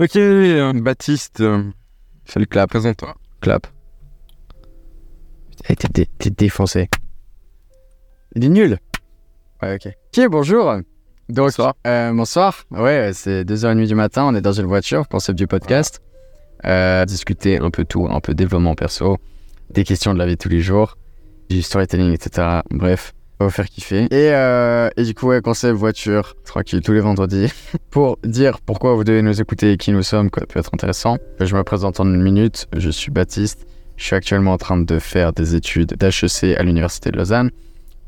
Ok, 0.00 0.16
Baptiste, 0.80 1.40
euh, 1.40 1.64
fais 2.24 2.38
le 2.40 2.46
clap, 2.46 2.70
présente-toi. 2.70 3.16
Clap. 3.40 3.66
Eh, 5.68 5.74
t'es, 5.74 5.88
dé- 5.92 6.08
t'es 6.18 6.30
défoncé. 6.30 6.88
Il 8.36 8.44
est 8.44 8.48
nul. 8.48 8.78
Ouais, 9.62 9.74
ok. 9.74 9.88
Ok, 10.16 10.28
bonjour. 10.30 10.72
Donc, 11.28 11.46
Bonsoir. 11.46 11.74
euh, 11.86 12.12
bonsoir. 12.12 12.62
Ouais, 12.70 13.10
c'est 13.12 13.44
2h30 13.44 13.86
du 13.86 13.94
matin, 13.94 14.24
on 14.24 14.34
est 14.34 14.40
dans 14.40 14.52
une 14.52 14.66
voiture, 14.66 15.08
concept 15.08 15.36
du 15.36 15.46
podcast. 15.46 16.00
Euh, 16.64 17.04
discuter 17.04 17.58
un 17.58 17.70
peu 17.70 17.84
tout, 17.84 18.06
un 18.08 18.20
peu 18.20 18.34
développement 18.34 18.74
perso, 18.74 19.18
des 19.70 19.84
questions 19.84 20.14
de 20.14 20.18
la 20.18 20.26
vie 20.26 20.32
de 20.36 20.38
tous 20.38 20.48
les 20.48 20.60
jours, 20.60 20.96
du 21.50 21.60
storytelling, 21.60 22.12
etc. 22.12 22.60
Bref, 22.70 23.14
va 23.38 23.46
vous 23.46 23.50
faire 23.50 23.68
kiffer. 23.68 24.04
Et, 24.04 24.32
euh, 24.32 24.88
et 24.96 25.04
du 25.04 25.14
coup, 25.14 25.28
ouais, 25.28 25.40
concept 25.40 25.74
voiture, 25.74 26.34
tranquille, 26.44 26.80
tous 26.80 26.92
les 26.92 27.00
vendredis, 27.00 27.52
pour 27.90 28.18
dire 28.24 28.60
pourquoi 28.60 28.94
vous 28.94 29.04
devez 29.04 29.22
nous 29.22 29.40
écouter 29.40 29.72
et 29.72 29.76
qui 29.76 29.92
nous 29.92 30.02
sommes, 30.02 30.30
quoi, 30.30 30.42
ça 30.42 30.46
peut 30.46 30.60
être 30.60 30.70
intéressant. 30.72 31.18
Je 31.40 31.54
me 31.54 31.62
présente 31.62 32.00
en 32.00 32.06
une 32.06 32.22
minute, 32.22 32.66
je 32.76 32.90
suis 32.90 33.10
Baptiste. 33.10 33.66
Je 33.96 34.04
suis 34.04 34.14
actuellement 34.14 34.52
en 34.52 34.58
train 34.58 34.78
de 34.78 34.98
faire 35.00 35.32
des 35.32 35.56
études 35.56 35.96
d'HEC 35.96 36.56
à 36.56 36.62
l'Université 36.62 37.10
de 37.10 37.16
Lausanne. 37.16 37.50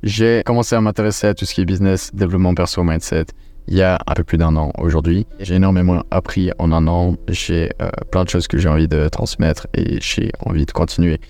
J'ai 0.05 0.43
commencé 0.47 0.77
à 0.77 0.80
m'intéresser 0.80 1.27
à 1.27 1.34
tout 1.34 1.45
ce 1.45 1.53
qui 1.53 1.62
est 1.62 1.65
business, 1.65 2.15
développement 2.15 2.55
perso, 2.55 2.84
mindset, 2.84 3.27
il 3.70 3.77
y 3.77 3.83
a 3.83 3.98
un 4.06 4.15
peu 4.15 4.25
plus 4.25 4.37
d'un 4.37 4.56
an 4.56 4.73
aujourd'hui. 4.78 5.27
J'ai 5.39 5.55
énormément 5.55 6.03
appris 6.11 6.51
en 6.59 6.73
un 6.73 6.87
an. 6.89 7.15
J'ai 7.28 7.70
euh, 7.81 7.91
plein 8.11 8.25
de 8.25 8.28
choses 8.28 8.48
que 8.48 8.59
j'ai 8.59 8.69
envie 8.69 8.89
de 8.89 9.09
transmettre 9.09 9.69
et 9.75 9.98
j'ai 10.01 10.33
envie 10.45 10.67
de 10.67 10.73
continuer 10.73 11.20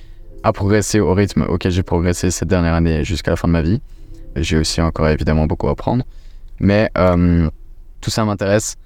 à 0.43 0.53
progresser 0.53 1.01
au 1.01 1.13
rythme 1.15 1.43
auquel 1.49 1.73
j'ai 1.73 1.83
progressé 1.83 2.31
cette 2.31 2.49
dernière 2.49 2.75
année 2.75 3.05
jusqu'à 3.05 3.33
la 3.33 3.37
fin 3.37 3.49
de 3.49 3.53
ma 3.53 3.63
vie. 3.63 3.81
J'ai 4.37 4.57
aussi 4.57 4.81
encore 4.81 5.09
évidemment 5.09 5.47
beaucoup 5.47 5.69
à 5.69 5.73
apprendre. 5.73 6.05
Mais 6.61 6.91
euh, 6.97 7.49
tout 8.01 8.11
ça 8.11 8.25
m'intéresse 8.25 8.77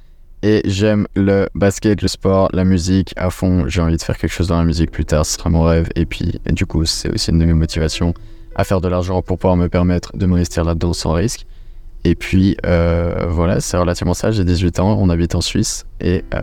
et 0.43 0.61
j'aime 0.67 1.07
le 1.17 1.49
basket, 1.55 2.03
le 2.03 2.09
sport, 2.09 2.51
la 2.53 2.65
musique 2.65 3.15
à 3.17 3.31
fond. 3.31 3.67
J'ai 3.67 3.81
envie 3.81 3.97
de 3.97 4.03
faire 4.03 4.19
quelque 4.19 4.33
chose 4.33 4.49
dans 4.49 4.59
la 4.59 4.65
musique 4.65 4.91
plus 4.91 5.07
tard, 5.07 5.25
ce 5.25 5.39
sera 5.39 5.49
mon 5.49 5.63
rêve. 5.63 5.89
Et 5.97 6.05
puis, 6.05 6.39
du 6.47 6.67
coup, 6.67 6.85
c'est 6.85 7.09
aussi 7.11 7.31
une 7.31 7.39
de 7.39 7.47
mes 7.47 7.55
motivations 7.55 8.13
à 8.55 8.65
faire 8.65 8.83
de 8.83 8.89
l'argent 8.89 9.23
pour 9.23 9.39
pouvoir 9.39 9.57
me 9.57 9.69
permettre 9.69 10.17
de 10.17 10.27
m'investir 10.27 10.65
là-dedans 10.65 10.93
sans 10.93 11.13
risque. 11.13 11.47
Et 12.05 12.15
puis, 12.15 12.59
euh, 12.67 13.25
voilà, 13.29 13.61
c'est 13.61 13.79
relativement 13.79 14.13
ça. 14.13 14.31
J'ai 14.31 14.45
18 14.45 14.81
ans, 14.81 14.99
on 15.01 15.09
habite 15.09 15.35
en 15.35 15.41
Suisse. 15.41 15.87
Et 16.01 16.23
euh, 16.35 16.41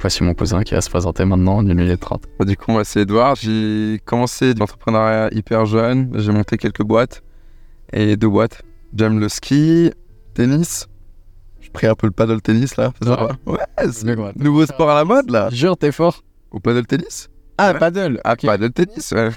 voici 0.00 0.22
mon 0.22 0.34
cousin 0.34 0.62
qui 0.62 0.74
va 0.74 0.80
se 0.80 0.90
présenter 0.90 1.24
maintenant 1.24 1.56
en 1.56 1.66
1 1.68 1.74
minute 1.74 2.00
30. 2.00 2.24
Bah, 2.38 2.44
Du 2.44 2.56
coup, 2.56 2.70
moi, 2.72 2.84
c'est 2.84 3.00
Edouard. 3.02 3.36
J'ai 3.36 4.00
commencé 4.04 4.54
l'entrepreneuriat 4.54 5.28
hyper 5.32 5.66
jeune. 5.66 6.10
J'ai 6.16 6.32
monté 6.32 6.56
quelques 6.56 6.82
boîtes. 6.82 7.22
Et 7.92 8.16
deux 8.16 8.28
boîtes. 8.28 8.62
J'aime 8.96 9.18
le 9.20 9.28
ski, 9.28 9.90
tennis. 10.34 10.86
J'ai 11.60 11.70
pris 11.70 11.86
un 11.86 11.94
peu 11.94 12.06
le 12.06 12.12
paddle 12.12 12.40
tennis, 12.40 12.76
là. 12.76 12.92
Ouais, 13.46 13.58
c'est 13.92 14.04
nouveau 14.36 14.64
sport 14.66 14.90
à 14.90 14.94
la 14.94 15.04
mode, 15.04 15.30
là. 15.30 15.48
Jure, 15.50 15.76
t'es 15.76 15.92
fort. 15.92 16.22
Au 16.50 16.58
paddle 16.60 16.86
tennis? 16.86 17.28
Ah, 17.58 17.72
Ouais. 17.72 17.78
paddle. 17.78 18.20
Ah, 18.24 18.36
paddle 18.36 18.72
tennis, 18.72 19.12
ouais. 19.12 19.30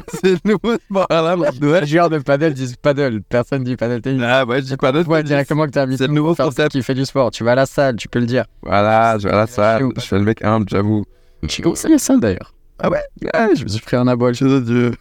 c'est 0.20 0.32
le 0.32 0.38
nouveau 0.52 0.76
sport 0.78 1.06
à 1.10 1.22
la 1.22 1.36
mode. 1.36 1.62
Ouais. 1.64 1.80
Les 1.82 1.86
joueurs 1.86 2.10
de 2.10 2.18
paddle 2.18 2.54
disent 2.54 2.76
paddle. 2.76 3.22
Personne 3.28 3.64
dit 3.64 3.76
paddle 3.76 4.00
tennis. 4.00 4.22
Ah, 4.24 4.44
ouais, 4.44 4.60
je 4.60 4.66
dis 4.66 4.76
paddle 4.76 5.00
Ouais, 5.08 5.18
tennis. 5.18 5.28
directement 5.28 5.66
que 5.66 5.70
t'es 5.70 5.80
habitué 5.80 6.04
C'est 6.04 6.08
le 6.08 6.14
nouveau 6.14 6.34
concept. 6.34 6.72
qui 6.72 6.82
fait 6.82 6.94
du 6.94 7.04
sport. 7.04 7.30
Tu 7.30 7.44
vas 7.44 7.52
à 7.52 7.56
la 7.56 7.66
salle, 7.66 7.96
tu 7.96 8.08
peux 8.08 8.18
le 8.20 8.26
dire. 8.26 8.44
Voilà, 8.62 9.18
je 9.18 9.28
vais 9.28 9.34
à 9.34 9.36
la 9.38 9.46
salle. 9.46 9.88
Je 9.96 10.00
fais 10.02 10.18
le 10.18 10.24
mec 10.24 10.42
humble, 10.44 10.66
j'avoue. 10.68 11.04
Tu 11.48 11.62
commences 11.62 11.84
à 11.84 11.88
la 11.88 11.98
salle 11.98 12.20
d'ailleurs. 12.20 12.54
Ah 12.78 12.90
ouais? 12.90 13.02
Ouais, 13.22 13.54
je 13.56 13.64
me 13.64 13.68
suis 13.68 13.80
pris 13.80 13.96
un 13.96 14.06
abol. 14.08 14.34
Je 14.34 14.44
te 14.44 14.60
Dieu. 14.60 14.92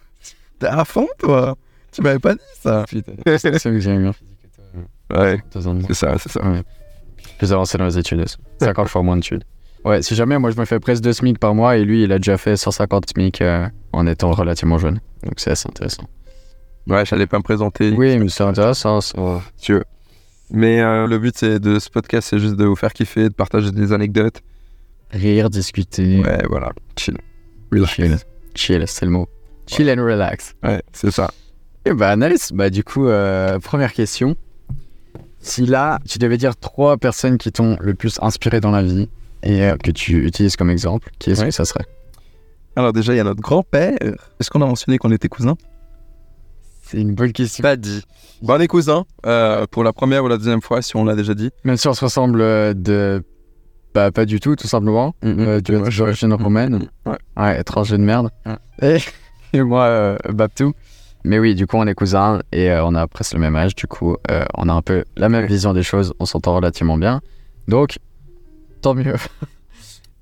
T'es 0.59 0.67
à 0.67 0.83
fond, 0.85 1.07
toi 1.19 1.55
Tu 1.91 2.01
m'avais 2.01 2.19
pas 2.19 2.33
dit 2.35 2.41
ça 2.61 2.85
Putain, 2.89 3.13
c'est 3.37 3.51
que 3.51 3.79
j'ai 3.79 3.91
un 3.91 4.11
Ouais, 5.13 5.41
c'est 5.51 5.61
ça, 5.93 6.15
c'est 6.17 6.31
ça. 6.31 6.41
Plus 7.37 7.51
avancé 7.51 7.77
dans 7.77 7.85
les 7.85 7.97
études. 7.97 8.23
50 8.61 8.87
fois 8.87 9.01
moins 9.03 9.15
d'études. 9.15 9.43
Ouais, 9.83 10.01
si 10.01 10.13
jamais, 10.15 10.37
moi 10.37 10.51
je 10.51 10.59
me 10.59 10.65
fais 10.65 10.79
presque 10.79 11.01
2 11.01 11.13
SMIC 11.13 11.39
par 11.39 11.55
mois 11.55 11.77
et 11.77 11.83
lui 11.83 12.03
il 12.03 12.11
a 12.11 12.17
déjà 12.17 12.37
fait 12.37 12.55
150 12.55 13.09
SMIC 13.09 13.41
euh, 13.41 13.67
en 13.93 14.05
étant 14.05 14.31
relativement 14.31 14.77
jeune. 14.77 14.99
Donc 15.23 15.33
c'est 15.37 15.51
assez 15.51 15.67
intéressant. 15.67 16.03
Ouais, 16.87 17.05
j'allais 17.05 17.27
pas 17.27 17.37
me 17.37 17.43
présenter. 17.43 17.91
Oui, 17.91 18.17
mais 18.17 18.29
c'est 18.29 18.43
intéressant. 18.43 19.01
ça. 19.01 19.41
tu 19.59 19.73
veux. 19.73 19.83
Mais 20.51 20.81
euh, 20.81 21.07
le 21.07 21.17
but 21.17 21.35
c'est 21.37 21.59
de 21.59 21.79
ce 21.79 21.89
podcast, 21.89 22.27
c'est 22.29 22.39
juste 22.39 22.55
de 22.55 22.65
vous 22.65 22.75
faire 22.75 22.93
kiffer, 22.93 23.29
de 23.29 23.33
partager 23.33 23.71
des 23.71 23.91
anecdotes. 23.93 24.41
Rire, 25.11 25.49
discuter. 25.49 26.21
Ouais, 26.21 26.43
voilà, 26.47 26.71
chill. 26.97 27.17
Chill. 27.85 28.17
Chill, 28.55 28.83
c'est 28.87 29.05
le 29.05 29.11
mot. 29.11 29.27
Chill 29.67 29.89
and 29.89 30.03
relax. 30.03 30.55
Ouais, 30.63 30.81
c'est 30.93 31.11
ça. 31.11 31.31
Et 31.85 31.93
bah, 31.93 32.15
nice. 32.15 32.51
Bah, 32.53 32.69
du 32.69 32.83
coup, 32.83 33.07
euh, 33.07 33.59
première 33.59 33.93
question. 33.93 34.35
Si 35.39 35.65
là, 35.65 35.99
tu 36.07 36.19
devais 36.19 36.37
dire 36.37 36.55
trois 36.55 36.97
personnes 36.97 37.37
qui 37.37 37.51
t'ont 37.51 37.77
le 37.79 37.93
plus 37.93 38.19
inspiré 38.21 38.59
dans 38.61 38.71
la 38.71 38.83
vie 38.83 39.09
et 39.43 39.63
euh, 39.63 39.75
que 39.77 39.91
tu 39.91 40.25
utilises 40.25 40.55
comme 40.55 40.69
exemple, 40.69 41.09
qui 41.19 41.31
est-ce 41.31 41.43
que 41.45 41.51
ça 41.51 41.65
serait? 41.65 41.85
Alors 42.75 42.93
déjà, 42.93 43.13
il 43.13 43.17
y 43.17 43.19
a 43.19 43.23
notre 43.23 43.41
grand-père. 43.41 43.97
Est-ce 44.39 44.49
qu'on 44.49 44.61
a 44.61 44.65
mentionné 44.65 44.97
qu'on 44.97 45.11
était 45.11 45.27
cousins? 45.27 45.55
C'est 46.83 46.99
une 47.01 47.13
bonne 47.15 47.31
question. 47.31 47.61
Pas 47.61 47.75
dit. 47.75 48.01
Bon, 48.41 48.55
on 48.55 48.59
est 48.59 48.67
cousins. 48.67 49.05
euh, 49.25 49.65
pour 49.69 49.83
la 49.83 49.93
première 49.93 50.23
ou 50.23 50.27
la 50.27 50.37
deuxième 50.37 50.61
fois, 50.61 50.81
si 50.81 50.95
on 50.95 51.05
l'a 51.05 51.15
déjà 51.15 51.33
dit. 51.33 51.51
Même 51.63 51.77
si 51.77 51.87
on 51.87 51.93
se 51.93 52.03
ressemble 52.03 52.41
euh, 52.41 52.73
de. 52.73 53.23
Bah, 53.93 54.09
pas 54.11 54.25
du 54.25 54.39
tout, 54.39 54.55
tout 54.55 54.67
simplement. 54.67 55.13
Euh, 55.25 55.35
Moi, 55.35 55.85
es 55.87 55.91
je- 55.91 55.97
d'origine 55.99 56.33
romaine. 56.33 56.87
Ouais. 57.05 57.17
Ouais, 57.37 57.59
étranger 57.59 57.97
de 57.97 58.03
merde. 58.03 58.29
Ouais. 58.45 58.97
Et, 58.97 58.97
et 59.57 59.61
moi, 59.61 59.83
euh, 59.83 60.17
Baptou. 60.29 60.73
Mais 61.23 61.39
oui, 61.39 61.55
du 61.55 61.67
coup, 61.67 61.77
on 61.77 61.85
est 61.87 61.93
cousins 61.93 62.41
et 62.51 62.71
euh, 62.71 62.83
on 62.85 62.95
a 62.95 63.05
presque 63.07 63.33
le 63.33 63.39
même 63.39 63.55
âge. 63.55 63.75
Du 63.75 63.85
coup, 63.87 64.15
euh, 64.31 64.43
on 64.57 64.69
a 64.69 64.73
un 64.73 64.81
peu 64.81 65.03
la 65.17 65.29
même 65.29 65.45
vision 65.45 65.73
des 65.73 65.83
choses. 65.83 66.13
On 66.19 66.25
s'entend 66.25 66.55
relativement 66.55 66.97
bien. 66.97 67.21
Donc, 67.67 67.97
tant 68.81 68.93
mieux. 68.93 69.15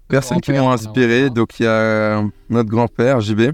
Personnes 0.08 0.42
qui 0.42 0.52
m'ont 0.52 0.72
inspiré. 0.72 1.30
Donc 1.30 1.60
il 1.60 1.64
y 1.64 1.68
a 1.68 1.72
euh, 1.72 2.24
notre 2.50 2.70
grand-père, 2.70 3.22
JB. 3.22 3.52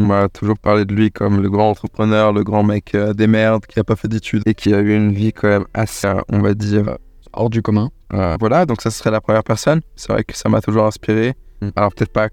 On 0.00 0.04
m'a 0.06 0.28
toujours 0.28 0.56
parlé 0.58 0.84
de 0.84 0.94
lui 0.94 1.10
comme 1.10 1.42
le 1.42 1.50
grand 1.50 1.70
entrepreneur, 1.70 2.32
le 2.32 2.44
grand 2.44 2.62
mec 2.62 2.94
euh, 2.94 3.12
des 3.14 3.26
merdes, 3.26 3.66
qui 3.66 3.80
a 3.80 3.84
pas 3.84 3.96
fait 3.96 4.06
d'études 4.06 4.42
et 4.46 4.54
qui 4.54 4.72
a 4.72 4.78
eu 4.78 4.94
une 4.94 5.12
vie 5.12 5.32
quand 5.32 5.48
même 5.48 5.64
assez, 5.74 6.06
euh, 6.06 6.20
on 6.28 6.38
va 6.40 6.54
dire, 6.54 6.98
Hors 7.32 7.50
du 7.50 7.62
commun. 7.62 7.90
euh, 8.14 8.36
voilà. 8.38 8.64
Donc 8.64 8.80
ça 8.80 8.90
serait 8.90 9.10
la 9.10 9.20
première 9.20 9.42
personne. 9.44 9.80
C'est 9.96 10.12
vrai 10.12 10.22
que 10.24 10.36
ça 10.36 10.48
m'a 10.48 10.60
toujours 10.60 10.86
inspiré. 10.86 11.34
Mm. 11.60 11.68
Alors 11.74 11.92
peut-être 11.92 12.12
pas 12.12 12.28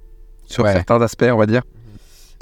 sur 0.45 0.63
Ouais. 0.63 0.73
certains 0.73 1.01
aspects, 1.01 1.25
on 1.29 1.37
va 1.37 1.47
dire. 1.47 1.63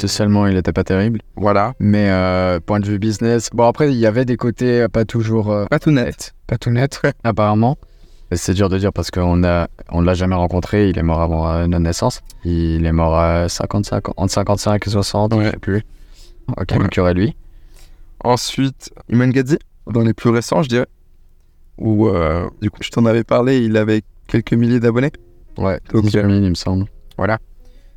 Socialement, 0.02 0.46
il 0.48 0.58
était 0.58 0.74
pas 0.74 0.84
terrible. 0.84 1.22
Voilà. 1.38 1.74
Mais 1.80 2.10
euh, 2.10 2.60
point 2.60 2.80
de 2.82 2.86
vue 2.86 3.00
business, 3.00 3.50
bon 3.54 3.66
après 3.68 3.92
il 3.94 3.98
y 3.98 4.06
avait 4.06 4.26
des 4.26 4.36
côtés 4.38 4.82
euh, 4.82 4.88
pas 4.90 5.06
toujours 5.06 5.52
euh, 5.52 5.66
Pas 5.68 5.80
tout 5.80 5.92
net. 5.92 6.34
pas 6.48 6.58
tout 6.58 6.70
net 6.72 7.02
apparemment. 7.24 7.78
C'est 8.36 8.54
dur 8.54 8.70
de 8.70 8.78
dire 8.78 8.92
parce 8.94 9.12
qu'on 9.12 9.44
a 9.44 9.68
on 9.90 10.02
l'a 10.02 10.14
jamais 10.14 10.36
rencontré. 10.36 10.90
Il 10.90 10.98
est 10.98 11.04
mort 11.04 11.22
avant 11.22 11.50
euh, 11.50 11.68
notre 11.68 11.84
naissance. 11.84 12.22
Il 12.46 12.86
est 12.86 12.92
mort 12.92 13.16
à 13.18 13.50
55 13.50 14.10
ans- 14.10 14.14
entre 14.18 14.32
55 14.34 14.86
et 14.86 14.90
60, 14.90 15.34
Ouais. 15.34 15.46
je 15.46 15.50
sais 15.52 15.58
plus. 15.58 15.84
Ok, 16.58 16.72
Ouais. 16.72 16.78
donc 16.80 16.96
il 16.96 16.98
y 16.98 17.00
aurait 17.02 17.14
lui. 17.14 17.36
Ensuite, 18.24 18.92
Iman 19.10 19.30
Gadzi, 19.32 19.58
dans 19.88 20.02
les 20.02 20.14
plus 20.14 20.30
récents, 20.30 20.62
je 20.64 20.70
dirais. 20.70 20.88
Où, 21.78 22.08
euh, 22.08 22.48
du 22.62 22.70
coup, 22.70 22.78
je 22.82 22.90
t'en 22.90 23.06
avais 23.06 23.24
parlé, 23.24 23.60
il 23.60 23.76
avait 23.78 24.04
quelques 24.28 24.54
milliers 24.54 24.80
d'abonnés. 24.80 25.12
Ouais, 25.58 25.80
Donc, 25.92 26.04
donc 26.06 26.16
euh, 26.16 26.30
il 26.30 26.50
me 26.50 26.56
semble. 26.56 26.86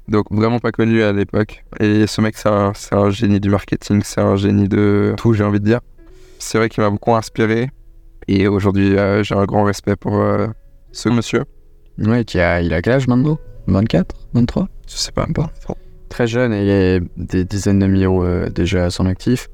Donc 0.09 0.27
vraiment 0.31 0.61
pas 0.61 0.71
connu 0.71 1.03
à 1.03 1.13
l'époque. 1.13 1.65
Et 1.81 2.07
ce 2.07 2.21
mec, 2.21 2.37
c'est 2.37 2.49
un, 2.49 2.73
c'est 2.75 2.95
un 2.95 3.11
génie 3.11 3.41
du 3.41 3.49
marketing, 3.51 4.03
c'est 4.05 4.21
un 4.21 4.37
génie 4.37 4.69
de 4.69 5.15
tout, 5.17 5.33
j'ai 5.33 5.43
envie 5.43 5.59
de 5.59 5.65
dire. 5.65 5.81
C'est 6.39 6.59
vrai 6.59 6.69
qu'il 6.69 6.83
m'a 6.85 6.91
beaucoup 6.91 7.13
inspiré. 7.15 7.71
Et 8.29 8.49
aujourd'hui, 8.49 8.97
euh, 8.97 9.23
j'ai 9.23 9.35
un 9.35 9.45
grand 9.45 9.65
respect 9.65 9.97
pour 9.97 10.17
euh, 10.19 10.47
ce 10.93 11.09
monsieur. 11.09 11.45
Ouais, 11.99 12.25
qui 12.25 12.39
a 12.41 12.61
il 12.61 12.73
a 12.75 12.83
quel 12.83 12.95
âge 12.95 13.09
maintenant 13.09 13.39
24, 13.69 14.15
23. 14.35 14.69
Je 14.89 14.97
sais 14.97 15.13
pas. 15.13 15.27
Pas. 15.35 15.51
Très 16.09 16.27
jeune 16.27 16.53
et 16.53 16.65
il 16.65 16.71
a 16.71 17.01
des 17.17 17.45
dizaines 17.45 17.79
de 17.79 17.87
millions 17.87 18.23
euh, 18.25 18.49
déjà 18.49 18.87
à 18.87 18.91
son 18.91 19.07
actif. 19.07 19.49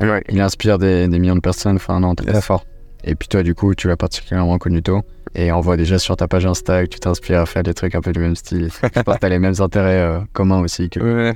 Ouais. 0.00 0.22
Il 0.28 0.40
inspire 0.40 0.78
des, 0.78 1.06
des 1.08 1.18
millions 1.18 1.36
de 1.36 1.40
personnes, 1.40 1.76
enfin 1.76 2.00
non, 2.00 2.14
très 2.14 2.32
Yes. 2.32 2.44
fort. 2.44 2.64
Et 3.04 3.14
puis 3.14 3.28
toi, 3.28 3.42
du 3.42 3.54
coup, 3.54 3.74
tu 3.74 3.86
l'as 3.88 3.96
particulièrement 3.96 4.58
connu 4.58 4.82
tôt. 4.82 5.02
Et 5.34 5.52
on 5.52 5.60
voit 5.60 5.76
déjà 5.76 5.98
sur 5.98 6.16
ta 6.16 6.26
page 6.28 6.46
Insta 6.46 6.84
que 6.84 6.88
tu 6.88 7.00
t'inspires 7.00 7.40
à 7.40 7.46
faire 7.46 7.62
des 7.62 7.74
trucs 7.74 7.94
un 7.94 8.00
peu 8.00 8.12
du 8.12 8.20
même 8.20 8.36
style. 8.36 8.70
Que 8.82 9.18
t'as 9.18 9.28
les 9.28 9.38
mêmes 9.38 9.54
intérêts 9.60 10.20
communs 10.32 10.60
aussi 10.60 10.88
que, 10.90 11.00
Ouais, 11.00 11.34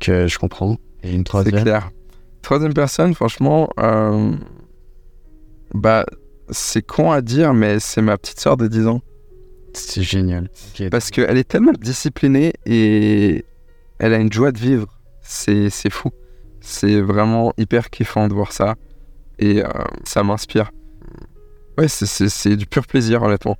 que 0.00 0.26
je 0.26 0.38
comprends. 0.38 0.76
Et 1.02 1.10
une 1.12 1.18
c'est 1.18 1.24
troisième? 1.24 1.62
clair. 1.62 1.90
Troisième 2.42 2.72
personne, 2.74 3.14
franchement, 3.14 3.68
bah, 5.74 6.04
c'est 6.50 6.82
con 6.82 7.10
à 7.10 7.20
dire, 7.20 7.54
mais 7.54 7.78
c'est 7.80 8.02
ma 8.02 8.16
petite 8.18 8.40
soeur 8.40 8.56
de 8.56 8.66
10 8.68 8.86
ans. 8.86 9.00
C'est 9.74 10.02
génial. 10.02 10.48
Ok. 10.78 10.88
Parce 10.90 11.10
qu'elle 11.10 11.36
est 11.36 11.44
tellement 11.48 11.72
disciplinée 11.72 12.52
et 12.64 13.44
elle 13.98 14.14
a 14.14 14.18
une 14.18 14.32
joie 14.32 14.52
de 14.52 14.58
vivre. 14.58 14.86
C'est 15.22 15.70
fou. 15.90 16.10
C'est 16.60 17.00
vraiment 17.00 17.52
hyper 17.58 17.90
kiffant 17.90 18.28
de 18.28 18.34
voir 18.34 18.52
ça. 18.52 18.76
Et 19.38 19.62
euh, 19.62 19.68
ça 20.04 20.22
m'inspire. 20.22 20.70
Ouais, 21.78 21.88
c'est- 21.88 22.56
du 22.56 22.64
pur 22.66 22.86
plaisir, 22.86 23.22
honnêtement. 23.22 23.56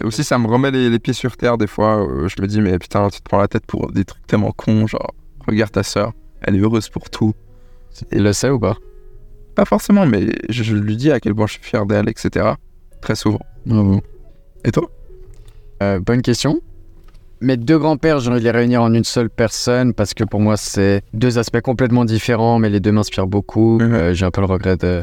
Et 0.00 0.04
aussi, 0.04 0.24
ça 0.24 0.38
me 0.38 0.46
remet 0.48 0.70
les, 0.70 0.90
les 0.90 0.98
pieds 0.98 1.12
sur 1.14 1.36
terre 1.36 1.56
des 1.58 1.66
fois. 1.68 2.04
euh, 2.04 2.26
je 2.28 2.40
me 2.42 2.46
dis, 2.48 2.60
mais 2.60 2.78
putain, 2.78 3.08
tu 3.08 3.18
te 3.20 3.24
prends 3.24 3.38
la 3.38 3.48
tête 3.48 3.64
pour 3.66 3.92
des 3.92 4.04
trucs 4.04 4.26
tellement 4.26 4.50
cons. 4.52 4.86
Genre, 4.88 5.14
regarde 5.46 5.70
ta 5.70 5.82
sœur, 5.84 6.12
elle 6.40 6.56
est 6.56 6.60
heureuse 6.60 6.88
pour 6.88 7.10
tout. 7.10 7.32
Il 8.12 8.22
le 8.24 8.32
sait 8.32 8.50
ou 8.50 8.58
pas? 8.58 8.76
Pas 9.58 9.64
forcément, 9.64 10.06
mais 10.06 10.28
je, 10.50 10.62
je 10.62 10.76
lui 10.76 10.96
dis 10.96 11.10
à 11.10 11.18
quel 11.18 11.34
point 11.34 11.48
je 11.48 11.54
suis 11.54 11.62
fier 11.64 11.84
d'elle, 11.84 12.08
etc. 12.08 12.50
Très 13.00 13.16
souvent. 13.16 13.40
Bravo. 13.66 14.00
Et 14.64 14.70
toi? 14.70 14.88
Euh, 15.82 15.98
bonne 15.98 16.22
question. 16.22 16.60
Mes 17.40 17.56
deux 17.56 17.76
grands-pères, 17.76 18.20
j'ai 18.20 18.30
envie 18.30 18.38
de 18.38 18.44
les 18.44 18.52
réunir 18.52 18.82
en 18.82 18.94
une 18.94 19.02
seule 19.02 19.28
personne 19.28 19.94
parce 19.94 20.14
que 20.14 20.22
pour 20.22 20.38
moi, 20.38 20.56
c'est 20.56 21.02
deux 21.12 21.40
aspects 21.40 21.60
complètement 21.60 22.04
différents, 22.04 22.60
mais 22.60 22.70
les 22.70 22.78
deux 22.78 22.92
m'inspirent 22.92 23.26
beaucoup. 23.26 23.80
Mhm. 23.80 23.94
Euh, 23.94 24.14
j'ai 24.14 24.24
un 24.24 24.30
peu 24.30 24.42
le 24.42 24.46
regret 24.46 24.76
de 24.76 25.02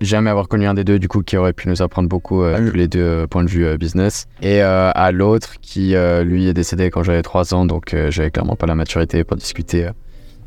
jamais 0.00 0.30
avoir 0.30 0.46
connu 0.46 0.66
un 0.66 0.74
des 0.74 0.84
deux, 0.84 1.00
du 1.00 1.08
coup, 1.08 1.24
qui 1.24 1.36
aurait 1.36 1.52
pu 1.52 1.68
nous 1.68 1.82
apprendre 1.82 2.08
beaucoup, 2.08 2.44
euh, 2.44 2.70
tous 2.70 2.76
les 2.76 2.86
deux, 2.86 3.00
euh, 3.00 3.26
point 3.26 3.42
de 3.42 3.50
vue 3.50 3.66
euh, 3.66 3.76
business. 3.76 4.28
Et 4.40 4.60
à 4.60 5.10
l'autre, 5.10 5.54
qui, 5.60 5.96
lui, 6.22 6.46
est 6.46 6.54
décédé 6.54 6.90
quand 6.90 7.02
j'avais 7.02 7.22
3 7.22 7.54
ans, 7.54 7.64
donc 7.64 7.96
j'avais 8.10 8.30
clairement 8.30 8.54
pas 8.54 8.66
la 8.66 8.76
maturité 8.76 9.24
pour 9.24 9.36
discuter 9.36 9.88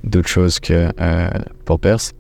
d'autres 0.06 0.30
choses 0.30 0.62
que 0.62 0.88
pour 1.66 1.82
Perse. 1.82 2.14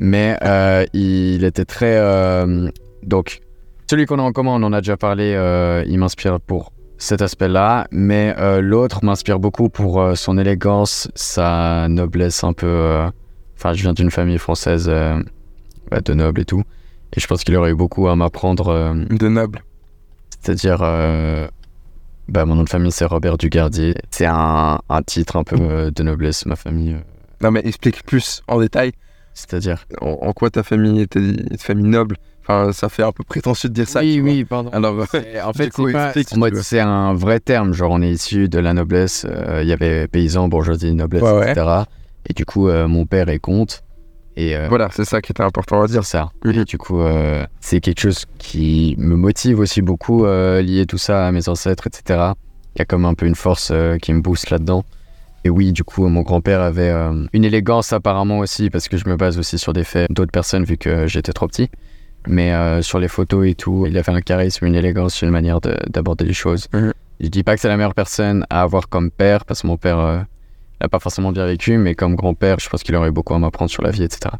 Mais 0.00 0.36
euh, 0.42 0.84
il 0.94 1.44
était 1.44 1.64
très. 1.66 1.96
euh, 1.98 2.70
donc, 3.04 3.40
celui 3.88 4.06
qu'on 4.06 4.18
a 4.18 4.22
en 4.22 4.32
commun, 4.32 4.52
on 4.52 4.62
en 4.62 4.72
a 4.72 4.80
déjà 4.80 4.96
parlé, 4.96 5.34
euh, 5.36 5.84
il 5.86 5.98
m'inspire 5.98 6.40
pour 6.40 6.72
cet 6.96 7.22
aspect-là, 7.22 7.86
mais 7.92 8.34
euh, 8.38 8.60
l'autre 8.60 9.04
m'inspire 9.04 9.38
beaucoup 9.38 9.68
pour 9.68 10.00
euh, 10.00 10.14
son 10.14 10.36
élégance, 10.38 11.08
sa 11.14 11.86
noblesse 11.88 12.42
un 12.44 12.52
peu. 12.52 12.66
euh, 12.66 13.08
Enfin, 13.56 13.74
je 13.74 13.82
viens 13.82 13.92
d'une 13.92 14.10
famille 14.10 14.38
française 14.38 14.86
euh, 14.88 15.22
bah, 15.90 16.00
de 16.00 16.14
nobles 16.14 16.40
et 16.40 16.44
tout, 16.46 16.62
et 17.14 17.20
je 17.20 17.26
pense 17.26 17.44
qu'il 17.44 17.54
aurait 17.56 17.72
eu 17.72 17.74
beaucoup 17.74 18.08
à 18.08 18.16
m'apprendre. 18.16 18.68
euh, 18.68 18.94
De 19.10 19.28
noble. 19.28 19.62
c'est-à-dire, 20.40 20.78
euh, 20.82 21.46
bah, 22.28 22.46
mon 22.46 22.54
nom 22.54 22.64
de 22.64 22.70
famille 22.70 22.90
c'est 22.92 23.04
Robert 23.04 23.36
Dugardier. 23.36 23.94
C'est 24.10 24.24
un, 24.26 24.80
un 24.88 25.02
titre 25.02 25.36
un 25.36 25.44
peu 25.44 25.56
euh, 25.60 25.90
de 25.90 26.02
noblesse, 26.02 26.46
ma 26.46 26.56
famille. 26.56 26.94
euh, 26.94 27.00
Non, 27.42 27.50
mais 27.50 27.60
explique 27.64 28.02
plus 28.04 28.42
en 28.48 28.60
détail 28.60 28.92
c'est-à-dire. 29.40 29.86
en, 30.00 30.10
en 30.22 30.32
quoi 30.32 30.50
ta 30.50 30.62
famille 30.62 31.00
était 31.00 31.18
une 31.20 31.56
famille 31.58 31.88
noble? 31.88 32.16
Enfin, 32.42 32.72
ça 32.72 32.88
fait 32.88 33.02
un 33.02 33.12
peu 33.12 33.22
prétentieux 33.22 33.68
de 33.68 33.74
dire 33.74 33.88
ça. 33.88 34.00
oui, 34.00 34.20
oui, 34.20 34.44
pardon. 34.44 34.70
Alors, 34.72 35.04
C'est- 35.10 35.40
En 35.42 35.52
fait, 35.54 35.70
c'est 36.62 36.80
un 36.80 37.14
vrai 37.14 37.38
terme. 37.40 37.72
Genre, 37.72 37.90
on 37.92 38.02
est 38.02 38.10
issu 38.10 38.48
de 38.48 38.58
la 38.58 38.72
noblesse. 38.72 39.26
euh, 39.28 39.60
Il 39.62 39.68
y 39.68 39.72
avait 39.72 40.08
paysans, 40.08 40.48
bourgeoisie, 40.48 40.94
noblesse, 40.94 41.22
Ouais, 41.22 41.32
ouais. 41.32 41.50
etc. 41.52 41.66
Et 42.28 42.32
du 42.32 42.44
coup, 42.44 42.68
euh, 42.68 42.88
mon 42.88 43.06
père 43.06 43.28
est 43.28 43.38
comte. 43.38 43.82
Et 44.36 44.56
euh, 44.56 44.66
voilà, 44.68 44.88
c'est 44.92 45.04
ça 45.04 45.20
qui 45.20 45.32
était 45.32 45.42
important 45.42 45.82
à 45.82 45.86
dire. 45.86 46.04
ça. 46.04 46.30
Mhm. 46.44 46.52
Et 46.60 46.64
du 46.64 46.78
coup, 46.78 47.00
euh, 47.00 47.44
c'est 47.60 47.80
quelque 47.80 48.00
chose 48.00 48.24
qui 48.38 48.94
me 48.98 49.16
motive 49.16 49.58
aussi 49.60 49.82
beaucoup, 49.82 50.24
euh, 50.24 50.62
lier 50.62 50.86
tout 50.86 50.98
ça 50.98 51.26
à 51.26 51.32
mes 51.32 51.48
ancêtres, 51.48 51.86
etc. 51.88 52.32
Il 52.74 52.78
y 52.78 52.82
a 52.82 52.84
comme 52.84 53.04
un 53.04 53.14
peu 53.14 53.26
une 53.26 53.34
force 53.34 53.72
qui 54.02 54.12
me 54.12 54.20
booste 54.22 54.50
là-dedans. 54.50 54.84
Et 55.44 55.50
oui, 55.50 55.72
du 55.72 55.84
coup, 55.84 56.06
mon 56.08 56.20
grand-père 56.22 56.60
avait 56.60 56.90
euh, 56.90 57.24
une 57.32 57.44
élégance 57.44 57.92
apparemment 57.92 58.38
aussi, 58.40 58.68
parce 58.68 58.88
que 58.88 58.96
je 58.98 59.08
me 59.08 59.16
base 59.16 59.38
aussi 59.38 59.58
sur 59.58 59.72
des 59.72 59.84
faits 59.84 60.10
d'autres 60.12 60.32
personnes 60.32 60.64
vu 60.64 60.76
que 60.76 61.06
j'étais 61.06 61.32
trop 61.32 61.46
petit. 61.48 61.70
Mais 62.26 62.52
euh, 62.52 62.82
sur 62.82 62.98
les 62.98 63.08
photos 63.08 63.46
et 63.46 63.54
tout, 63.54 63.86
il 63.86 63.96
avait 63.96 64.12
un 64.12 64.20
charisme, 64.20 64.66
une 64.66 64.74
élégance, 64.74 65.22
une 65.22 65.30
manière 65.30 65.60
de- 65.62 65.78
d'aborder 65.88 66.26
les 66.26 66.34
choses. 66.34 66.66
Mhm. 66.74 66.92
Je 67.20 67.28
dis 67.28 67.42
pas 67.42 67.54
que 67.54 67.60
c'est 67.60 67.68
la 67.68 67.76
meilleure 67.76 67.94
personne 67.94 68.44
à 68.50 68.62
avoir 68.62 68.88
comme 68.88 69.10
père, 69.10 69.44
parce 69.46 69.62
que 69.62 69.66
mon 69.66 69.78
père 69.78 69.98
euh, 69.98 70.18
n'a 70.82 70.88
pas 70.88 70.98
forcément 70.98 71.32
bien 71.32 71.46
vécu, 71.46 71.78
mais 71.78 71.94
comme 71.94 72.16
grand-père, 72.16 72.58
je 72.60 72.68
pense 72.68 72.82
qu'il 72.82 72.94
aurait 72.96 73.10
beaucoup 73.10 73.32
à 73.34 73.38
m'apprendre 73.38 73.70
sur 73.70 73.82
la 73.82 73.90
vie, 73.90 74.02
etc. 74.02 74.34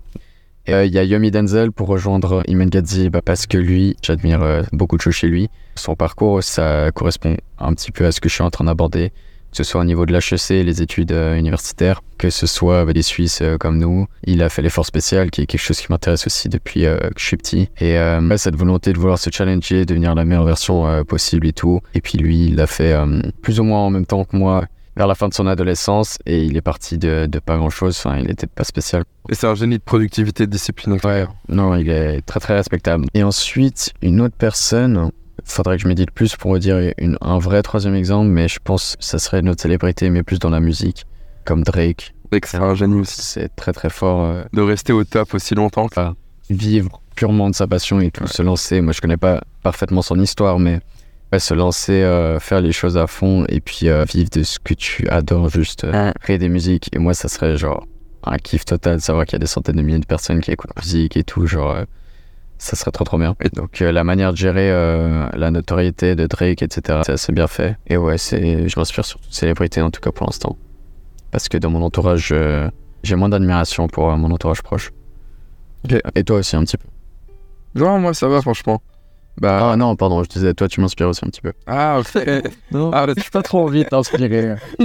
Et 0.66 0.74
euh, 0.74 0.84
il 0.84 0.92
y 0.92 0.98
a 0.98 1.04
Yomi 1.04 1.30
Denzel 1.30 1.72
pour 1.72 1.88
rejoindre 1.88 2.42
Iman 2.46 2.68
Gadzi 2.68 3.08
bah, 3.08 3.22
parce 3.24 3.46
que 3.46 3.56
lui, 3.56 3.96
j'admire 4.02 4.42
euh, 4.42 4.62
beaucoup 4.72 4.98
de 4.98 5.02
choses 5.02 5.14
chez 5.14 5.28
lui. 5.28 5.48
Son 5.76 5.96
parcours, 5.96 6.42
ça 6.42 6.90
correspond 6.92 7.36
un 7.58 7.72
petit 7.72 7.90
peu 7.90 8.04
à 8.04 8.12
ce 8.12 8.20
que 8.20 8.28
je 8.28 8.34
suis 8.34 8.42
en 8.44 8.50
train 8.50 8.64
d'aborder, 8.64 9.12
que 9.50 9.56
ce 9.56 9.64
soit 9.64 9.80
au 9.80 9.84
niveau 9.84 10.06
de 10.06 10.12
l'HEC, 10.12 10.64
les 10.64 10.82
études 10.82 11.12
euh, 11.12 11.36
universitaires, 11.36 12.02
que 12.18 12.30
ce 12.30 12.46
soit 12.46 12.84
bah, 12.84 12.92
des 12.92 13.02
Suisses 13.02 13.40
euh, 13.42 13.58
comme 13.58 13.78
nous. 13.78 14.06
Il 14.24 14.42
a 14.42 14.48
fait 14.48 14.62
l'effort 14.62 14.86
spécial, 14.86 15.30
qui 15.30 15.42
est 15.42 15.46
quelque 15.46 15.60
chose 15.60 15.80
qui 15.80 15.86
m'intéresse 15.90 16.26
aussi 16.26 16.48
depuis 16.48 16.86
euh, 16.86 16.98
que 16.98 17.18
je 17.18 17.24
suis 17.24 17.36
petit. 17.36 17.68
Et 17.80 17.96
cette 18.36 18.56
volonté 18.56 18.92
de 18.92 18.98
vouloir 18.98 19.18
se 19.18 19.30
challenger, 19.30 19.84
devenir 19.84 20.14
la 20.14 20.24
meilleure 20.24 20.44
version 20.44 21.04
possible 21.04 21.46
et 21.46 21.52
tout. 21.52 21.80
Et 21.94 22.00
puis 22.00 22.16
lui, 22.16 22.46
il 22.46 22.56
l'a 22.56 22.66
fait 22.66 22.94
plus 23.42 23.60
ou 23.60 23.64
moins 23.64 23.80
en 23.80 23.90
même 23.90 24.06
temps 24.06 24.24
que 24.24 24.36
moi 24.36 24.64
vers 24.96 25.06
la 25.06 25.14
fin 25.14 25.28
de 25.28 25.34
son 25.34 25.46
adolescence 25.46 26.18
et 26.26 26.42
il 26.42 26.56
est 26.56 26.62
parti 26.62 26.98
de, 26.98 27.26
de 27.26 27.38
pas 27.38 27.56
grand 27.56 27.70
chose. 27.70 27.96
Enfin, 27.98 28.18
il 28.18 28.26
n'était 28.26 28.46
pas 28.46 28.64
spécial. 28.64 29.04
Et 29.28 29.34
c'est 29.34 29.46
un 29.46 29.54
génie 29.54 29.78
de 29.78 29.82
productivité, 29.82 30.46
de 30.46 30.50
discipline. 30.50 30.98
Ouais, 31.04 31.26
non, 31.48 31.74
il 31.76 31.88
est 31.90 32.22
très 32.22 32.40
très 32.40 32.54
respectable. 32.54 33.06
Et 33.14 33.22
ensuite, 33.22 33.92
une 34.02 34.20
autre 34.20 34.34
personne, 34.36 35.10
faudrait 35.44 35.76
que 35.76 35.82
je 35.82 35.88
médite 35.88 36.10
plus 36.10 36.36
pour 36.36 36.58
dire 36.58 36.78
une, 36.98 37.16
un 37.20 37.38
vrai 37.38 37.62
troisième 37.62 37.94
exemple, 37.94 38.28
mais 38.30 38.48
je 38.48 38.58
pense 38.62 38.96
que 38.96 39.04
ça 39.04 39.18
serait 39.18 39.42
notre 39.42 39.62
célébrité, 39.62 40.10
mais 40.10 40.22
plus 40.22 40.38
dans 40.38 40.50
la 40.50 40.60
musique, 40.60 41.04
comme 41.44 41.62
Drake. 41.62 42.14
Que 42.30 42.46
c'est 42.46 42.58
un 42.58 42.74
génie 42.74 43.00
aussi. 43.00 43.22
C'est 43.22 43.54
très 43.56 43.72
très 43.72 43.90
fort. 43.90 44.24
euh, 44.24 44.44
De 44.52 44.62
rester 44.62 44.92
au 44.92 45.02
top 45.04 45.34
aussi 45.34 45.54
longtemps. 45.54 45.84
enfin, 45.84 46.14
vivre 46.48 47.00
purement 47.16 47.50
de 47.50 47.54
sa 47.54 47.66
passion 47.66 48.00
et 48.00 48.10
tout, 48.10 48.26
se 48.26 48.42
lancer. 48.42 48.80
Moi, 48.80 48.92
je 48.92 49.00
connais 49.00 49.16
pas 49.16 49.40
parfaitement 49.62 50.00
son 50.02 50.18
histoire, 50.20 50.58
mais 50.58 50.80
ouais, 51.32 51.38
se 51.40 51.54
lancer, 51.54 52.02
euh, 52.02 52.38
faire 52.40 52.60
les 52.60 52.72
choses 52.72 52.96
à 52.96 53.06
fond 53.06 53.44
et 53.48 53.60
puis 53.60 53.88
euh, 53.88 54.04
vivre 54.04 54.30
de 54.30 54.42
ce 54.44 54.58
que 54.58 54.74
tu 54.74 55.08
adores, 55.08 55.48
juste 55.50 55.84
euh, 55.84 56.12
créer 56.20 56.38
des 56.38 56.48
musiques. 56.48 56.88
Et 56.94 56.98
moi, 56.98 57.14
ça 57.14 57.28
serait 57.28 57.56
genre 57.56 57.84
un 58.24 58.36
kiff 58.36 58.64
total 58.64 58.96
de 58.96 59.02
savoir 59.02 59.26
qu'il 59.26 59.34
y 59.34 59.36
a 59.36 59.40
des 59.40 59.46
centaines 59.46 59.76
de 59.76 59.82
milliers 59.82 59.98
de 59.98 60.06
personnes 60.06 60.40
qui 60.40 60.50
écoutent 60.52 60.70
la 60.76 60.82
musique 60.82 61.16
et 61.16 61.24
tout, 61.24 61.46
genre. 61.46 61.78
Ça 62.60 62.76
serait 62.76 62.90
trop 62.90 63.04
trop 63.04 63.18
bien. 63.18 63.34
Et 63.40 63.48
donc 63.48 63.80
euh, 63.80 63.90
la 63.90 64.04
manière 64.04 64.32
de 64.32 64.36
gérer 64.36 64.70
euh, 64.70 65.26
la 65.32 65.50
notoriété 65.50 66.14
de 66.14 66.26
Drake, 66.26 66.62
etc., 66.62 67.00
c'est 67.04 67.12
assez 67.12 67.32
bien 67.32 67.46
fait. 67.46 67.76
Et 67.86 67.96
ouais, 67.96 68.18
c'est, 68.18 68.68
je 68.68 68.78
m'inspire 68.78 69.04
sur 69.04 69.18
toute 69.18 69.32
célébrité 69.32 69.80
en 69.80 69.90
tout 69.90 70.00
cas 70.00 70.12
pour 70.12 70.26
l'instant. 70.26 70.56
Parce 71.30 71.48
que 71.48 71.56
dans 71.56 71.70
mon 71.70 71.82
entourage, 71.82 72.30
euh, 72.32 72.70
j'ai 73.02 73.16
moins 73.16 73.30
d'admiration 73.30 73.88
pour 73.88 74.14
mon 74.16 74.30
entourage 74.30 74.62
proche. 74.62 74.92
Et 76.14 76.22
toi 76.22 76.36
aussi 76.36 76.54
un 76.54 76.64
petit 76.64 76.76
peu. 76.76 76.86
Non, 77.74 77.98
moi 77.98 78.12
ça 78.12 78.28
va 78.28 78.42
franchement. 78.42 78.82
Bah. 79.40 79.70
Ah 79.72 79.76
non, 79.76 79.96
pardon, 79.96 80.22
je 80.22 80.28
disais, 80.28 80.52
toi 80.54 80.68
tu 80.68 80.80
m'inspires 80.82 81.08
aussi 81.08 81.24
un 81.24 81.28
petit 81.28 81.40
peu. 81.40 81.52
Ah, 81.66 81.98
ok. 82.00 82.22
Non, 82.72 82.90
Ah, 82.92 83.06
j'ai 83.16 83.30
pas 83.32 83.42
trop 83.42 83.60
envie 83.64 83.84
de 83.84 83.88
t'inspirer. 83.88 84.54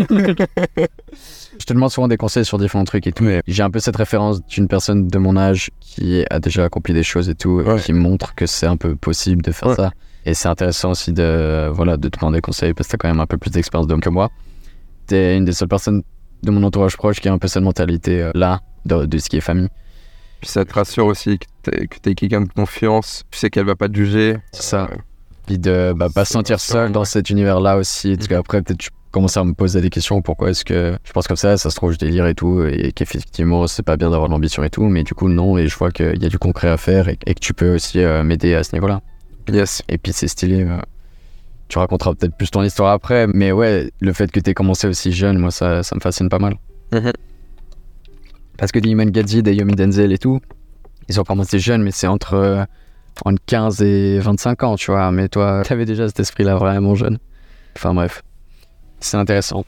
je 1.60 1.66
te 1.66 1.74
demande 1.74 1.92
souvent 1.92 2.08
des 2.08 2.18
conseils 2.18 2.46
sur 2.46 2.58
différents 2.58 2.84
trucs 2.84 3.08
et 3.08 3.12
tout. 3.12 3.24
mais 3.24 3.42
J'ai 3.48 3.64
un 3.64 3.70
peu 3.70 3.80
cette 3.80 3.96
référence 3.96 4.46
d'une 4.48 4.68
personne 4.68 5.08
de 5.08 5.18
mon 5.18 5.38
âge 5.38 5.70
qui 5.80 6.24
a 6.30 6.40
déjà 6.40 6.66
accompli 6.66 6.94
des 6.94 7.04
choses 7.04 7.30
et 7.30 7.36
tout, 7.36 7.62
Ouais. 7.66 7.80
qui 7.80 7.94
montre 7.94 8.36
que 8.36 8.46
c'est 8.46 8.66
un 8.68 8.78
peu 8.78 8.96
possible 8.96 9.42
de 9.42 9.52
faire 9.52 9.70
Ouais. 9.70 9.76
ça. 9.76 9.92
Et 10.26 10.34
c'est 10.34 10.48
intéressant 10.48 10.92
aussi 10.92 11.14
de, 11.14 11.70
voilà, 11.72 11.98
de 11.98 12.08
te 12.10 12.18
demander 12.18 12.42
conseil 12.42 12.74
parce 12.74 12.88
que 12.88 12.92
t'as 12.94 12.98
quand 12.98 13.08
même 13.10 13.20
un 13.20 13.28
peu 13.28 13.38
plus 13.38 13.52
d'expérience 13.52 13.88
d'homme 13.88 14.02
que 14.02 14.10
moi. 14.10 14.30
T'es 15.08 15.38
une 15.38 15.46
des 15.46 15.52
seules 15.54 15.68
personnes 15.68 16.02
de 16.44 16.52
mon 16.52 16.64
entourage 16.64 16.98
proche 16.98 17.20
qui 17.20 17.28
a 17.30 17.34
un 17.34 17.38
peu 17.38 17.48
cette 17.48 17.62
mentalité 17.64 18.22
euh, 18.24 18.32
là, 18.34 18.62
de, 18.86 19.06
de 19.06 19.18
ce 19.18 19.30
qui 19.30 19.38
est 19.38 19.42
famille. 19.42 19.68
Puis 20.46 20.52
ça 20.52 20.64
te 20.64 20.72
rassure 20.76 21.08
aussi 21.08 21.40
que 21.40 21.46
t'es, 21.64 21.88
que 21.88 21.98
t'es 21.98 22.14
quelqu'un 22.14 22.42
de 22.42 22.48
confiance. 22.54 23.24
Tu 23.32 23.40
sais 23.40 23.50
qu'elle 23.50 23.66
va 23.66 23.76
pas 23.76 23.90
te 23.90 23.96
juger. 23.96 24.38
C'est 24.52 24.62
ça. 24.62 24.84
Euh, 24.92 24.96
Puis 25.48 25.58
de 25.58 25.92
bah, 25.96 26.08
pas 26.14 26.24
se 26.24 26.34
sentir 26.34 26.60
seul 26.60 26.92
dans 26.92 27.00
ouais. 27.00 27.06
cet 27.08 27.32
univers-là 27.32 27.78
aussi. 27.78 28.16
Parce 28.16 28.30
Mhm. 28.30 28.38
qu'après, 28.38 28.62
peut-être, 28.62 28.78
tu 28.78 28.90
commences 29.10 29.38
à 29.38 29.44
me 29.44 29.54
poser 29.54 29.82
des 29.82 29.90
questions. 29.90 30.22
Pourquoi 30.22 30.52
est-ce 30.52 30.64
que 30.64 30.96
je 31.04 31.12
pense 31.14 31.26
comme 31.28 31.36
ça 31.36 31.58
Ça 31.58 31.72
se 31.72 31.76
trouve, 31.76 31.94
je 31.94 31.98
délire 31.98 32.28
et 32.28 32.36
tout. 32.36 32.64
Et 32.64 32.92
qu'effectivement, 32.92 33.66
c'est 33.66 33.82
pas 33.82 33.98
bien 33.98 34.12
d'avoir 34.12 34.30
de 34.30 34.34
l'ambition 34.36 34.64
et 34.64 34.70
tout. 34.70 34.84
Mais 34.84 35.02
du 35.02 35.16
coup, 35.16 35.30
non. 35.30 35.58
Et 35.58 35.68
je 35.68 35.76
vois 35.76 35.90
qu'il 35.90 36.22
y 36.22 36.26
a 36.28 36.30
du 36.30 36.38
concret 36.38 36.70
à 36.70 36.78
faire 36.78 37.10
et, 37.10 37.18
et 37.26 37.34
que 37.34 37.40
tu 37.40 37.56
peux 37.56 37.74
aussi 37.74 38.00
euh, 38.02 38.22
m'aider 38.22 38.54
à 38.54 38.64
ce 38.64 38.76
niveau-là. 38.76 39.02
Yes. 39.52 39.82
Et 39.90 39.98
puis, 39.98 40.14
c'est 40.14 40.28
stylé. 40.28 40.62
euh, 40.64 40.78
tu 41.70 41.80
raconteras 41.80 42.14
peut-être 42.14 42.38
plus 42.38 42.52
ton 42.52 42.62
histoire 42.62 42.92
après. 42.94 43.26
Mais 43.26 43.52
ouais, 43.52 43.90
le 44.00 44.14
fait 44.14 44.32
que 44.32 44.40
tu 44.40 44.52
aies 44.52 44.54
commencé 44.54 44.88
aussi 44.88 45.12
jeune, 45.12 45.40
moi, 45.40 45.50
ça, 45.50 45.82
ça 45.82 45.96
me 45.96 46.02
fascine 46.02 46.30
pas 46.30 46.38
mal. 46.38 46.58
Parce 48.58 48.72
que 48.72 48.80
Iman 48.80 49.10
Gadzi, 49.10 49.42
Yomi 49.46 49.76
Denzel 49.76 50.14
et 50.14 50.18
tout, 50.18 50.40
ils 51.10 51.20
ont 51.20 51.24
commencé 51.24 51.60
jeunes, 51.60 51.84
mais 51.84 51.92
c'est 51.92 52.08
entre, 52.08 52.34
euh, 52.36 52.64
entre 53.26 53.42
15 53.46 53.82
et 53.82 54.20
25 54.20 54.64
ans, 54.64 54.76
tu 54.76 54.92
vois. 54.92 55.12
Mais 55.12 55.28
toi, 55.28 55.62
t'avais 55.66 55.86
déjà 55.86 56.08
cet 56.08 56.20
esprit-là 56.20 56.56
vraiment 56.56 56.96
jeune. 56.96 57.20
Enfin 57.76 57.94
bref, 57.94 58.24
c'est 59.00 59.18
intéressant. 59.18 59.66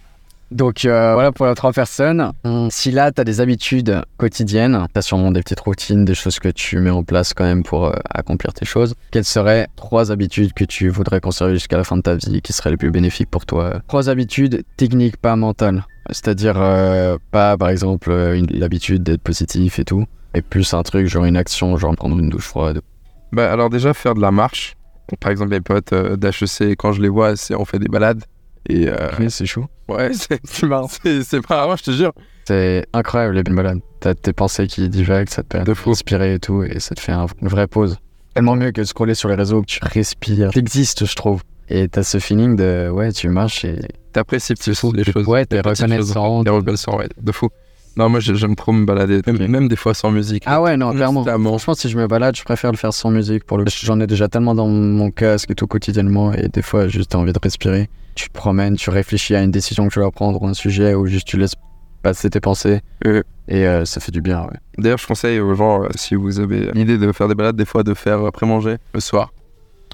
Donc 0.51 0.85
euh, 0.85 1.13
voilà 1.13 1.31
pour 1.31 1.45
les 1.45 1.55
trois 1.55 1.73
personnes. 1.73 2.31
Si 2.69 2.91
là, 2.91 3.11
tu 3.11 3.19
as 3.21 3.23
des 3.23 3.41
habitudes 3.41 4.01
quotidiennes, 4.17 4.87
tu 4.93 4.97
as 4.97 5.01
sûrement 5.01 5.31
des 5.31 5.41
petites 5.41 5.59
routines, 5.59 6.05
des 6.05 6.15
choses 6.15 6.39
que 6.39 6.49
tu 6.49 6.79
mets 6.79 6.89
en 6.89 7.03
place 7.03 7.33
quand 7.33 7.43
même 7.43 7.63
pour 7.63 7.85
euh, 7.85 7.93
accomplir 8.09 8.53
tes 8.53 8.65
choses. 8.65 8.95
Quelles 9.11 9.25
seraient 9.25 9.67
trois 9.75 10.11
habitudes 10.11 10.53
que 10.53 10.63
tu 10.63 10.89
voudrais 10.89 11.19
conserver 11.19 11.53
jusqu'à 11.53 11.77
la 11.77 11.83
fin 11.83 11.97
de 11.97 12.01
ta 12.01 12.15
vie 12.15 12.41
qui 12.41 12.53
seraient 12.53 12.71
les 12.71 12.77
plus 12.77 12.91
bénéfiques 12.91 13.29
pour 13.29 13.45
toi? 13.45 13.81
Trois 13.87 14.09
habitudes 14.09 14.63
techniques, 14.77 15.17
pas 15.17 15.35
mentales. 15.35 15.85
C'est-à-dire 16.11 16.55
euh, 16.57 17.17
pas 17.31 17.57
par 17.57 17.69
exemple 17.69 18.13
l'habitude 18.49 19.03
d'être 19.03 19.21
positif 19.21 19.79
et 19.79 19.83
tout, 19.83 20.05
mais 20.33 20.41
plus 20.41 20.73
un 20.73 20.83
truc 20.83 21.07
genre 21.07 21.25
une 21.25 21.35
action, 21.35 21.75
genre 21.75 21.93
prendre 21.95 22.17
une 22.17 22.29
douche 22.29 22.47
froide. 22.47 22.79
Bah 23.33 23.51
alors 23.51 23.69
déjà 23.69 23.93
faire 23.93 24.15
de 24.15 24.21
la 24.21 24.31
marche. 24.31 24.75
Par 25.19 25.31
exemple 25.31 25.51
mes 25.51 25.61
potes 25.61 25.93
d'HEC 25.93 26.77
quand 26.77 26.93
je 26.93 27.01
les 27.01 27.09
vois, 27.09 27.33
on 27.51 27.65
fait 27.65 27.79
des 27.79 27.89
balades. 27.89 28.23
Et 28.69 28.87
euh, 28.89 28.95
Oui, 29.19 29.31
c'est 29.31 29.45
chaud. 29.45 29.65
ouais, 29.87 30.11
c'est 30.13 30.63
marrant. 30.67 30.87
C'est 30.89 31.39
grave, 31.41 31.77
je 31.79 31.83
te 31.83 31.91
jure. 31.91 32.11
C'est 32.45 32.85
incroyable 32.93 33.35
les 33.35 33.43
balades. 33.43 33.79
T'as 33.99 34.13
tes 34.13 34.33
pensées 34.33 34.67
qui 34.67 34.87
divaguent, 34.89 35.29
ça 35.29 35.43
te 35.43 35.47
permet 35.47 35.65
De 35.65 35.73
respirer 35.85 36.35
et 36.35 36.39
tout, 36.39 36.63
et 36.63 36.79
ça 36.79 36.95
te 36.95 36.99
fait 37.01 37.11
un- 37.11 37.25
une 37.41 37.47
vraie 37.47 37.67
pause. 37.67 37.97
Tellement 38.33 38.55
mieux 38.55 38.71
que 38.71 38.81
de 38.81 38.85
scroller 38.85 39.15
sur 39.15 39.29
les 39.29 39.35
réseaux, 39.35 39.61
que 39.61 39.67
tu 39.67 39.79
respires. 39.81 40.51
T'existes, 40.51 41.05
je 41.05 41.15
trouve. 41.15 41.41
Et 41.69 41.87
t'as 41.89 42.03
ce 42.03 42.19
feeling 42.19 42.55
de, 42.55 42.89
ouais, 42.89 43.11
tu 43.11 43.27
marches 43.29 43.65
et... 43.65 43.79
T'apprécies 44.13 44.53
les 44.93 45.03
choses. 45.03 45.27
Ouais, 45.27 45.45
t'es 45.45 45.61
petites 45.61 45.81
reconnaissant. 45.83 46.43
T'es 46.43 46.49
reconnaissant, 46.49 46.97
ouais, 46.97 47.07
de 47.21 47.31
fou. 47.31 47.49
Non, 47.97 48.09
moi 48.09 48.19
j'ai- 48.19 48.35
j'aime 48.35 48.55
trop 48.55 48.71
me 48.71 48.85
balader, 48.85 49.21
même, 49.25 49.47
même 49.47 49.67
des 49.67 49.75
fois 49.75 49.93
sans 49.93 50.11
musique. 50.11 50.43
Ah 50.45 50.61
ouais, 50.61 50.77
non, 50.77 50.93
clairement. 50.93 51.23
Franchement, 51.25 51.73
si 51.73 51.89
je 51.89 51.97
me 51.97 52.07
balade, 52.07 52.35
je 52.35 52.43
préfère 52.43 52.71
le 52.71 52.77
faire 52.77 52.93
sans 52.93 53.09
musique. 53.09 53.43
Pour 53.43 53.57
le... 53.57 53.65
J'en 53.67 53.99
ai 53.99 54.07
déjà 54.07 54.27
tellement 54.27 54.53
dans 54.55 54.67
mon 54.67 55.09
casque 55.11 55.51
et 55.51 55.55
tout 55.55 55.67
quotidiennement, 55.67 56.31
et 56.33 56.47
des 56.47 56.61
fois, 56.61 56.87
juste 56.87 57.11
t'as 57.11 57.17
envie 57.17 57.33
de 57.33 57.39
respirer. 57.41 57.89
Tu 58.15 58.29
te 58.29 58.33
promènes, 58.33 58.75
tu 58.77 58.89
réfléchis 58.89 59.35
à 59.35 59.41
une 59.43 59.51
décision 59.51 59.87
que 59.87 59.93
tu 59.93 59.99
vas 59.99 60.11
prendre 60.11 60.41
ou 60.41 60.47
un 60.47 60.53
sujet, 60.53 60.93
ou 60.93 61.05
juste 61.07 61.27
tu 61.27 61.37
laisses 61.37 61.55
passer 62.03 62.29
tes 62.29 62.39
pensées. 62.39 62.81
Ouais. 63.05 63.23
Et 63.47 63.65
euh, 63.67 63.85
ça 63.85 63.99
fait 63.99 64.11
du 64.11 64.21
bien, 64.21 64.41
ouais. 64.43 64.57
D'ailleurs, 64.77 64.97
je 64.99 65.07
conseille 65.07 65.39
aux 65.39 65.55
gens, 65.55 65.83
euh, 65.83 65.87
si 65.95 66.15
vous 66.15 66.39
avez 66.39 66.71
l'idée 66.73 66.97
de 66.97 67.11
faire 67.11 67.27
des 67.27 67.35
balades, 67.35 67.55
des 67.55 67.65
fois 67.65 67.83
de 67.83 67.93
faire 67.93 68.23
après 68.25 68.45
manger 68.45 68.77
le 68.93 68.99
soir. 68.99 69.31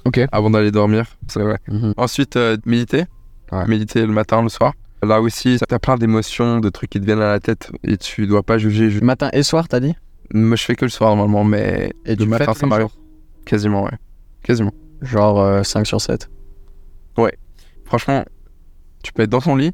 Ok. 0.04 0.20
Avant 0.32 0.50
d'aller 0.50 0.70
dormir, 0.70 1.06
c'est 1.28 1.40
vrai. 1.40 1.58
Mhm. 1.68 1.94
Ensuite, 1.96 2.36
euh, 2.36 2.56
méditer. 2.66 3.04
Ouais. 3.52 3.66
Méditer 3.66 4.02
le 4.06 4.12
matin, 4.12 4.42
le 4.42 4.48
soir. 4.48 4.72
Là 5.04 5.20
aussi, 5.20 5.58
t'as 5.68 5.78
plein 5.78 5.96
d'émotions, 5.96 6.60
de 6.60 6.68
trucs 6.70 6.90
qui 6.90 7.00
te 7.00 7.04
viennent 7.04 7.20
à 7.20 7.28
la 7.32 7.40
tête 7.40 7.70
et 7.84 7.96
tu 7.96 8.26
dois 8.26 8.42
pas 8.42 8.58
juger. 8.58 8.90
ju- 8.90 9.00
Matin 9.00 9.28
et 9.32 9.42
soir, 9.42 9.68
t'as 9.68 9.80
dit? 9.80 9.94
Moi, 10.32 10.56
je 10.56 10.64
fais 10.64 10.74
que 10.74 10.84
le 10.84 10.90
soir 10.90 11.14
normalement, 11.16 11.44
mais 11.44 11.92
Et 12.06 12.16
tu 12.16 12.26
matin, 12.26 12.54
ça 12.54 12.66
m'arrive. 12.66 12.88
Quasiment, 13.44 13.84
ouais. 13.84 13.90
Quasiment. 14.42 14.72
Genre 15.02 15.40
euh, 15.40 15.62
5 15.62 15.86
sur 15.86 16.00
7. 16.00 16.28
Franchement, 17.84 18.24
tu 19.02 19.12
peux 19.12 19.22
être 19.22 19.30
dans 19.30 19.40
ton 19.42 19.56
lit 19.56 19.72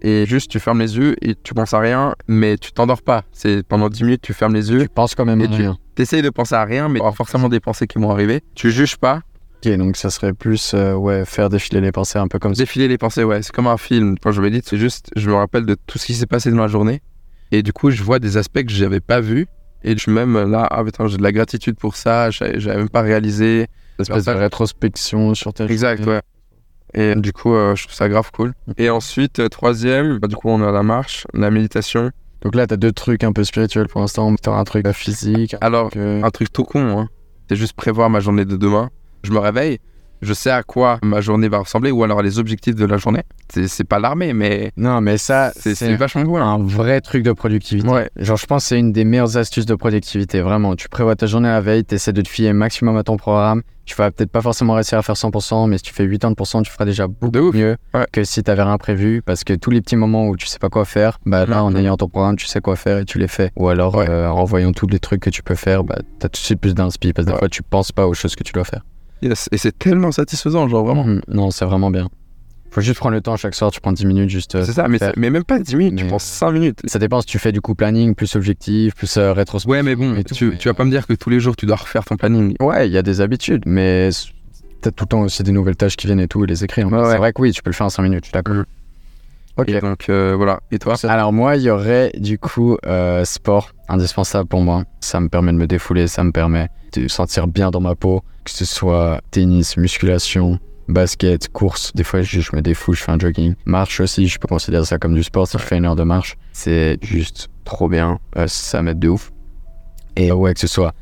et 0.00 0.24
juste 0.26 0.50
tu 0.50 0.60
fermes 0.60 0.78
les 0.78 0.96
yeux 0.96 1.16
et 1.20 1.34
tu 1.34 1.54
penses 1.54 1.74
à 1.74 1.80
rien, 1.80 2.14
mais 2.28 2.56
tu 2.56 2.72
t'endors 2.72 3.02
pas. 3.02 3.24
C'est 3.32 3.66
pendant 3.66 3.88
10 3.88 4.04
minutes, 4.04 4.22
tu 4.22 4.32
fermes 4.32 4.54
les 4.54 4.70
yeux. 4.70 4.82
Tu 4.82 4.88
penses 4.88 5.14
quand 5.14 5.24
même 5.24 5.40
Et 5.40 5.44
à 5.44 5.48
tu- 5.48 5.54
rien. 5.56 5.76
T'essayes 5.96 6.22
de 6.22 6.30
penser 6.30 6.54
à 6.54 6.64
rien, 6.64 6.88
mais 6.88 6.94
il 6.94 6.98
y 6.98 7.02
aura 7.02 7.12
forcément 7.12 7.48
des 7.48 7.60
pensées 7.60 7.86
qui 7.86 7.98
vont 7.98 8.10
arriver. 8.10 8.42
Tu 8.54 8.70
juges 8.70 8.96
pas. 8.96 9.22
Ok, 9.64 9.72
donc 9.76 9.96
ça 9.96 10.10
serait 10.10 10.32
plus, 10.32 10.72
euh, 10.74 10.94
ouais, 10.94 11.24
faire 11.24 11.48
défiler 11.48 11.80
les 11.80 11.92
pensées 11.92 12.18
un 12.18 12.26
peu 12.26 12.38
comme 12.38 12.54
ça. 12.54 12.62
Défiler 12.62 12.88
les 12.88 12.98
pensées, 12.98 13.22
ouais. 13.22 13.42
C'est 13.42 13.52
comme 13.52 13.68
un 13.68 13.76
film. 13.76 14.16
Quand 14.20 14.32
je 14.32 14.40
médite, 14.42 14.66
c'est 14.68 14.76
juste, 14.78 15.10
je 15.14 15.28
me 15.30 15.34
rappelle 15.34 15.66
de 15.66 15.76
tout 15.86 15.98
ce 15.98 16.06
qui 16.06 16.14
s'est 16.14 16.26
passé 16.26 16.50
dans 16.50 16.56
la 16.62 16.68
journée. 16.68 17.00
Et 17.52 17.62
du 17.62 17.72
coup, 17.72 17.90
je 17.90 18.02
vois 18.02 18.18
des 18.18 18.36
aspects 18.36 18.64
que 18.64 18.72
j'avais 18.72 19.00
pas 19.00 19.20
vus. 19.20 19.46
Et 19.84 19.92
je 19.92 19.98
suis 19.98 20.12
même 20.12 20.50
là, 20.50 20.66
ah 20.70 20.82
putain, 20.84 21.06
j'ai 21.06 21.16
de 21.16 21.22
la 21.22 21.32
gratitude 21.32 21.76
pour 21.76 21.96
ça, 21.96 22.30
j'avais 22.30 22.76
même 22.76 22.88
pas 22.88 23.02
réalisé. 23.02 23.66
Une 23.98 24.02
espèce 24.02 24.24
de 24.24 24.30
rétrospection 24.32 25.34
sur 25.34 25.52
ta 25.52 25.66
Exact, 25.66 26.06
ouais. 26.06 26.20
Et 26.94 27.14
du 27.14 27.32
coup, 27.32 27.54
euh, 27.54 27.74
je 27.74 27.84
trouve 27.84 27.94
ça 27.94 28.08
grave 28.08 28.30
cool. 28.32 28.52
Et 28.78 28.90
ensuite, 28.90 29.38
euh, 29.38 29.48
troisième, 29.48 30.18
bah, 30.18 30.28
du 30.28 30.36
coup, 30.36 30.48
on 30.50 30.62
a 30.62 30.70
la 30.72 30.82
marche, 30.82 31.26
la 31.34 31.50
méditation. 31.50 32.10
Donc 32.42 32.54
là, 32.54 32.66
t'as 32.66 32.76
deux 32.76 32.92
trucs 32.92 33.22
un 33.24 33.32
peu 33.32 33.44
spirituels 33.44 33.88
pour 33.88 34.00
l'instant. 34.00 34.34
T'as 34.36 34.52
un 34.52 34.64
truc 34.64 34.86
euh, 34.86 34.92
physique. 34.92 35.56
Alors, 35.60 35.90
que- 35.90 36.22
un 36.22 36.30
truc 36.30 36.52
tout 36.52 36.64
con, 36.64 36.98
hein. 37.00 37.08
c'est 37.48 37.56
juste 37.56 37.74
prévoir 37.74 38.10
ma 38.10 38.20
journée 38.20 38.44
de 38.44 38.56
demain. 38.56 38.90
Je 39.22 39.30
me 39.32 39.38
réveille, 39.38 39.78
je 40.20 40.32
sais 40.34 40.50
à 40.50 40.62
quoi 40.62 40.98
ma 41.02 41.20
journée 41.20 41.48
va 41.48 41.58
ressembler, 41.58 41.90
ou 41.90 42.04
alors 42.04 42.22
les 42.22 42.38
objectifs 42.38 42.74
de 42.76 42.84
la 42.84 42.96
journée. 42.96 43.22
C'est 43.66 43.84
pas 43.84 43.98
l'armée, 43.98 44.32
mais 44.32 44.70
Non, 44.76 45.00
mais 45.00 45.18
ça, 45.18 45.52
c'est 45.56 45.94
vachement 45.96 46.24
cool. 46.24 46.40
hein. 46.40 46.46
un 46.54 46.62
vrai 46.62 47.00
truc 47.00 47.22
de 47.24 47.32
productivité. 47.32 47.88
Ouais. 47.88 48.08
Genre, 48.16 48.36
je 48.36 48.46
pense 48.46 48.62
que 48.64 48.68
c'est 48.68 48.78
une 48.78 48.92
des 48.92 49.04
meilleures 49.04 49.36
astuces 49.36 49.66
de 49.66 49.74
productivité. 49.74 50.40
Vraiment, 50.40 50.74
tu 50.76 50.88
prévois 50.88 51.16
ta 51.16 51.26
journée 51.26 51.48
la 51.48 51.60
veille, 51.60 51.84
tu 51.84 51.96
essaies 51.96 52.12
de 52.12 52.22
te 52.22 52.28
fier 52.28 52.52
maximum 52.54 52.96
à 52.96 53.02
ton 53.02 53.16
programme. 53.16 53.62
Tu 53.84 53.96
vas 53.96 54.12
peut-être 54.12 54.30
pas 54.30 54.40
forcément 54.40 54.74
réussir 54.74 54.96
à 54.96 55.02
faire 55.02 55.16
100%, 55.16 55.66
mais 55.66 55.76
si 55.78 55.82
tu 55.82 55.92
fais 55.92 56.06
80%, 56.06 56.62
tu 56.62 56.70
feras 56.70 56.84
déjà 56.84 57.08
beaucoup 57.08 57.50
mieux 57.52 57.76
Ouais. 57.92 58.06
que 58.12 58.22
si 58.22 58.40
t'avais 58.44 58.62
rien 58.62 58.78
prévu. 58.78 59.22
Parce 59.26 59.42
que 59.42 59.54
tous 59.54 59.70
les 59.70 59.80
petits 59.82 59.96
moments 59.96 60.28
où 60.28 60.36
tu 60.36 60.46
sais 60.46 60.60
pas 60.60 60.68
quoi 60.68 60.84
faire, 60.84 61.18
bah 61.26 61.46
là, 61.46 61.64
en 61.64 61.70
Mhm. 61.72 61.76
ayant 61.78 61.96
ton 61.96 62.08
programme, 62.08 62.36
tu 62.36 62.46
sais 62.46 62.60
quoi 62.60 62.76
faire 62.76 62.98
et 62.98 63.04
tu 63.04 63.18
les 63.18 63.26
fais. 63.26 63.50
Ou 63.56 63.68
alors, 63.68 63.96
Ouais. 63.96 64.08
euh, 64.08 64.30
en 64.30 64.44
voyant 64.44 64.70
tous 64.72 64.86
les 64.86 65.00
trucs 65.00 65.20
que 65.20 65.30
tu 65.30 65.42
peux 65.42 65.56
faire, 65.56 65.82
bah 65.82 65.96
t'as 66.20 66.28
tout 66.28 66.40
de 66.40 66.44
suite 66.46 66.60
plus 66.60 66.74
d'inspi. 66.74 67.12
Parce 67.12 67.26
que 67.26 67.32
des 67.32 67.38
fois, 67.38 67.48
tu 67.48 67.64
penses 67.64 67.90
pas 67.90 68.06
aux 68.06 68.14
choses 68.14 68.36
que 68.36 68.44
tu 68.44 68.52
dois 68.52 68.64
faire. 68.64 68.82
Yes. 69.22 69.48
Et 69.52 69.58
c'est 69.58 69.76
tellement 69.78 70.12
satisfaisant, 70.12 70.68
genre 70.68 70.84
vraiment. 70.84 71.04
Mhm. 71.04 71.22
Non, 71.28 71.50
c'est 71.50 71.64
vraiment 71.64 71.90
bien. 71.90 72.08
Faut 72.70 72.80
juste 72.80 72.98
prendre 72.98 73.14
le 73.14 73.20
temps 73.20 73.36
chaque 73.36 73.54
soir, 73.54 73.70
tu 73.70 73.80
prends 73.82 73.92
10 73.92 74.06
minutes 74.06 74.30
juste. 74.30 74.54
euh, 74.54 74.64
C'est 74.64 74.72
ça, 74.72 74.88
mais, 74.88 74.98
même 75.30 75.44
pas 75.44 75.58
10 75.58 75.76
minutes, 75.76 75.96
tu 75.98 76.06
prends 76.06 76.18
5 76.18 76.52
minutes. 76.52 76.80
Ça 76.86 76.98
dépend 76.98 77.20
si 77.20 77.26
tu 77.26 77.38
fais 77.38 77.52
du 77.52 77.60
coup 77.60 77.74
planning, 77.74 78.14
plus 78.14 78.34
objectif, 78.34 78.94
plus 78.94 79.14
euh, 79.18 79.34
rétrospective. 79.34 79.70
Ouais, 79.70 79.82
mais 79.82 79.94
bon, 79.94 80.14
tout, 80.22 80.34
tu, 80.34 80.46
mais- 80.50 80.56
tu 80.56 80.68
vas 80.68 80.74
pas 80.74 80.84
me 80.84 80.90
dire 80.90 81.06
que 81.06 81.12
tous 81.12 81.28
les 81.28 81.38
jours 81.38 81.54
tu 81.54 81.66
dois 81.66 81.76
refaire 81.76 82.04
ton 82.04 82.16
planning. 82.16 82.54
Ouais, 82.60 82.88
il 82.88 82.92
y 82.92 82.96
a 82.96 83.02
des 83.02 83.20
habitudes, 83.20 83.64
mais 83.66 84.08
t'as 84.80 84.90
tout 84.90 85.04
le 85.04 85.08
temps 85.08 85.20
aussi 85.20 85.42
des 85.42 85.52
nouvelles 85.52 85.76
tâches 85.76 85.96
qui 85.96 86.06
viennent 86.06 86.18
et 86.20 86.28
tout, 86.28 86.44
et 86.44 86.46
les 86.46 86.64
écrire. 86.64 86.90
Ouais, 86.90 86.98
ouais. 86.98 87.10
C'est 87.10 87.18
vrai 87.18 87.32
que 87.34 87.42
oui, 87.42 87.52
tu 87.52 87.62
peux 87.62 87.68
le 87.68 87.74
faire 87.74 87.86
en 87.86 87.90
5 87.90 88.02
minutes, 88.04 88.24
je 88.24 88.28
suis 88.30 88.32
d'accord. 88.32 88.64
Ok. 89.56 89.68
Et 89.68 89.80
donc 89.80 90.08
euh, 90.08 90.34
voilà. 90.36 90.60
Et 90.70 90.78
toi 90.78 90.94
Alors 91.04 91.32
moi, 91.32 91.56
il 91.56 91.62
y 91.62 91.70
aurait 91.70 92.12
du 92.16 92.38
coup 92.38 92.76
euh, 92.86 93.24
sport 93.24 93.70
indispensable 93.88 94.48
pour 94.48 94.60
moi. 94.62 94.84
Ça 95.00 95.20
me 95.20 95.28
permet 95.28 95.52
de 95.52 95.58
me 95.58 95.66
défouler, 95.66 96.06
ça 96.06 96.24
me 96.24 96.32
permet 96.32 96.68
de 96.94 97.08
sentir 97.08 97.46
bien 97.46 97.70
dans 97.70 97.80
ma 97.80 97.94
peau, 97.94 98.22
que 98.44 98.50
ce 98.50 98.64
soit 98.64 99.20
tennis, 99.30 99.76
musculation, 99.76 100.58
basket, 100.88 101.48
course. 101.48 101.92
Des 101.94 102.04
fois, 102.04 102.22
je, 102.22 102.40
je 102.40 102.56
me 102.56 102.62
défoule, 102.62 102.94
je 102.96 103.02
fais 103.02 103.12
un 103.12 103.18
jogging. 103.18 103.54
Marche 103.66 104.00
aussi, 104.00 104.26
je 104.26 104.38
peux 104.38 104.48
considérer 104.48 104.84
ça 104.84 104.98
comme 104.98 105.14
du 105.14 105.22
sport 105.22 105.46
si 105.46 105.58
je 105.58 105.62
fais 105.62 105.76
une 105.76 105.84
heure 105.84 105.96
de 105.96 106.04
marche. 106.04 106.36
C'est 106.52 106.98
juste 107.02 107.48
trop 107.64 107.88
bien. 107.88 108.18
Euh, 108.36 108.46
ça 108.48 108.82
m'aide 108.82 108.98
de 108.98 109.08
ouf. 109.08 109.30
Et 110.16 110.32
ouais, 110.32 110.54
que 110.54 110.60
ce 110.60 110.66
soit 110.66 110.92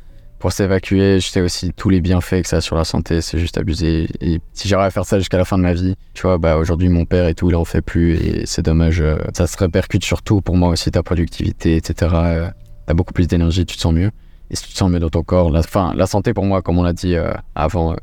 pour 0.41 0.51
s'évacuer, 0.51 1.19
je 1.19 1.27
sais 1.27 1.39
aussi 1.39 1.71
tous 1.71 1.89
les 1.89 2.01
bienfaits 2.01 2.41
que 2.41 2.47
ça 2.47 2.57
a 2.57 2.61
sur 2.61 2.75
la 2.75 2.83
santé, 2.83 3.21
c'est 3.21 3.37
juste 3.37 3.57
abusé. 3.59 4.09
Et 4.21 4.41
si 4.53 4.67
j'arrive 4.67 4.87
à 4.87 4.89
faire 4.89 5.05
ça 5.05 5.19
jusqu'à 5.19 5.37
la 5.37 5.45
fin 5.45 5.57
de 5.57 5.63
ma 5.63 5.73
vie, 5.73 5.95
tu 6.15 6.23
vois, 6.23 6.39
bah 6.39 6.57
aujourd'hui 6.57 6.89
mon 6.89 7.05
père 7.05 7.27
et 7.27 7.35
tout, 7.35 7.49
il 7.49 7.55
en 7.55 7.63
fait 7.63 7.81
plus 7.81 8.15
et 8.15 8.45
c'est 8.47 8.63
dommage. 8.63 9.01
euh, 9.01 9.17
ça 9.37 9.45
se 9.45 9.55
répercute 9.55 10.03
surtout 10.03 10.41
pour 10.41 10.57
moi 10.57 10.69
aussi 10.69 10.89
ta 10.91 11.03
productivité, 11.03 11.75
etc. 11.77 12.11
Euh, 12.15 12.49
T'as 12.87 12.95
beaucoup 12.95 13.13
plus 13.13 13.27
d'énergie, 13.27 13.65
tu 13.65 13.75
te 13.77 13.81
sens 13.81 13.93
mieux. 13.93 14.09
Et 14.49 14.55
si 14.55 14.63
tu 14.63 14.73
te 14.73 14.77
sens 14.79 14.89
mieux 14.91 14.99
dans 14.99 15.09
ton 15.09 15.21
corps, 15.21 15.51
la, 15.51 15.61
la 15.95 16.07
santé 16.07 16.33
pour 16.33 16.45
moi, 16.45 16.63
comme 16.63 16.79
on 16.79 16.83
l'a 16.83 16.93
dit 16.93 17.15
euh, 17.15 17.31
avant, 17.53 17.95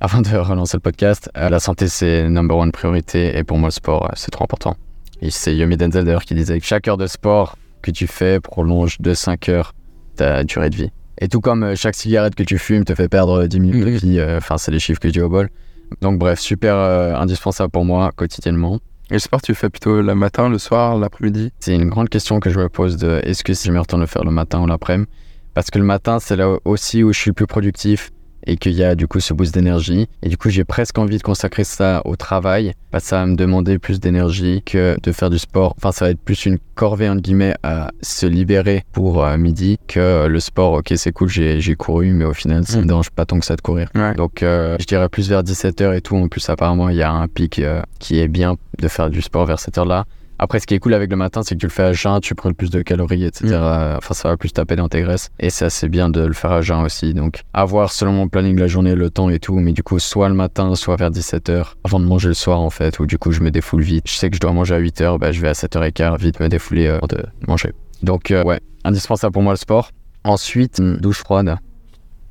avant 0.00 0.20
de 0.22 0.28
relancer 0.36 0.76
le 0.76 0.80
podcast, 0.80 1.30
la 1.34 1.58
santé 1.58 1.88
c'est 1.88 2.28
number 2.28 2.56
one 2.56 2.70
priorité 2.70 3.36
et 3.36 3.42
pour 3.42 3.58
moi 3.58 3.68
le 3.68 3.72
sport 3.72 4.08
c'est 4.14 4.30
trop 4.30 4.44
important. 4.44 4.76
Et 5.20 5.30
c'est 5.30 5.56
Yomi 5.56 5.76
Denzel 5.76 6.04
d'ailleurs 6.04 6.24
qui 6.24 6.34
disait 6.34 6.60
que 6.60 6.64
chaque 6.64 6.86
heure 6.86 6.96
de 6.96 7.08
sport 7.08 7.56
que 7.82 7.90
tu 7.90 8.06
fais 8.06 8.38
prolonge 8.38 9.00
de 9.00 9.14
5 9.14 9.48
heures 9.48 9.74
ta 10.14 10.44
durée 10.44 10.70
de 10.70 10.76
vie. 10.76 10.90
Et 11.18 11.28
tout 11.28 11.40
comme 11.40 11.62
euh, 11.62 11.74
chaque 11.76 11.94
cigarette 11.94 12.34
que 12.34 12.42
tu 12.42 12.58
fumes 12.58 12.84
te 12.84 12.94
fait 12.94 13.08
perdre 13.08 13.46
10 13.46 13.60
minutes 13.60 13.84
de 13.84 13.90
vie, 13.90 14.18
euh, 14.18 14.38
enfin 14.38 14.58
c'est 14.58 14.70
les 14.70 14.78
chiffres 14.80 15.00
que 15.00 15.08
dis 15.08 15.20
au 15.20 15.28
bol. 15.28 15.48
Donc 16.00 16.18
bref, 16.18 16.40
super 16.40 16.74
euh, 16.74 17.14
indispensable 17.14 17.70
pour 17.70 17.84
moi 17.84 18.10
quotidiennement. 18.14 18.80
Et 19.10 19.14
le 19.14 19.18
sport, 19.18 19.42
tu 19.42 19.52
le 19.52 19.56
fais 19.56 19.68
plutôt 19.68 20.00
le 20.00 20.14
matin, 20.14 20.48
le 20.48 20.58
soir, 20.58 20.96
l'après-midi? 20.96 21.52
C'est 21.60 21.74
une 21.74 21.90
grande 21.90 22.08
question 22.08 22.40
que 22.40 22.48
je 22.50 22.58
me 22.58 22.68
pose 22.68 22.96
de 22.96 23.20
est-ce 23.22 23.44
que 23.44 23.52
si 23.52 23.68
je 23.68 23.72
me 23.72 23.78
retourne 23.78 24.00
le 24.00 24.06
faire 24.06 24.24
le 24.24 24.30
matin 24.30 24.62
ou 24.62 24.66
l'après-midi? 24.66 25.08
Parce 25.52 25.70
que 25.70 25.78
le 25.78 25.84
matin, 25.84 26.18
c'est 26.20 26.36
là 26.36 26.56
aussi 26.64 27.04
où 27.04 27.12
je 27.12 27.18
suis 27.18 27.30
le 27.30 27.34
plus 27.34 27.46
productif 27.46 28.10
et 28.46 28.56
qu'il 28.56 28.72
y 28.72 28.84
a 28.84 28.94
du 28.94 29.06
coup 29.06 29.20
ce 29.20 29.34
boost 29.34 29.54
d'énergie. 29.54 30.08
Et 30.22 30.28
du 30.28 30.36
coup, 30.36 30.50
j'ai 30.50 30.64
presque 30.64 30.98
envie 30.98 31.18
de 31.18 31.22
consacrer 31.22 31.64
ça 31.64 32.02
au 32.04 32.16
travail 32.16 32.72
parce 32.90 33.04
que 33.04 33.10
ça 33.10 33.16
va 33.20 33.26
me 33.26 33.36
demander 33.36 33.78
plus 33.78 34.00
d'énergie 34.00 34.62
que 34.64 34.96
de 35.02 35.12
faire 35.12 35.30
du 35.30 35.38
sport. 35.38 35.74
Enfin, 35.78 35.92
ça 35.92 36.04
va 36.04 36.10
être 36.12 36.20
plus 36.20 36.46
une 36.46 36.58
corvée, 36.74 37.08
entre 37.08 37.22
guillemets, 37.22 37.54
à 37.62 37.90
se 38.02 38.26
libérer 38.26 38.84
pour 38.92 39.24
euh, 39.24 39.36
midi 39.36 39.78
que 39.88 39.98
euh, 40.00 40.28
le 40.28 40.40
sport. 40.40 40.72
Ok, 40.74 40.92
c'est 40.96 41.12
cool, 41.12 41.28
j'ai 41.28 41.74
couru, 41.76 42.12
mais 42.12 42.24
au 42.24 42.34
final, 42.34 42.64
ça 42.66 42.78
me 42.78 42.84
Mm. 42.84 42.86
dérange 42.86 43.10
pas 43.10 43.24
tant 43.26 43.38
que 43.40 43.46
ça 43.46 43.56
de 43.56 43.60
courir. 43.60 43.88
Ouais. 43.94 44.14
Donc, 44.14 44.42
euh, 44.42 44.76
je 44.80 44.84
dirais 44.86 45.08
plus 45.08 45.28
vers 45.28 45.42
17h 45.42 45.96
et 45.96 46.00
tout. 46.00 46.16
En 46.16 46.28
plus, 46.28 46.48
apparemment, 46.48 46.88
il 46.88 46.96
y 46.96 47.02
a 47.02 47.10
un 47.10 47.26
pic 47.28 47.58
euh, 47.58 47.82
qui 47.98 48.18
est 48.20 48.28
bien 48.28 48.56
de 48.80 48.88
faire 48.88 49.10
du 49.10 49.22
sport 49.22 49.46
vers 49.46 49.58
cette 49.58 49.78
heure-là. 49.78 50.04
Après, 50.38 50.58
ce 50.58 50.66
qui 50.66 50.74
est 50.74 50.78
cool 50.78 50.94
avec 50.94 51.10
le 51.10 51.16
matin, 51.16 51.42
c'est 51.42 51.54
que 51.54 51.60
tu 51.60 51.66
le 51.66 51.72
fais 51.72 51.84
à 51.84 51.92
jeun, 51.92 52.20
tu 52.20 52.34
prends 52.34 52.52
plus 52.52 52.70
de 52.70 52.82
calories, 52.82 53.24
etc. 53.24 53.46
Mm. 53.46 53.96
Enfin, 53.98 54.14
ça 54.14 54.28
va 54.28 54.36
plus 54.36 54.52
taper 54.52 54.76
dans 54.76 54.88
tes 54.88 55.02
graisses. 55.02 55.30
Et 55.38 55.50
c'est 55.50 55.64
assez 55.64 55.88
bien 55.88 56.08
de 56.08 56.20
le 56.20 56.32
faire 56.32 56.52
à 56.52 56.60
jeun 56.60 56.82
aussi. 56.82 57.14
Donc, 57.14 57.42
avoir 57.52 57.92
selon 57.92 58.12
mon 58.12 58.28
planning 58.28 58.58
la 58.58 58.66
journée, 58.66 58.94
le 58.94 59.10
temps 59.10 59.30
et 59.30 59.38
tout. 59.38 59.54
Mais 59.54 59.72
du 59.72 59.82
coup, 59.82 59.98
soit 59.98 60.28
le 60.28 60.34
matin, 60.34 60.74
soit 60.74 60.96
vers 60.96 61.10
17h, 61.10 61.74
avant 61.84 62.00
de 62.00 62.04
manger 62.04 62.28
le 62.28 62.34
soir, 62.34 62.60
en 62.60 62.70
fait, 62.70 62.98
où 62.98 63.06
du 63.06 63.18
coup, 63.18 63.32
je 63.32 63.40
me 63.40 63.50
défoule 63.50 63.82
vite. 63.82 64.04
Je 64.08 64.14
sais 64.14 64.28
que 64.28 64.36
je 64.36 64.40
dois 64.40 64.52
manger 64.52 64.74
à 64.74 64.80
8h, 64.80 65.18
bah, 65.18 65.30
je 65.30 65.40
vais 65.40 65.48
à 65.48 65.52
7h15, 65.52 66.18
vite 66.18 66.40
me 66.40 66.48
défouler 66.48 66.86
euh, 66.86 66.96
avant 66.96 67.06
de 67.06 67.24
manger. 67.46 67.72
Donc, 68.02 68.30
euh, 68.30 68.42
ouais, 68.42 68.60
indispensable 68.84 69.32
pour 69.32 69.42
moi 69.42 69.52
le 69.52 69.58
sport. 69.58 69.90
Ensuite, 70.24 70.80
douche 70.80 71.18
froide. 71.18 71.56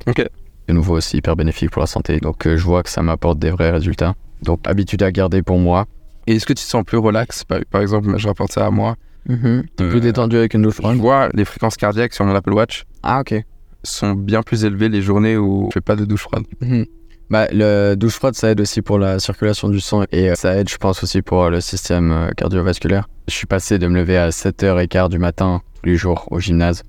Ok. 0.07 0.25
De 0.67 0.73
nouveau, 0.73 0.97
aussi 0.97 1.17
hyper 1.17 1.35
bénéfique 1.35 1.71
pour 1.71 1.81
la 1.81 1.87
santé. 1.87 2.19
Donc, 2.19 2.47
euh, 2.47 2.57
je 2.57 2.63
vois 2.63 2.83
que 2.83 2.89
ça 2.89 3.01
m'apporte 3.01 3.39
des 3.39 3.51
vrais 3.51 3.71
résultats. 3.71 4.15
Donc, 4.41 4.59
habitude 4.65 5.03
à 5.03 5.11
garder 5.11 5.41
pour 5.41 5.57
moi. 5.57 5.85
Et 6.27 6.35
est-ce 6.35 6.45
que 6.45 6.53
tu 6.53 6.63
te 6.63 6.69
sens 6.69 6.83
plus 6.83 6.97
relax? 6.97 7.43
Par, 7.43 7.59
par 7.69 7.81
exemple, 7.81 8.17
je 8.17 8.27
rapporte 8.27 8.51
ça 8.51 8.65
à 8.65 8.71
moi. 8.71 8.95
Plus 9.25 9.37
Euh, 9.79 9.99
détendu 9.99 10.35
avec 10.37 10.53
une 10.53 10.61
douche 10.63 10.77
Je 10.83 10.87
vois 10.97 11.29
les 11.33 11.45
fréquences 11.45 11.77
cardiaques 11.77 12.13
sur 12.13 12.25
mon 12.25 12.35
Apple 12.35 12.53
Watch 12.53 12.83
Ah, 13.03 13.21
ok. 13.21 13.43
sont 13.83 14.13
bien 14.13 14.41
plus 14.43 14.63
élevées 14.65 14.89
les 14.89 15.01
journées 15.01 15.37
où 15.37 15.67
je 15.69 15.73
fais 15.73 15.81
pas 15.81 15.95
de 15.95 16.05
douche 16.05 16.21
froide. 16.23 16.43
Mhm. 16.61 16.85
Bah, 17.29 17.47
le 17.51 17.95
douche 17.95 18.13
froide, 18.15 18.35
ça 18.35 18.51
aide 18.51 18.59
aussi 18.61 18.81
pour 18.81 18.99
la 18.99 19.17
circulation 19.19 19.69
du 19.69 19.79
sang 19.79 20.03
et 20.11 20.29
euh, 20.29 20.35
ça 20.35 20.55
aide, 20.55 20.69
je 20.69 20.77
pense, 20.77 21.01
aussi 21.03 21.21
pour 21.21 21.43
euh, 21.43 21.49
le 21.49 21.61
système 21.61 22.29
cardiovasculaire. 22.37 23.07
Je 23.29 23.33
suis 23.33 23.47
passé 23.47 23.79
de 23.79 23.87
me 23.87 23.95
lever 23.95 24.17
à 24.17 24.29
7h15 24.29 25.09
du 25.09 25.19
matin 25.19 25.61
tous 25.81 25.85
les 25.89 25.95
jours 25.95 26.27
au 26.31 26.39
gymnase 26.39 26.83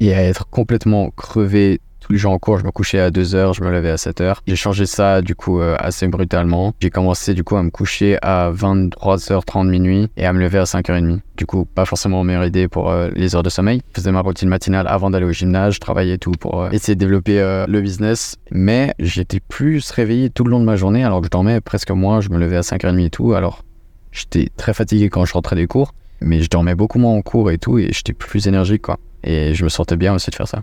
et 0.00 0.12
à 0.14 0.22
être 0.22 0.48
complètement 0.50 1.10
crevé 1.10 1.80
tous 2.08 2.14
les 2.14 2.18
jours 2.18 2.32
en 2.32 2.38
cours. 2.38 2.58
Je 2.58 2.64
me 2.64 2.70
couchais 2.70 2.98
à 3.00 3.10
2h, 3.10 3.54
je 3.54 3.62
me 3.62 3.70
levais 3.70 3.90
à 3.90 3.96
7h. 3.96 4.36
J'ai 4.46 4.56
changé 4.56 4.86
ça, 4.86 5.20
du 5.20 5.34
coup, 5.34 5.60
euh, 5.60 5.76
assez 5.78 6.08
brutalement. 6.08 6.72
J'ai 6.80 6.88
commencé, 6.88 7.34
du 7.34 7.44
coup, 7.44 7.56
à 7.56 7.62
me 7.62 7.68
coucher 7.68 8.16
à 8.22 8.50
23h30 8.50 9.68
minuit 9.68 10.08
et 10.16 10.24
à 10.24 10.32
me 10.32 10.40
lever 10.40 10.58
à 10.58 10.64
5h30. 10.64 11.20
Du 11.36 11.44
coup, 11.44 11.66
pas 11.66 11.84
forcément 11.84 12.24
meilleure 12.24 12.46
idée 12.46 12.66
pour 12.66 12.90
euh, 12.90 13.10
les 13.14 13.36
heures 13.36 13.42
de 13.42 13.50
sommeil. 13.50 13.82
Je 13.90 14.00
faisais 14.00 14.10
ma 14.10 14.20
routine 14.20 14.48
matinale 14.48 14.86
avant 14.88 15.10
d'aller 15.10 15.26
au 15.26 15.32
gymnase, 15.32 15.74
je 15.74 15.80
travaillais 15.80 16.16
tout 16.16 16.32
pour 16.32 16.62
euh, 16.62 16.70
essayer 16.70 16.94
de 16.94 17.00
développer 17.00 17.38
le 17.68 17.80
business. 17.82 18.36
Mais 18.50 18.94
j'étais 18.98 19.40
plus 19.40 19.90
réveillé 19.90 20.30
tout 20.30 20.44
le 20.44 20.50
long 20.50 20.60
de 20.60 20.64
ma 20.64 20.76
journée 20.76 21.04
alors 21.04 21.20
que 21.20 21.26
je 21.26 21.30
dormais 21.30 21.60
presque 21.60 21.90
moins. 21.90 22.22
Je 22.22 22.30
me 22.30 22.38
levais 22.38 22.56
à 22.56 22.62
5h30 22.62 23.04
et 23.04 23.10
tout. 23.10 23.34
Alors, 23.34 23.64
j'étais 24.12 24.48
très 24.56 24.72
fatigué 24.72 25.10
quand 25.10 25.26
je 25.26 25.34
rentrais 25.34 25.56
des 25.56 25.66
cours. 25.66 25.92
mais 26.22 26.40
je 26.40 26.48
dormais 26.48 26.74
beaucoup 26.74 26.98
moins 26.98 27.12
en 27.12 27.20
cours 27.20 27.50
et 27.50 27.58
tout, 27.58 27.78
et 27.78 27.90
j'étais 27.92 28.14
plus 28.14 28.48
énergique, 28.48 28.82
quoi. 28.82 28.98
Et 29.24 29.52
je 29.52 29.62
me 29.62 29.68
sentais 29.68 29.96
bien 29.96 30.14
aussi 30.14 30.30
de 30.30 30.34
faire 30.34 30.48
ça. 30.48 30.62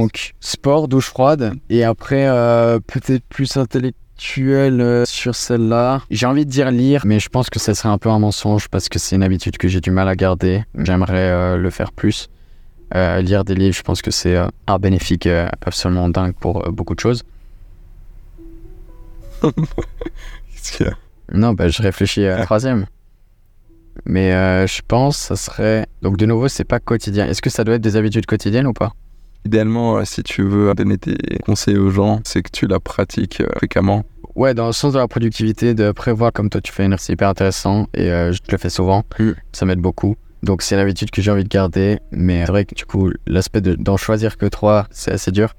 Donc, 0.00 0.32
sport, 0.40 0.88
douche 0.88 1.08
froide, 1.08 1.52
et 1.68 1.84
après, 1.84 2.26
euh, 2.26 2.80
peut-être 2.80 3.22
plus 3.28 3.58
intellectuel 3.58 4.80
euh, 4.80 5.04
sur 5.04 5.34
celle-là. 5.34 6.00
J'ai 6.10 6.24
envie 6.24 6.46
de 6.46 6.50
dire 6.50 6.70
lire, 6.70 7.02
mais 7.04 7.20
je 7.20 7.28
pense 7.28 7.50
que 7.50 7.58
ça 7.58 7.74
serait 7.74 7.90
un 7.90 7.98
peu 7.98 8.08
un 8.08 8.18
mensonge 8.18 8.68
parce 8.68 8.88
que 8.88 8.98
c'est 8.98 9.16
une 9.16 9.22
habitude 9.22 9.58
que 9.58 9.68
j'ai 9.68 9.82
du 9.82 9.90
mal 9.90 10.08
à 10.08 10.16
garder. 10.16 10.64
J'aimerais 10.74 11.28
euh, 11.30 11.56
le 11.58 11.68
faire 11.68 11.92
plus. 11.92 12.30
Lire 12.94 13.44
des 13.44 13.54
livres, 13.54 13.76
je 13.76 13.82
pense 13.82 14.00
que 14.00 14.10
c'est 14.10 14.38
un 14.66 14.78
bénéfique 14.78 15.28
absolument 15.66 16.08
dingue 16.08 16.32
pour 16.32 16.72
beaucoup 16.72 16.94
de 16.94 17.00
choses. 17.00 17.22
Qu'est-ce 19.42 20.72
qu'il 20.78 20.86
y 20.86 20.88
a? 20.88 20.94
Non, 21.30 21.52
bah, 21.52 21.68
je 21.68 21.82
réfléchis 21.82 22.24
à 22.24 22.38
la 22.38 22.44
troisième. 22.46 22.86
Mais 24.06 24.30
je 24.66 24.80
pense 24.88 25.18
ça 25.18 25.36
serait... 25.36 25.86
Donc 26.00 26.16
de 26.16 26.24
nouveau, 26.24 26.48
c'est 26.48 26.64
pas 26.64 26.80
quotidien. 26.80 27.26
Est-ce 27.26 27.42
que 27.42 27.50
ça 27.50 27.64
doit 27.64 27.74
être 27.74 27.82
des 27.82 27.96
habitudes 27.96 28.24
quotidiennes 28.24 28.66
ou 28.66 28.72
pas? 28.72 28.94
Idéalement, 29.44 29.96
euh, 29.98 30.04
si 30.04 30.22
tu 30.22 30.42
veux 30.42 30.74
donner 30.74 30.98
tes 30.98 31.16
conseils 31.44 31.76
aux 31.76 31.90
gens, 31.90 32.20
c'est 32.24 32.42
que 32.42 32.50
tu 32.50 32.66
la 32.66 32.78
pratiques 32.80 33.40
euh, 33.40 33.46
fréquemment. 33.56 34.04
Ouais, 34.34 34.54
dans 34.54 34.66
le 34.66 34.72
sens 34.72 34.92
de 34.92 34.98
la 34.98 35.08
productivité, 35.08 35.74
de 35.74 35.92
prévoir 35.92 36.32
comme 36.32 36.50
toi 36.50 36.60
tu 36.60 36.72
fais, 36.72 36.88
c'est 36.98 37.12
hyper 37.14 37.28
intéressant 37.28 37.88
et 37.94 38.10
euh, 38.10 38.32
je 38.32 38.38
te 38.38 38.52
le 38.52 38.58
fais 38.58 38.70
souvent. 38.70 39.02
Mm. 39.18 39.30
Ça 39.52 39.66
m'aide 39.66 39.80
beaucoup. 39.80 40.16
Donc 40.42 40.62
c'est 40.62 40.74
une 40.74 40.80
habitude 40.80 41.10
que 41.10 41.20
j'ai 41.20 41.30
envie 41.30 41.44
de 41.44 41.48
garder, 41.48 41.98
mais 42.12 42.44
c'est 42.46 42.52
vrai 42.52 42.64
que 42.64 42.74
du 42.74 42.84
coup, 42.84 43.10
l'aspect 43.26 43.60
de- 43.60 43.74
d'en 43.74 43.96
choisir 43.96 44.36
que 44.38 44.46
trois, 44.46 44.86
c'est 44.90 45.12
assez 45.12 45.32
dur. 45.32 45.54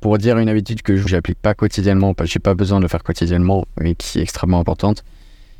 Pour 0.00 0.16
dire 0.18 0.38
une 0.38 0.48
habitude 0.48 0.82
que 0.82 0.96
j'applique 0.96 1.38
pas 1.40 1.54
quotidiennement, 1.54 2.14
parce 2.14 2.28
que 2.28 2.34
j'ai 2.34 2.38
pas 2.40 2.54
besoin 2.54 2.78
de 2.78 2.84
le 2.84 2.88
faire 2.88 3.02
quotidiennement, 3.02 3.64
mais 3.78 3.94
qui 3.94 4.18
est 4.18 4.22
extrêmement 4.22 4.60
importante, 4.60 5.04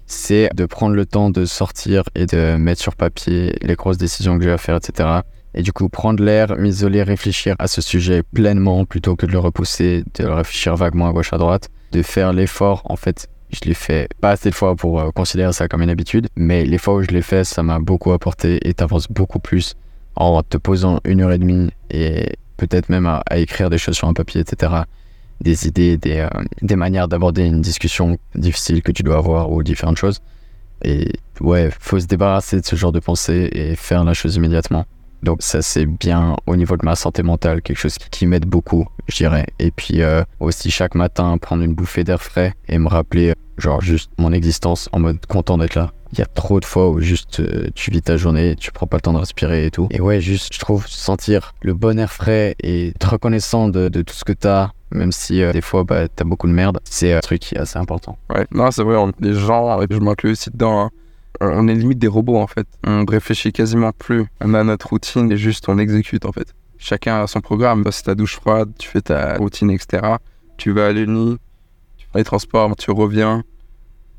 c'est 0.07 0.50
de 0.55 0.67
prendre 0.67 0.95
le 0.95 1.07
temps 1.07 1.31
de 1.31 1.45
sortir 1.45 2.05
et 2.15 2.27
de 2.27 2.57
mettre 2.57 2.81
sur 2.81 2.97
papier 2.97 3.55
les 3.62 3.75
grosses 3.75 3.99
décisions 3.99 4.39
que 4.39 4.45
j'ai 4.45 4.50
à 4.50 4.59
faire, 4.59 4.77
etc. 4.77 5.09
Et 5.54 5.62
du 5.62 5.73
coup, 5.73 5.88
prendre 5.88 6.23
l'air, 6.23 6.57
m'isoler, 6.57 7.02
réfléchir 7.02 7.57
à 7.59 7.66
ce 7.66 7.80
sujet 7.80 8.23
pleinement 8.23 8.85
plutôt 8.85 9.16
que 9.16 9.26
de 9.26 9.33
le 9.33 9.38
repousser, 9.38 10.04
de 10.14 10.25
le 10.25 10.33
réfléchir 10.33 10.76
vaguement 10.76 11.09
à 11.09 11.12
gauche 11.12 11.33
à 11.33 11.38
droite, 11.38 11.69
de 11.92 12.02
faire 12.02 12.33
l'effort. 12.33 12.83
En 12.85 12.97
fait, 12.97 13.28
je 13.50 13.69
l'ai 13.69 13.75
fait 13.75 14.09
pas 14.21 14.30
assez 14.30 14.50
de 14.50 14.54
fois 14.54 14.76
pour 14.76 15.00
euh, 15.00 15.11
considérer 15.11 15.52
ça 15.52 15.69
comme 15.69 15.83
une 15.83 15.90
habitude, 15.90 16.28
mais 16.37 16.64
les 16.64 16.78
fois 16.78 16.95
où 16.95 17.02
je 17.02 17.09
l'ai 17.09 17.23
fait, 17.23 17.45
ça 17.45 17.62
m'a 17.62 17.80
beaucoup 17.80 18.12
apporté 18.12 18.66
et 18.69 18.75
t'avances 18.75 19.09
beaucoup 19.09 19.40
plus 19.40 19.75
en 20.16 20.42
te 20.42 20.57
posant 20.57 21.00
une 21.04 21.21
heure 21.23 21.33
et 21.33 21.38
demie 21.38 21.71
et 21.90 22.37
peut-être 22.57 22.88
même 22.88 23.07
à, 23.07 23.23
écrire 23.37 23.71
des 23.71 23.78
choses 23.78 23.97
sur 23.97 24.07
un 24.07 24.12
papier, 24.12 24.40
etc. 24.42 24.73
Des 25.40 25.66
idées, 25.66 25.97
des, 25.97 26.19
euh, 26.19 26.28
des 26.62 26.76
manières 26.76 27.09
d'aborder 27.09 27.45
une 27.45 27.61
discussion 27.61 28.19
difficile 28.35 28.83
que 28.83 28.92
tu 28.92 29.02
dois 29.02 29.16
avoir 29.16 29.50
ou 29.50 29.62
différentes 29.62 29.97
choses. 29.97 30.21
Et 30.83 31.12
ouais, 31.40 31.71
faut 31.80 31.99
se 31.99 32.07
débarrasser 32.07 32.61
de 32.61 32.66
ce 32.66 32.76
genre 32.76 32.92
de 32.92 33.00
pensée 33.00 33.49
et 33.52 33.75
faire 33.76 34.04
la 34.04 34.14
chose 34.14 34.37
immédiatement. 34.37 34.87
Donc 35.23 35.43
ça 35.43 35.62
c'est 35.62 35.87
bien 35.87 36.37
au 36.47 36.57
niveau 36.57 36.77
de 36.77 36.85
ma 36.85 36.97
santé 36.97 37.23
mentale, 37.23 37.62
quelque 37.62 37.79
chose 37.79 37.97
qui, 38.11 38.27
m'aide 38.27 38.47
beaucoup, 38.47 38.87
je 39.09 39.17
dirais. 39.17 39.47
Et 39.59 39.71
puis 39.71 40.03
euh, 40.03 40.23
aussi 40.41 40.71
chaque 40.71 40.95
matin 40.95 41.37
prendre 41.39 41.62
une 41.62 41.75
bouffée 41.75 42.05
d'air 42.05 42.23
frais 42.23 42.55
et 42.69 42.79
me 42.79 42.89
rappeler 42.89 43.31
euh, 43.31 43.35
genre 43.59 43.81
juste 43.81 44.11
mon 44.19 44.33
existence 44.33 44.89
en 44.93 45.00
mode 45.00 45.25
content 45.27 45.59
d'être 45.59 45.75
là. 45.75 45.93
Il 46.12 46.19
y 46.19 46.23
a 46.23 46.27
trop 46.27 46.59
de 46.59 46.65
fois 46.65 46.91
où 46.91 47.00
juste 47.00 47.39
euh, 47.41 47.69
tu 47.75 47.91
vis 47.93 48.03
ta 48.03 48.17
journée, 48.17 48.57
tu 48.57 48.73
prends 48.73 48.87
pas 48.89 48.97
le 48.97 49.00
temps 49.03 49.12
de 49.12 49.19
respirer 49.19 49.67
et 49.67 49.71
tout. 49.71 49.87
Et 49.91 50.00
ouais, 50.00 50.21
juste 50.21 50.53
je 50.53 50.59
trouve 50.59 50.87
sentir 50.89 51.53
le 51.62 51.73
bon 51.73 51.99
air 51.99 52.11
frais 52.12 52.57
et 52.62 52.89
être 52.89 53.12
reconnaissant 53.12 53.69
de, 53.69 53.89
de 53.89 54.03
tout 54.03 54.15
ce 54.15 54.25
que 54.25 54.33
t'as, 54.33 54.71
même 54.91 55.12
si 55.12 55.41
euh, 55.43 55.53
des 55.53 55.61
fois 55.61 55.85
bah, 55.85 56.09
t'as 56.09 56.25
beaucoup 56.25 56.49
de 56.49 56.53
merde, 56.53 56.81
c'est 56.85 57.12
un 57.12 57.21
truc 57.21 57.41
qui 57.41 57.55
est 57.55 57.59
assez 57.59 57.79
important. 57.79 58.19
Ouais, 58.35 58.45
non, 58.50 58.71
c'est 58.73 58.83
vrai, 58.83 58.97
on- 58.97 59.12
les 59.21 59.35
gens, 59.35 59.79
je 59.89 59.99
m'inclus 59.99 60.33
aussi 60.33 60.50
dedans, 60.50 60.81
hein, 60.87 60.91
on 61.41 61.69
est 61.69 61.75
limite 61.75 61.99
des 61.99 62.09
robots 62.09 62.37
en 62.39 62.47
fait. 62.47 62.67
On 62.87 63.05
réfléchit 63.05 63.53
quasiment 63.53 63.93
plus. 63.93 64.25
On 64.41 64.55
a 64.55 64.65
notre 64.65 64.89
routine 64.91 65.31
et 65.33 65.37
juste 65.37 65.69
on 65.69 65.79
exécute 65.79 66.25
en 66.25 66.33
fait. 66.33 66.53
Chacun 66.79 67.23
a 67.23 67.27
son 67.27 67.41
programme. 67.41 67.85
C'est 67.91 68.05
ta 68.05 68.15
douche 68.15 68.37
froide, 68.37 68.71
tu 68.79 68.89
fais 68.89 69.01
ta 69.03 69.37
routine, 69.37 69.71
etc. 69.71 70.15
Tu 70.57 70.73
vas 70.73 70.87
à 70.87 70.93
l'uni, 70.93 71.37
tu 71.99 72.07
prends 72.09 72.19
les 72.19 72.25
transports, 72.25 72.75
tu 72.77 72.91
reviens, 72.91 73.43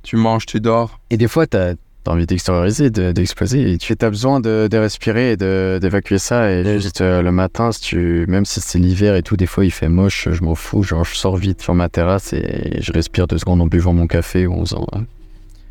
tu 0.03 0.15
manges, 0.15 0.45
tu 0.45 0.59
dors. 0.59 0.99
Et 1.09 1.17
des 1.17 1.27
fois, 1.27 1.45
t'as 1.47 1.73
as 2.07 2.09
envie 2.11 2.25
d'extérioriser, 2.25 2.89
de- 2.89 3.11
d'exploser, 3.11 3.73
et 3.73 3.77
tu 3.77 3.95
as 4.01 4.09
besoin 4.09 4.39
de, 4.39 4.67
de 4.71 4.77
respirer 4.77 5.33
et 5.33 5.37
de- 5.37 5.77
d'évacuer 5.79 6.17
ça. 6.17 6.51
Et 6.51 6.79
juste 6.79 7.01
euh, 7.01 7.21
le 7.21 7.31
matin, 7.31 7.71
si 7.71 7.81
tu, 7.81 8.25
même 8.27 8.43
si 8.43 8.59
c'est 8.59 8.79
l'hiver 8.79 9.15
et 9.15 9.21
tout, 9.21 9.37
des 9.37 9.45
fois 9.45 9.65
il 9.65 9.69
fait 9.71 9.87
moche, 9.87 10.27
je 10.31 10.43
m'en 10.43 10.55
fous. 10.55 10.81
Genre, 10.81 11.05
je 11.05 11.15
sors 11.15 11.37
vite 11.37 11.61
sur 11.61 11.75
ma 11.75 11.89
terrasse 11.89 12.33
et 12.33 12.79
je 12.81 12.91
respire 12.91 13.27
deux 13.27 13.37
secondes 13.37 13.61
en 13.61 13.67
buvant 13.67 13.93
mon 13.93 14.07
café 14.07 14.47
ou 14.47 14.53
en 14.53 14.61
faisant. 14.61 14.87
euh, 14.95 14.99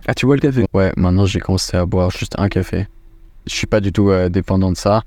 Ah, 0.06 0.14
tu 0.14 0.26
vois 0.26 0.36
le 0.36 0.40
café? 0.40 0.66
Ouais, 0.72 0.92
maintenant 0.96 1.26
j'ai 1.26 1.40
commencé 1.40 1.76
à 1.76 1.84
boire 1.86 2.10
juste 2.10 2.34
un 2.38 2.48
café. 2.48 2.86
Je 3.46 3.54
suis 3.54 3.66
pas 3.66 3.80
du 3.80 3.92
tout 3.92 4.10
euh, 4.10 4.28
dépendant 4.28 4.70
de 4.72 4.76
ça, 4.76 5.02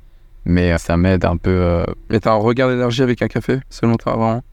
mais 0.46 0.72
euh, 0.74 0.78
ça 0.78 0.98
m'aide 0.98 1.26
un 1.26 1.38
peu. 1.38 1.52
euh. 1.52 1.86
Mais 2.10 2.20
t'as 2.20 2.32
un 2.32 2.38
regard 2.38 2.70
d'énergie 2.70 3.02
avec 3.02 3.22
un 3.22 3.28
café, 3.28 3.60
selon 3.70 3.96
toi, 3.96 4.16
vraiment? 4.16 4.44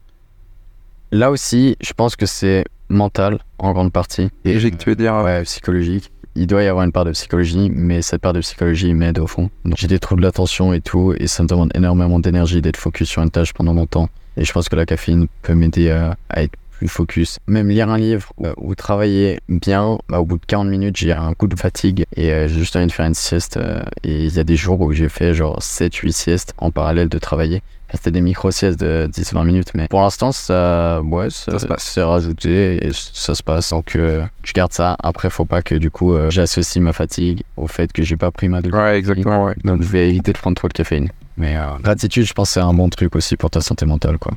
Là 1.11 1.31
aussi, 1.31 1.75
je 1.81 1.93
pense 1.93 2.15
que 2.15 2.25
c'est 2.25 2.65
mental 2.89 3.39
en 3.59 3.71
grande 3.73 3.91
partie. 3.91 4.29
Et 4.45 4.59
j'ai 4.59 4.71
que 4.71 4.77
tu 4.77 4.89
veux 4.89 4.95
dire. 4.95 5.13
euh, 5.15 5.23
Ouais, 5.23 5.43
psychologique. 5.43 6.11
Il 6.35 6.47
doit 6.47 6.63
y 6.63 6.67
avoir 6.67 6.85
une 6.85 6.93
part 6.93 7.03
de 7.03 7.11
psychologie, 7.11 7.69
mais 7.73 8.01
cette 8.01 8.21
part 8.21 8.31
de 8.31 8.39
psychologie 8.39 8.93
m'aide 8.93 9.19
au 9.19 9.27
fond. 9.27 9.49
J'ai 9.77 9.87
des 9.87 9.99
troubles 9.99 10.21
d'attention 10.23 10.73
et 10.73 10.79
tout, 10.79 11.13
et 11.17 11.27
ça 11.27 11.43
me 11.43 11.47
demande 11.49 11.71
énormément 11.75 12.19
d'énergie 12.19 12.61
d'être 12.61 12.77
focus 12.77 13.09
sur 13.09 13.21
une 13.21 13.31
tâche 13.31 13.51
pendant 13.53 13.73
longtemps. 13.73 14.07
Et 14.37 14.45
je 14.45 14.51
pense 14.53 14.69
que 14.69 14.77
la 14.77 14.85
caféine 14.85 15.27
peut 15.41 15.55
m'aider 15.55 15.89
à, 15.91 16.15
à 16.29 16.43
être 16.43 16.53
plus 16.81 16.87
focus. 16.87 17.37
Même 17.45 17.69
lire 17.69 17.89
un 17.89 17.97
livre 17.99 18.33
euh, 18.43 18.53
ou 18.57 18.73
travailler 18.73 19.39
bien, 19.47 19.99
bah, 20.09 20.19
au 20.19 20.25
bout 20.25 20.39
de 20.39 20.45
40 20.47 20.67
minutes, 20.67 20.97
j'ai 20.97 21.11
un 21.11 21.35
coup 21.35 21.45
de 21.47 21.55
fatigue 21.55 22.05
et 22.15 22.33
euh, 22.33 22.47
j'ai 22.47 22.55
juste 22.57 22.75
envie 22.75 22.87
de 22.87 22.91
faire 22.91 23.05
une 23.05 23.13
sieste. 23.13 23.57
euh, 23.57 23.83
et 24.03 24.25
il 24.25 24.35
y 24.35 24.39
a 24.39 24.43
des 24.43 24.55
jours 24.55 24.81
où 24.81 24.91
j'ai 24.91 25.07
fait 25.07 25.35
genre 25.35 25.59
7-8 25.59 26.11
siestes 26.11 26.53
en 26.57 26.71
parallèle 26.71 27.07
de 27.07 27.19
travailler. 27.19 27.61
C'était 27.93 28.09
des 28.09 28.21
micro-siestes 28.21 28.79
de 28.79 29.07
10-20 29.13 29.45
minutes, 29.45 29.71
mais 29.75 29.87
pour 29.89 30.01
l'instant, 30.01 30.31
ça, 30.31 31.01
ouais, 31.03 31.29
ça, 31.29 31.59
Ça 31.59 31.75
c'est 31.77 32.01
rajouté 32.01 32.83
et 32.87 32.89
ça 32.93 33.35
se 33.35 33.43
passe. 33.43 33.69
Donc, 33.69 33.95
euh, 33.95 34.25
je 34.43 34.53
garde 34.53 34.71
ça. 34.73 34.95
Après, 35.03 35.29
faut 35.29 35.45
pas 35.45 35.61
que 35.61 35.75
du 35.75 35.91
coup, 35.91 36.15
euh, 36.15 36.31
j'associe 36.31 36.81
ma 36.81 36.93
fatigue 36.93 37.43
au 37.57 37.67
fait 37.67 37.91
que 37.93 38.01
j'ai 38.01 38.17
pas 38.17 38.31
pris 38.31 38.47
ma 38.47 38.61
douche. 38.63 38.73
Ouais, 38.73 38.97
exactement, 38.97 39.43
ouais. 39.43 39.55
Donc, 39.65 39.83
je 39.83 39.87
vais 39.87 40.09
éviter 40.09 40.31
de 40.33 40.37
prendre 40.39 40.55
trop 40.55 40.67
de 40.69 40.73
caféine. 40.73 41.09
Mais 41.37 41.57
euh, 41.57 41.77
gratitude, 41.83 42.25
je 42.25 42.33
pense 42.33 42.49
c'est 42.51 42.59
un 42.61 42.73
bon 42.73 42.89
truc 42.89 43.15
aussi 43.15 43.35
pour 43.37 43.51
ta 43.51 43.61
santé 43.61 43.85
mentale, 43.85 44.17
quoi. 44.17 44.33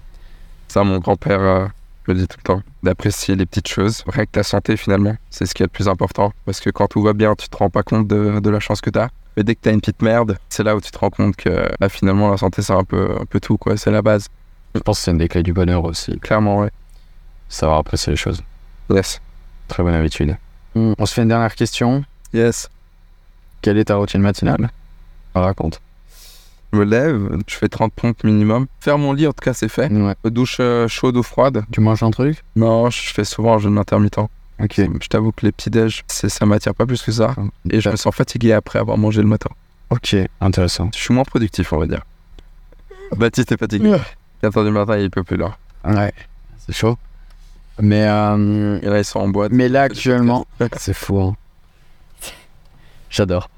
Ça, 0.68 0.82
mon 0.82 0.98
grand-père 0.98 1.70
euh, 2.08 2.14
me 2.14 2.18
dit 2.18 2.28
tout 2.28 2.38
le 2.38 2.42
temps, 2.42 2.62
d'apprécier 2.82 3.36
les 3.36 3.46
petites 3.46 3.68
choses. 3.68 4.04
Rien 4.06 4.24
que 4.26 4.30
ta 4.30 4.42
santé, 4.42 4.76
finalement, 4.76 5.16
c'est 5.30 5.46
ce 5.46 5.54
qui 5.54 5.62
est 5.62 5.66
le 5.66 5.70
plus 5.70 5.88
important. 5.88 6.32
Parce 6.44 6.60
que 6.60 6.70
quand 6.70 6.86
tout 6.88 7.02
va 7.02 7.12
bien, 7.12 7.34
tu 7.34 7.48
te 7.48 7.56
rends 7.56 7.70
pas 7.70 7.82
compte 7.82 8.06
de, 8.08 8.40
de 8.40 8.50
la 8.50 8.60
chance 8.60 8.80
que 8.80 8.90
t'as. 8.90 9.08
Mais 9.36 9.42
dès 9.42 9.54
que 9.54 9.60
t'as 9.62 9.72
une 9.72 9.80
petite 9.80 10.02
merde, 10.02 10.38
c'est 10.48 10.62
là 10.62 10.76
où 10.76 10.80
tu 10.80 10.90
te 10.90 10.98
rends 10.98 11.10
compte 11.10 11.36
que 11.36 11.68
bah, 11.80 11.88
finalement, 11.88 12.30
la 12.30 12.36
santé, 12.36 12.62
c'est 12.62 12.72
un 12.72 12.84
peu, 12.84 13.16
un 13.20 13.24
peu 13.24 13.40
tout, 13.40 13.56
quoi. 13.56 13.76
C'est 13.76 13.90
la 13.90 14.02
base. 14.02 14.28
Je 14.74 14.80
pense 14.80 14.98
que 14.98 15.04
c'est 15.04 15.10
une 15.10 15.18
des 15.18 15.28
clés 15.28 15.42
du 15.42 15.52
bonheur 15.52 15.84
aussi. 15.84 16.18
Clairement, 16.20 16.60
ouais. 16.60 16.70
Savoir 17.48 17.78
apprécier 17.78 18.10
les 18.12 18.16
choses. 18.16 18.42
Yes. 18.90 19.20
Très 19.68 19.82
bonne 19.82 19.94
habitude. 19.94 20.36
On 20.74 21.06
se 21.06 21.14
fait 21.14 21.22
une 21.22 21.28
dernière 21.28 21.54
question. 21.54 22.04
Yes. 22.32 22.68
Quelle 23.62 23.78
est 23.78 23.84
ta 23.84 23.96
routine 23.96 24.20
matinale? 24.20 24.70
Raconte. 25.34 25.80
Je 26.74 26.78
me 26.80 26.84
lève, 26.84 27.38
je 27.46 27.54
fais 27.54 27.68
30 27.68 27.92
pompes 27.92 28.24
minimum. 28.24 28.66
Faire 28.80 28.98
mon 28.98 29.12
lit, 29.12 29.28
en 29.28 29.32
tout 29.32 29.44
cas, 29.44 29.54
c'est 29.54 29.68
fait. 29.68 29.92
Ouais. 29.92 30.14
Douche 30.24 30.56
euh, 30.58 30.88
chaude 30.88 31.16
ou 31.16 31.22
froide 31.22 31.62
Tu 31.70 31.80
manges 31.80 32.02
un 32.02 32.10
truc? 32.10 32.42
Non, 32.56 32.90
je 32.90 33.12
fais 33.12 33.24
souvent 33.24 33.54
un 33.54 33.58
jeûne 33.58 33.78
intermittent. 33.78 34.18
Ok. 34.18 34.74
Je 35.00 35.08
t'avoue 35.08 35.30
que 35.30 35.46
les 35.46 35.52
petits 35.52 35.70
déj, 35.70 36.02
c'est- 36.08 36.28
ça 36.28 36.46
m'attire 36.46 36.74
pas 36.74 36.84
plus 36.84 37.00
que 37.02 37.12
ça. 37.12 37.34
Et 37.70 37.80
je 37.80 37.88
me 37.90 37.96
sens 37.96 38.12
fatigué 38.12 38.52
après 38.52 38.80
avoir 38.80 38.98
mangé 38.98 39.20
le 39.22 39.28
matin. 39.28 39.50
Ok, 39.90 40.16
intéressant. 40.40 40.90
Je 40.94 40.98
suis 40.98 41.14
moins 41.14 41.22
productif, 41.24 41.72
on 41.72 41.78
va 41.78 41.86
dire. 41.86 42.02
Baptiste 43.16 43.52
est 43.52 43.56
fatigué. 43.58 43.96
4h 44.42 44.64
du 44.64 44.70
matin, 44.72 44.96
il 44.98 45.10
peut 45.10 45.22
plus 45.22 45.36
là. 45.36 45.56
Ouais, 45.84 46.12
c'est 46.66 46.74
chaud. 46.74 46.96
Mais, 47.80 48.04
euh, 48.08 48.80
Et 48.82 48.86
là, 48.86 48.98
ils 48.98 49.04
sont 49.04 49.20
en 49.20 49.28
boîte. 49.28 49.52
mais 49.52 49.68
là, 49.68 49.82
actuellement, 49.82 50.44
c'est 50.76 50.94
fou. 50.94 51.20
hein. 51.20 51.36
J'adore. 53.10 53.48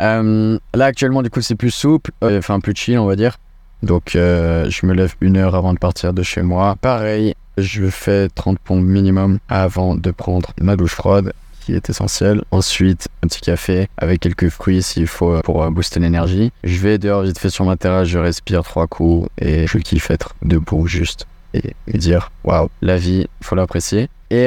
Euh, 0.00 0.58
là, 0.74 0.84
actuellement, 0.86 1.22
du 1.22 1.30
coup, 1.30 1.40
c'est 1.40 1.54
plus 1.54 1.70
souple, 1.70 2.10
euh, 2.22 2.38
enfin 2.38 2.60
plus 2.60 2.74
chill, 2.74 2.98
on 2.98 3.06
va 3.06 3.16
dire. 3.16 3.38
Donc, 3.82 4.16
euh, 4.16 4.68
je 4.70 4.86
me 4.86 4.94
lève 4.94 5.14
une 5.20 5.36
heure 5.36 5.54
avant 5.54 5.74
de 5.74 5.78
partir 5.78 6.12
de 6.12 6.22
chez 6.22 6.42
moi. 6.42 6.76
Pareil, 6.80 7.34
je 7.58 7.86
fais 7.86 8.28
30 8.28 8.58
pompes 8.58 8.82
minimum 8.82 9.38
avant 9.48 9.94
de 9.94 10.10
prendre 10.10 10.52
ma 10.60 10.76
douche 10.76 10.94
froide, 10.94 11.32
qui 11.60 11.74
est 11.74 11.90
essentielle. 11.90 12.42
Ensuite, 12.50 13.08
un 13.22 13.28
petit 13.28 13.40
café 13.40 13.88
avec 13.98 14.20
quelques 14.20 14.48
fruits 14.48 14.82
s'il 14.82 15.06
faut 15.06 15.40
pour 15.42 15.70
booster 15.70 16.00
l'énergie. 16.00 16.50
Je 16.64 16.78
vais 16.80 16.98
dehors 16.98 17.22
vite 17.22 17.38
fait 17.38 17.50
sur 17.50 17.64
ma 17.64 17.76
terrasse, 17.76 18.08
je 18.08 18.18
respire 18.18 18.62
trois 18.62 18.86
coups 18.86 19.28
et 19.38 19.66
je 19.66 19.78
kiffe 19.78 20.10
être 20.10 20.34
debout 20.42 20.86
juste 20.86 21.26
et 21.52 21.74
dire 21.86 22.32
waouh, 22.42 22.68
la 22.82 22.96
vie, 22.96 23.26
faut 23.42 23.54
l'apprécier. 23.54 24.08
Et, 24.30 24.46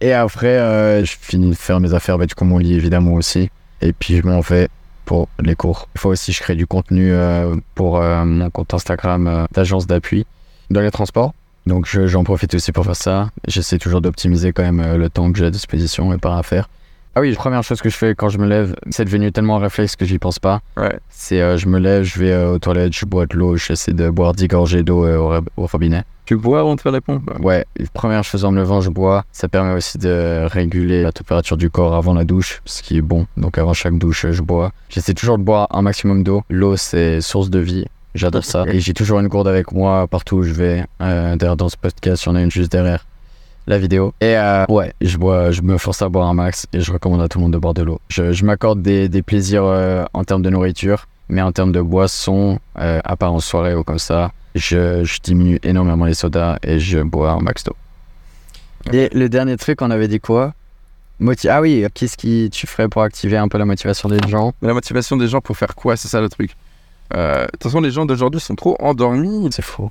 et 0.00 0.12
après, 0.12 1.04
je 1.04 1.16
finis 1.20 1.50
de 1.50 1.54
faire 1.54 1.78
mes 1.78 1.94
affaires, 1.94 2.18
bah, 2.18 2.26
du 2.26 2.34
coup, 2.34 2.44
mon 2.44 2.58
lit 2.58 2.74
évidemment 2.74 3.12
aussi. 3.12 3.50
Et 3.82 3.92
puis, 3.92 4.16
je 4.16 4.22
m'en 4.26 4.40
vais 4.40 4.68
pour 5.04 5.28
les 5.42 5.54
cours. 5.54 5.88
Des 5.94 6.00
fois 6.00 6.12
aussi, 6.12 6.32
je 6.32 6.40
crée 6.40 6.54
du 6.54 6.66
contenu 6.66 7.10
euh, 7.12 7.54
pour 7.74 7.98
euh, 8.00 8.24
mon 8.24 8.50
compte 8.50 8.72
Instagram 8.74 9.26
euh, 9.26 9.44
d'agence 9.52 9.86
d'appui 9.86 10.26
dans 10.70 10.80
les 10.80 10.90
transports. 10.90 11.34
Donc, 11.66 11.86
je- 11.86 12.06
j'en 12.06 12.22
profite 12.24 12.54
aussi 12.54 12.72
pour 12.72 12.84
faire 12.84 12.96
ça. 12.96 13.30
J'essaie 13.48 13.78
toujours 13.78 14.00
d'optimiser 14.00 14.52
quand 14.52 14.62
même 14.62 14.96
le 14.96 15.10
temps 15.10 15.30
que 15.32 15.38
j'ai 15.38 15.46
à 15.46 15.50
disposition 15.50 16.12
et 16.12 16.18
pas 16.18 16.36
à 16.38 16.42
faire. 16.42 16.68
Ah 17.16 17.20
oui, 17.20 17.30
la 17.30 17.36
première 17.36 17.64
chose 17.64 17.80
que 17.80 17.88
je 17.90 17.96
fais 17.96 18.14
quand 18.14 18.28
je 18.28 18.38
me 18.38 18.46
lève, 18.46 18.76
c'est 18.90 19.04
devenu 19.04 19.32
tellement 19.32 19.56
un 19.56 19.60
réflexe 19.60 19.96
que 19.96 20.04
j'y 20.04 20.18
pense 20.18 20.38
pas. 20.38 20.60
Ouais. 20.76 20.96
C'est 21.08 21.58
je 21.58 21.66
me 21.66 21.80
lève, 21.80 22.04
je 22.04 22.20
vais 22.20 22.36
aux 22.44 22.60
toilettes, 22.60 22.92
je 22.96 23.04
bois 23.04 23.26
de 23.26 23.36
l'eau, 23.36 23.56
j'essaie 23.56 23.92
de 23.92 24.08
boire 24.10 24.32
10 24.32 24.46
gorgées 24.46 24.84
d'eau 24.84 25.04
au 25.56 25.66
robinet. 25.66 26.04
Tu 26.30 26.36
bois 26.36 26.60
avant 26.60 26.76
de 26.76 26.80
faire 26.80 26.92
les 26.92 27.00
pompes 27.00 27.28
Ouais, 27.40 27.66
première 27.92 28.22
chose 28.22 28.44
en 28.44 28.52
me 28.52 28.58
levant, 28.58 28.80
je 28.80 28.88
bois. 28.88 29.24
Ça 29.32 29.48
permet 29.48 29.72
aussi 29.74 29.98
de 29.98 30.46
réguler 30.46 31.02
la 31.02 31.10
température 31.10 31.56
du 31.56 31.70
corps 31.70 31.92
avant 31.96 32.14
la 32.14 32.22
douche, 32.22 32.62
ce 32.66 32.84
qui 32.84 32.98
est 32.98 33.02
bon. 33.02 33.26
Donc 33.36 33.58
avant 33.58 33.72
chaque 33.72 33.98
douche, 33.98 34.26
je 34.30 34.40
bois. 34.40 34.70
J'essaie 34.90 35.12
toujours 35.12 35.38
de 35.38 35.42
boire 35.42 35.66
un 35.72 35.82
maximum 35.82 36.22
d'eau. 36.22 36.44
L'eau, 36.48 36.76
c'est 36.76 37.20
source 37.20 37.50
de 37.50 37.58
vie. 37.58 37.84
J'adore 38.14 38.44
ça. 38.44 38.64
Et 38.68 38.78
j'ai 38.78 38.94
toujours 38.94 39.18
une 39.18 39.26
gourde 39.26 39.48
avec 39.48 39.72
moi 39.72 40.06
partout 40.06 40.36
où 40.36 40.42
je 40.44 40.52
vais. 40.52 40.84
Euh, 41.02 41.34
D'ailleurs, 41.34 41.56
dans 41.56 41.68
ce 41.68 41.76
podcast, 41.76 42.22
il 42.22 42.28
y 42.28 42.30
en 42.30 42.36
a 42.36 42.42
une 42.42 42.50
juste 42.52 42.70
derrière 42.70 43.04
la 43.66 43.78
vidéo. 43.78 44.14
Et 44.20 44.36
euh, 44.36 44.66
ouais, 44.68 44.92
je 45.00 45.18
bois, 45.18 45.50
je 45.50 45.62
me 45.62 45.78
force 45.78 46.00
à 46.00 46.08
boire 46.08 46.28
un 46.28 46.34
max 46.34 46.68
et 46.72 46.78
je 46.78 46.92
recommande 46.92 47.22
à 47.22 47.28
tout 47.28 47.38
le 47.38 47.42
monde 47.42 47.54
de 47.54 47.58
boire 47.58 47.74
de 47.74 47.82
l'eau. 47.82 48.00
Je, 48.08 48.30
je 48.30 48.44
m'accorde 48.44 48.82
des, 48.82 49.08
des 49.08 49.22
plaisirs 49.22 49.64
euh, 49.64 50.04
en 50.14 50.22
termes 50.22 50.42
de 50.42 50.50
nourriture, 50.50 51.08
mais 51.28 51.42
en 51.42 51.50
termes 51.50 51.72
de 51.72 51.80
boisson, 51.80 52.60
euh, 52.78 53.00
à 53.02 53.16
part 53.16 53.32
en 53.32 53.40
soirée 53.40 53.74
ou 53.74 53.82
comme 53.82 53.98
ça, 53.98 54.30
je, 54.54 55.04
je 55.04 55.20
diminue 55.20 55.58
énormément 55.62 56.04
les 56.04 56.14
sodas 56.14 56.58
et 56.62 56.78
je 56.78 56.98
bois 57.00 57.32
un 57.32 57.40
max 57.40 57.64
d'eau. 57.64 57.76
Et 58.92 59.08
le 59.12 59.28
dernier 59.28 59.56
truc, 59.56 59.82
on 59.82 59.90
avait 59.90 60.08
dit 60.08 60.20
quoi? 60.20 60.54
Moti 61.18 61.48
Ah 61.48 61.60
oui, 61.60 61.84
qu'est-ce 61.92 62.16
que 62.16 62.48
tu 62.48 62.66
ferais 62.66 62.88
pour 62.88 63.02
activer 63.02 63.36
un 63.36 63.48
peu 63.48 63.58
la 63.58 63.66
motivation 63.66 64.08
des 64.08 64.18
gens? 64.26 64.54
Mais 64.62 64.68
la 64.68 64.74
motivation 64.74 65.16
des 65.18 65.28
gens 65.28 65.40
pour 65.40 65.56
faire 65.56 65.74
quoi? 65.74 65.96
C'est 65.96 66.08
ça 66.08 66.20
le 66.20 66.30
truc. 66.30 66.52
Euh, 67.14 67.44
De 67.44 67.50
toute 67.52 67.64
façon, 67.64 67.80
les 67.80 67.90
gens 67.90 68.06
d'aujourd'hui 68.06 68.40
sont 68.40 68.54
trop 68.54 68.76
endormis. 68.80 69.48
C'est 69.52 69.60
faux. 69.62 69.90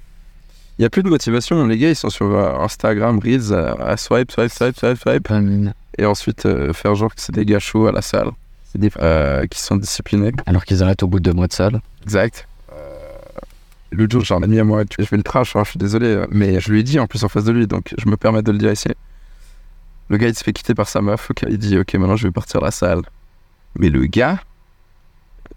Il 0.78 0.82
n'y 0.82 0.86
a 0.86 0.90
plus 0.90 1.04
de 1.04 1.10
motivation. 1.10 1.68
Les 1.68 1.78
gars, 1.78 1.90
ils 1.90 1.96
sont 1.96 2.10
sur 2.10 2.26
euh, 2.34 2.58
Instagram, 2.60 3.20
Reels, 3.20 3.52
euh, 3.52 3.74
à 3.80 3.96
swipe, 3.98 4.32
swipe, 4.32 4.52
swipe, 4.52 4.76
swipe, 4.78 4.98
swipe. 4.98 5.30
Et 6.00 6.06
ensuite, 6.06 6.46
euh, 6.46 6.74
faire 6.74 6.96
genre 6.96 7.14
que 7.14 7.22
c'est 7.22 7.36
des 7.36 7.46
gars 7.46 7.60
chauds 7.60 7.86
à 7.88 7.92
la 7.92 8.02
salle. 8.02 8.32
C'est 8.72 8.80
des 8.80 8.90
euh, 9.00 9.46
qui 9.48 9.60
sont 9.60 9.76
disciplinés. 9.76 10.32
Alors 10.48 10.66
qu'ils 10.66 10.82
arrêtent 10.82 11.04
au 11.04 11.08
bout 11.08 11.20
de 11.20 11.30
deux 11.30 11.36
mois 11.36 11.48
de 11.48 11.54
salle. 11.54 11.80
Exact. 12.04 12.48
L'autre 13.92 14.12
jour, 14.14 14.24
j'ai 14.24 14.36
un 14.36 14.44
ami 14.44 14.60
à 14.60 14.64
moi, 14.64 14.84
je 14.98 15.06
vais 15.06 15.18
le 15.18 15.24
trash, 15.24 15.56
hein, 15.56 15.64
je 15.66 15.72
suis 15.72 15.80
désolé, 15.80 16.08
euh, 16.08 16.28
mais 16.30 16.60
je 16.60 16.72
lui 16.72 16.82
ai 16.82 16.84
dit 16.84 17.00
en 17.00 17.08
plus 17.08 17.24
en 17.24 17.30
face 17.30 17.44
de 17.44 17.52
lui, 17.52 17.66
donc 17.66 17.94
je 17.98 18.08
me 18.08 18.18
permets 18.18 18.44
de 18.44 18.52
le 18.52 18.58
dire 18.58 18.72
ici. 18.72 18.90
Le 20.10 20.18
gars, 20.18 20.28
il 20.28 20.36
se 20.36 20.44
fait 20.44 20.54
quitter 20.54 20.76
par 20.76 20.88
sa 20.88 21.02
meuf, 21.02 21.32
il 21.48 21.58
dit, 21.58 21.78
ok, 21.78 21.94
maintenant 21.96 22.16
je 22.16 22.28
vais 22.28 22.32
partir 22.32 22.62
à 22.62 22.66
la 22.66 22.72
salle. 22.72 23.02
Mais 23.78 23.90
le 23.90 24.06
gars, 24.06 24.40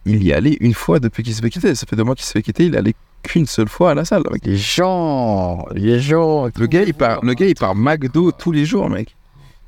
il 0.04 0.22
y 0.22 0.32
allait 0.32 0.56
une 0.60 0.74
fois 0.74 0.98
depuis 0.98 1.22
qu'il 1.22 1.34
se 1.34 1.40
fait 1.40 1.50
quitter. 1.50 1.74
Ça 1.74 1.86
fait 1.86 1.96
deux 1.96 2.04
mois 2.04 2.14
qu'il 2.14 2.24
se 2.24 2.32
fait 2.32 2.42
quitter, 2.42 2.66
il 2.66 2.76
allait 2.76 2.94
qu'une 3.22 3.46
seule 3.46 3.68
fois 3.68 3.92
à 3.92 3.94
la 3.94 4.04
salle. 4.04 4.22
mec. 4.30 4.44
Les 4.44 4.56
gens 4.56 5.66
Les 5.74 6.00
gens 6.00 6.48
Le 6.56 6.66
gars, 6.66 6.82
il 6.82 6.94
part, 6.94 7.24
le 7.24 7.34
gars, 7.34 7.46
il 7.46 7.54
part 7.54 7.74
McDo 7.74 8.32
tous 8.32 8.52
les 8.52 8.64
jours, 8.64 8.90
mec. 8.90 9.14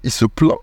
Il 0.03 0.11
se 0.11 0.25
plaint. 0.25 0.59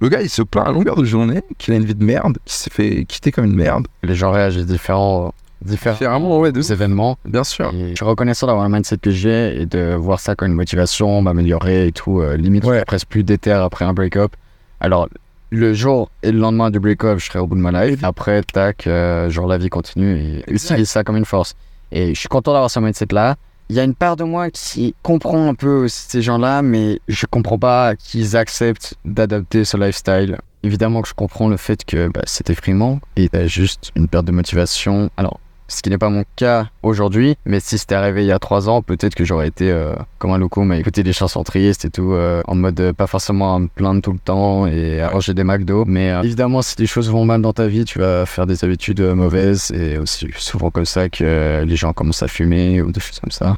Le 0.00 0.08
gars, 0.08 0.22
il 0.22 0.30
se 0.30 0.42
plaint 0.42 0.66
à 0.66 0.72
longueur 0.72 0.96
de 0.96 1.04
journée 1.04 1.42
qu'il 1.58 1.74
a 1.74 1.76
une 1.76 1.84
vie 1.84 1.94
de 1.94 2.04
merde, 2.04 2.38
qu'il 2.44 2.54
s'est 2.54 2.70
fait 2.70 3.04
quitter 3.04 3.30
comme 3.32 3.44
une 3.44 3.54
merde. 3.54 3.86
Les 4.02 4.14
gens 4.14 4.32
réagissent 4.32 4.66
différents 4.66 5.34
Différemment, 5.62 6.38
ouais, 6.40 6.52
de 6.52 6.72
événements. 6.72 7.18
Bien 7.24 7.44
sûr. 7.44 7.72
Et 7.74 7.90
je 7.90 7.94
suis 7.96 8.04
reconnaissant 8.04 8.46
d'avoir 8.46 8.66
le 8.68 8.72
mindset 8.74 8.98
que 8.98 9.10
j'ai 9.10 9.60
et 9.62 9.66
de 9.66 9.94
voir 9.94 10.18
ça 10.20 10.34
comme 10.34 10.48
une 10.48 10.54
motivation, 10.54 11.20
m'améliorer 11.22 11.88
et 11.88 11.92
tout. 11.92 12.20
euh, 12.20 12.36
limite, 12.36 12.64
je 12.64 12.68
Ouais. 12.70 12.76
suis 12.78 12.84
presque 12.86 13.08
plus 13.08 13.22
déter 13.24 13.50
après 13.52 13.84
un 13.84 13.92
break-up. 13.92 14.32
Alors, 14.80 15.08
le 15.50 15.74
jour 15.74 16.10
et 16.22 16.32
le 16.32 16.38
lendemain 16.38 16.70
du 16.70 16.80
break-up, 16.80 17.18
je 17.18 17.26
serai 17.26 17.38
au 17.40 17.46
bout 17.46 17.56
de 17.56 17.60
ma 17.60 17.84
life. 17.84 18.02
Après, 18.04 18.42
tac, 18.42 18.86
euh, 18.86 19.28
genre 19.30 19.46
la 19.46 19.58
vie 19.58 19.68
continue 19.68 20.16
et 20.18 20.44
utilise 20.52 20.88
ça 20.88 21.04
comme 21.04 21.16
une 21.16 21.24
force. 21.24 21.54
Et 21.92 22.14
je 22.14 22.18
suis 22.20 22.28
content 22.28 22.52
d'avoir 22.52 22.70
ce 22.70 22.78
mindset-là. 22.80 23.36
Il 23.68 23.76
y 23.76 23.80
a 23.80 23.84
une 23.84 23.94
part 23.94 24.16
de 24.16 24.24
moi 24.24 24.50
qui 24.50 24.94
comprend 25.02 25.48
un 25.48 25.54
peu 25.54 25.86
ces 25.88 26.22
gens-là, 26.22 26.62
mais 26.62 27.00
je 27.08 27.26
comprends 27.26 27.58
pas 27.58 27.94
qu'ils 27.96 28.36
acceptent 28.36 28.94
d'adapter 29.04 29.64
ce 29.64 29.76
lifestyle. 29.76 30.38
Évidemment 30.62 31.02
que 31.02 31.08
je 31.08 31.14
comprends 31.14 31.48
le 31.48 31.56
fait 31.56 31.84
que 31.84 32.08
bah, 32.08 32.22
c'est 32.26 32.46
déprimant 32.46 33.00
et 33.16 33.28
t'as 33.28 33.46
juste 33.46 33.92
une 33.96 34.08
perte 34.08 34.24
de 34.26 34.32
motivation. 34.32 35.10
Alors, 35.16 35.38
ce 35.70 35.82
qui 35.82 35.90
n'est 35.90 35.98
pas 35.98 36.10
mon 36.10 36.24
cas 36.36 36.66
aujourd'hui, 36.82 37.36
mais 37.46 37.60
si 37.60 37.78
c'était 37.78 37.94
arrivé 37.94 38.24
il 38.24 38.26
y 38.26 38.32
a 38.32 38.38
trois 38.38 38.68
ans, 38.68 38.82
peut-être 38.82 39.14
que 39.14 39.24
j'aurais 39.24 39.48
été 39.48 39.70
euh, 39.70 39.94
comme 40.18 40.32
un 40.32 40.38
loco, 40.38 40.64
mais 40.64 40.80
écouter 40.80 41.02
des 41.02 41.12
chansons 41.12 41.44
tristes 41.44 41.84
et 41.84 41.90
tout, 41.90 42.12
euh, 42.12 42.42
en 42.46 42.56
mode 42.56 42.78
euh, 42.80 42.92
pas 42.92 43.06
forcément 43.06 43.54
à 43.54 43.58
me 43.60 43.68
plaindre 43.68 44.02
tout 44.02 44.12
le 44.12 44.18
temps 44.18 44.66
et 44.66 45.00
à 45.00 45.12
manger 45.12 45.32
des 45.32 45.44
McDo. 45.44 45.84
Mais 45.86 46.08
évidemment, 46.24 46.60
si 46.62 46.74
les 46.78 46.86
choses 46.86 47.08
vont 47.08 47.24
mal 47.24 47.40
dans 47.40 47.52
ta 47.52 47.68
vie, 47.68 47.84
tu 47.84 48.00
vas 48.00 48.26
faire 48.26 48.46
des 48.46 48.64
habitudes 48.64 49.00
mauvaises 49.00 49.70
et 49.70 49.96
aussi 49.98 50.28
souvent 50.36 50.70
comme 50.70 50.84
ça 50.84 51.08
que 51.08 51.62
les 51.64 51.76
gens 51.76 51.92
commencent 51.92 52.22
à 52.22 52.28
fumer 52.28 52.82
ou 52.82 52.90
des 52.90 53.00
choses 53.00 53.20
comme 53.20 53.30
ça. 53.30 53.56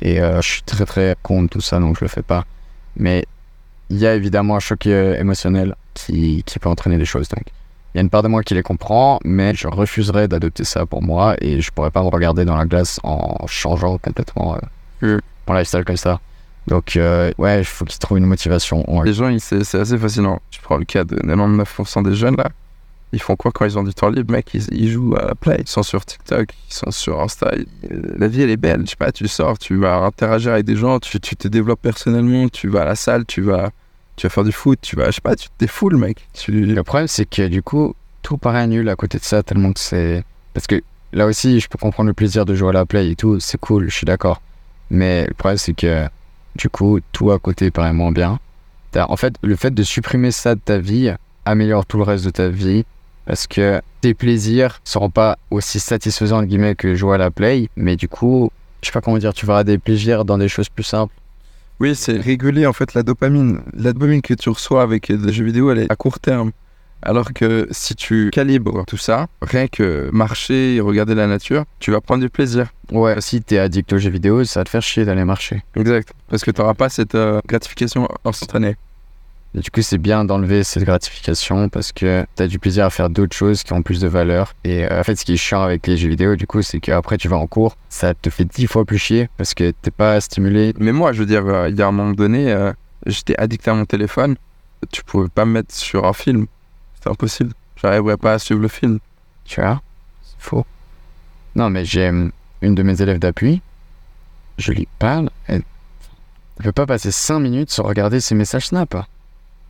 Et 0.00 0.16
je 0.16 0.40
suis 0.40 0.62
très 0.62 0.86
très 0.86 1.16
contre 1.22 1.50
tout 1.50 1.60
ça, 1.60 1.80
donc 1.80 1.98
je 1.98 2.04
le 2.04 2.08
fais 2.08 2.22
pas. 2.22 2.44
Mais 2.96 3.24
il 3.90 3.98
y 3.98 4.06
a 4.06 4.14
évidemment 4.14 4.56
un 4.56 4.60
choc 4.60 4.86
émotionnel 4.86 5.74
qui, 5.94 6.44
qui 6.46 6.58
peut 6.60 6.68
entraîner 6.68 6.96
des 6.96 7.04
choses. 7.04 7.28
Donc, 7.28 7.44
il 7.94 7.98
y 7.98 8.00
a 8.00 8.02
une 8.02 8.10
part 8.10 8.22
de 8.22 8.28
moi 8.28 8.42
qui 8.42 8.54
les 8.54 8.62
comprend, 8.62 9.18
mais 9.24 9.54
je 9.54 9.66
refuserais 9.66 10.28
d'adopter 10.28 10.64
ça 10.64 10.86
pour 10.86 11.02
moi 11.02 11.34
et 11.40 11.60
je 11.60 11.70
pourrais 11.70 11.90
pas 11.90 12.02
me 12.02 12.08
regarder 12.08 12.44
dans 12.44 12.56
la 12.56 12.64
glace 12.66 13.00
en 13.02 13.46
changeant 13.46 13.98
complètement 13.98 14.54
euh, 14.54 14.58
Mm. 15.02 15.18
mon 15.48 15.54
lifestyle 15.54 15.84
comme 15.84 15.96
ça. 15.96 16.20
Donc, 16.66 16.96
euh, 16.96 17.32
ouais, 17.38 17.60
il 17.60 17.64
faut 17.64 17.84
qu'ils 17.84 17.98
trouvent 17.98 18.18
une 18.18 18.26
motivation. 18.26 18.84
Les 19.02 19.14
gens, 19.14 19.34
c'est 19.38 19.74
assez 19.74 19.98
fascinant. 19.98 20.40
Tu 20.50 20.60
prends 20.60 20.76
le 20.76 20.84
cas 20.84 21.04
de 21.04 21.16
99% 21.16 22.02
des 22.02 22.14
jeunes 22.14 22.36
là. 22.36 22.50
Ils 23.12 23.20
font 23.20 23.34
quoi 23.34 23.50
quand 23.50 23.64
ils 23.64 23.76
ont 23.76 23.82
du 23.82 23.92
temps 23.92 24.08
libre, 24.08 24.30
mec 24.30 24.54
ils, 24.54 24.72
ils 24.72 24.88
jouent 24.88 25.16
à 25.16 25.26
la 25.26 25.34
play. 25.34 25.56
Ils 25.58 25.66
sont 25.68 25.82
sur 25.82 26.04
TikTok, 26.04 26.50
ils 26.68 26.74
sont 26.74 26.92
sur 26.92 27.20
Insta. 27.20 27.50
La 27.90 28.28
vie, 28.28 28.42
elle 28.42 28.50
est 28.50 28.56
belle. 28.56 28.82
Je 28.84 28.90
sais 28.90 28.96
pas, 28.96 29.10
tu 29.10 29.26
sors, 29.26 29.58
tu 29.58 29.76
vas 29.76 29.96
interagir 29.96 30.52
avec 30.52 30.64
des 30.64 30.76
gens, 30.76 31.00
tu, 31.00 31.18
tu 31.18 31.34
te 31.34 31.48
développes 31.48 31.82
personnellement, 31.82 32.48
tu 32.48 32.68
vas 32.68 32.82
à 32.82 32.84
la 32.84 32.94
salle, 32.94 33.24
tu 33.26 33.40
vas, 33.40 33.70
tu 34.20 34.26
vas 34.26 34.30
faire 34.30 34.44
du 34.44 34.52
foot, 34.52 34.78
tu 34.82 34.96
vas, 34.96 35.06
je 35.06 35.12
sais 35.12 35.20
pas, 35.22 35.34
tu 35.34 35.48
te 35.48 35.54
défoules, 35.58 35.96
mec. 35.96 36.28
Tu... 36.34 36.52
Le 36.52 36.82
problème, 36.82 37.08
c'est 37.08 37.24
que 37.24 37.48
du 37.48 37.62
coup, 37.62 37.94
tout 38.20 38.36
paraît 38.36 38.66
nul 38.66 38.86
à 38.90 38.94
côté 38.94 39.16
de 39.16 39.24
ça, 39.24 39.42
tellement 39.42 39.72
que 39.72 39.80
c'est. 39.80 40.24
Parce 40.52 40.66
que 40.66 40.82
là 41.14 41.24
aussi, 41.24 41.58
je 41.58 41.68
peux 41.68 41.78
comprendre 41.78 42.08
le 42.08 42.12
plaisir 42.12 42.44
de 42.44 42.54
jouer 42.54 42.68
à 42.68 42.72
la 42.72 42.84
play 42.84 43.10
et 43.10 43.16
tout, 43.16 43.40
c'est 43.40 43.58
cool, 43.58 43.88
je 43.88 43.94
suis 43.94 44.04
d'accord. 44.04 44.42
Mais 44.90 45.24
le 45.26 45.32
problème, 45.32 45.56
c'est 45.56 45.72
que 45.72 46.06
du 46.54 46.68
coup, 46.68 47.00
tout 47.12 47.30
à 47.30 47.38
côté 47.38 47.70
paraît 47.70 47.94
moins 47.94 48.12
bien. 48.12 48.38
En 48.94 49.16
fait, 49.16 49.36
le 49.40 49.56
fait 49.56 49.72
de 49.72 49.82
supprimer 49.82 50.32
ça 50.32 50.54
de 50.54 50.60
ta 50.60 50.76
vie 50.76 51.14
améliore 51.46 51.86
tout 51.86 51.96
le 51.96 52.02
reste 52.02 52.26
de 52.26 52.30
ta 52.30 52.50
vie 52.50 52.84
parce 53.24 53.46
que 53.46 53.80
tes 54.02 54.12
plaisirs 54.12 54.82
seront 54.84 55.08
pas 55.08 55.38
aussi 55.50 55.80
satisfaisants, 55.80 56.38
entre 56.38 56.48
guillemets, 56.48 56.74
que 56.74 56.94
jouer 56.94 57.14
à 57.14 57.18
la 57.18 57.30
play, 57.30 57.70
mais 57.74 57.96
du 57.96 58.08
coup, 58.08 58.50
je 58.82 58.88
sais 58.88 58.92
pas 58.92 59.00
comment 59.00 59.16
dire, 59.16 59.32
tu 59.32 59.46
verras 59.46 59.64
des 59.64 59.78
plaisirs 59.78 60.26
dans 60.26 60.36
des 60.36 60.48
choses 60.48 60.68
plus 60.68 60.84
simples. 60.84 61.14
Oui, 61.80 61.96
c'est 61.96 62.18
réguler 62.18 62.66
en 62.66 62.74
fait 62.74 62.92
la 62.94 63.02
dopamine. 63.02 63.62
La 63.72 63.92
dopamine 63.92 64.20
que 64.20 64.34
tu 64.34 64.50
reçois 64.50 64.82
avec 64.82 65.10
des 65.10 65.32
jeux 65.32 65.44
vidéo, 65.44 65.70
elle 65.70 65.78
est 65.78 65.90
à 65.90 65.96
court 65.96 66.20
terme. 66.20 66.52
Alors 67.02 67.32
que 67.32 67.66
si 67.70 67.94
tu 67.94 68.28
calibres 68.30 68.84
tout 68.86 68.98
ça, 68.98 69.28
rien 69.40 69.66
que 69.66 70.10
marcher 70.12 70.74
et 70.76 70.80
regarder 70.80 71.14
la 71.14 71.26
nature, 71.26 71.64
tu 71.78 71.90
vas 71.90 72.02
prendre 72.02 72.22
du 72.22 72.28
plaisir. 72.28 72.66
Ouais, 72.92 73.18
si 73.20 73.40
t'es 73.40 73.58
addict 73.58 73.90
aux 73.94 73.98
jeux 73.98 74.10
vidéo, 74.10 74.44
ça 74.44 74.60
va 74.60 74.64
te 74.64 74.68
faire 74.68 74.82
chier 74.82 75.06
d'aller 75.06 75.24
marcher. 75.24 75.62
Exact. 75.76 76.12
Parce 76.28 76.44
que 76.44 76.50
tu 76.50 76.60
n'auras 76.60 76.74
pas 76.74 76.90
cette 76.90 77.14
euh, 77.14 77.40
gratification 77.46 78.06
instantanée. 78.26 78.76
Et 79.54 79.60
du 79.60 79.70
coup, 79.70 79.82
c'est 79.82 79.98
bien 79.98 80.24
d'enlever 80.24 80.62
cette 80.62 80.84
gratification 80.84 81.68
parce 81.68 81.90
que 81.90 82.24
tu 82.36 82.42
as 82.42 82.46
du 82.46 82.58
plaisir 82.58 82.84
à 82.84 82.90
faire 82.90 83.10
d'autres 83.10 83.36
choses 83.36 83.64
qui 83.64 83.72
ont 83.72 83.82
plus 83.82 84.00
de 84.00 84.06
valeur. 84.06 84.54
Et 84.62 84.84
euh, 84.84 85.00
en 85.00 85.04
fait, 85.04 85.16
ce 85.16 85.24
qui 85.24 85.32
est 85.32 85.36
chiant 85.36 85.62
avec 85.62 85.86
les 85.86 85.96
jeux 85.96 86.08
vidéo, 86.08 86.36
du 86.36 86.46
coup, 86.46 86.62
c'est 86.62 86.78
qu'après, 86.78 87.18
tu 87.18 87.28
vas 87.28 87.36
en 87.36 87.46
cours, 87.48 87.76
ça 87.88 88.14
te 88.14 88.30
fait 88.30 88.44
dix 88.44 88.66
fois 88.68 88.84
plus 88.84 88.98
chier 88.98 89.28
parce 89.36 89.54
que 89.54 89.72
t'es 89.72 89.90
pas 89.90 90.20
stimulé. 90.20 90.72
Mais 90.78 90.92
moi, 90.92 91.12
je 91.12 91.20
veux 91.20 91.26
dire, 91.26 91.44
euh, 91.46 91.68
il 91.68 91.76
y 91.76 91.82
a 91.82 91.88
un 91.88 91.92
moment 91.92 92.12
donné, 92.12 92.52
euh, 92.52 92.72
j'étais 93.06 93.36
addict 93.38 93.66
à 93.66 93.74
mon 93.74 93.86
téléphone. 93.86 94.36
Tu 94.92 95.02
pouvais 95.02 95.28
pas 95.28 95.44
me 95.44 95.52
mettre 95.52 95.74
sur 95.74 96.06
un 96.06 96.12
film. 96.12 96.46
C'était 96.94 97.10
impossible. 97.10 97.52
J'arriverais 97.76 98.16
pas 98.16 98.34
à 98.34 98.38
suivre 98.38 98.60
le 98.60 98.68
film. 98.68 99.00
Tu 99.44 99.60
vois? 99.60 99.82
C'est 100.22 100.36
faux. 100.38 100.64
Non, 101.56 101.70
mais 101.70 101.84
j'ai 101.84 102.06
une 102.62 102.74
de 102.74 102.82
mes 102.82 103.02
élèves 103.02 103.18
d'appui, 103.18 103.60
je 104.58 104.72
lui 104.72 104.86
parle, 104.98 105.30
elle 105.46 105.62
ne 106.58 106.64
peut 106.64 106.72
pas 106.72 106.86
passer 106.86 107.10
5 107.10 107.40
minutes 107.40 107.70
sans 107.70 107.82
regarder 107.82 108.20
ses 108.20 108.34
messages 108.34 108.66
Snap. 108.66 108.94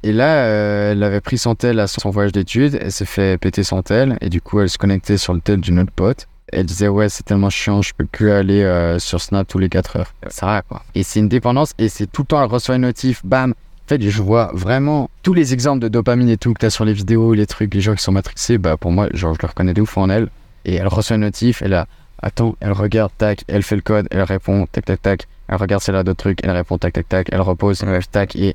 Et 0.03 0.13
là, 0.13 0.45
euh, 0.45 0.93
elle 0.93 1.03
avait 1.03 1.21
pris 1.21 1.37
son 1.37 1.55
tel 1.55 1.79
à 1.79 1.87
son 1.87 2.11
voyage 2.11 2.33
d'études, 2.33 2.79
elle 2.81 2.93
s'est 2.93 3.05
fait 3.05 3.39
péter 3.39 3.63
son 3.63 3.83
tel, 3.83 4.17
et 4.21 4.29
du 4.31 4.41
coup, 4.41 4.61
elle 4.61 4.71
se 4.71 4.79
connectait 4.79 5.19
sur 5.19 5.35
le 5.35 5.41
tel 5.41 5.61
d'une 5.61 5.79
autre 5.79 5.93
pote. 5.95 6.27
Elle 6.53 6.67
disait, 6.67 6.89
ouais, 6.89 7.09
c'est 7.09 7.23
tellement 7.23 7.51
chiant, 7.51 7.81
je 7.83 7.93
peux 7.97 8.07
plus 8.07 8.33
aller 8.33 8.63
euh, 8.63 8.99
sur 8.99 9.21
Snap 9.21 9.47
tous 9.47 9.59
les 9.59 9.69
4 9.69 9.97
heures. 9.97 10.15
Ça 10.29 10.47
va, 10.47 10.63
quoi. 10.63 10.83
Et 10.95 11.03
c'est 11.03 11.21
une 11.21 11.29
dépendance, 11.29 11.75
et 11.79 11.89
c'est 11.89 12.07
tout 12.11 12.23
le 12.23 12.27
temps, 12.29 12.43
elle 12.43 12.49
reçoit 12.51 12.77
une 12.77 12.83
notif, 12.83 13.25
bam. 13.25 13.51
En 13.53 13.89
fait, 13.89 14.01
je 14.09 14.23
vois 14.23 14.51
vraiment 14.55 15.11
tous 15.23 15.35
les 15.35 15.53
exemples 15.53 15.81
de 15.81 15.89
dopamine 15.89 16.29
et 16.29 16.37
tout 16.37 16.55
que 16.55 16.61
t'as 16.61 16.71
sur 16.71 16.85
les 16.85 16.93
vidéos, 16.93 17.35
les 17.35 17.47
trucs, 17.47 17.75
les 17.75 17.81
gens 17.81 17.95
qui 17.95 18.03
sont 18.03 18.13
matrixés, 18.13 18.57
bah 18.57 18.77
pour 18.77 18.93
moi, 18.93 19.09
genre, 19.13 19.35
je 19.35 19.41
le 19.43 19.49
reconnais 19.49 19.75
de 19.75 19.83
ouf 19.83 19.99
en 19.99 20.09
elle. 20.09 20.29
Et 20.65 20.77
elle 20.77 20.87
reçoit 20.89 21.17
une 21.17 21.23
notif, 21.23 21.61
elle 21.63 21.75
a, 21.75 21.87
attends, 22.23 22.55
elle 22.61 22.73
regarde, 22.73 23.11
tac, 23.19 23.45
elle 23.49 23.63
fait 23.63 23.77
le 23.77 23.83
code, 23.83 24.07
elle 24.11 24.23
répond, 24.23 24.67
tac, 24.73 24.85
tac, 24.87 25.03
tac. 25.03 25.27
Elle 25.49 25.57
regarde 25.57 25.83
a 25.89 26.03
d'autres 26.05 26.19
trucs, 26.19 26.39
elle 26.45 26.53
répond, 26.53 26.79
tac, 26.79 26.93
tac, 26.93 27.09
tac, 27.09 27.29
elle 27.33 27.41
repose, 27.41 27.83
Ouais. 27.83 28.01
tac, 28.11 28.35
et. 28.37 28.55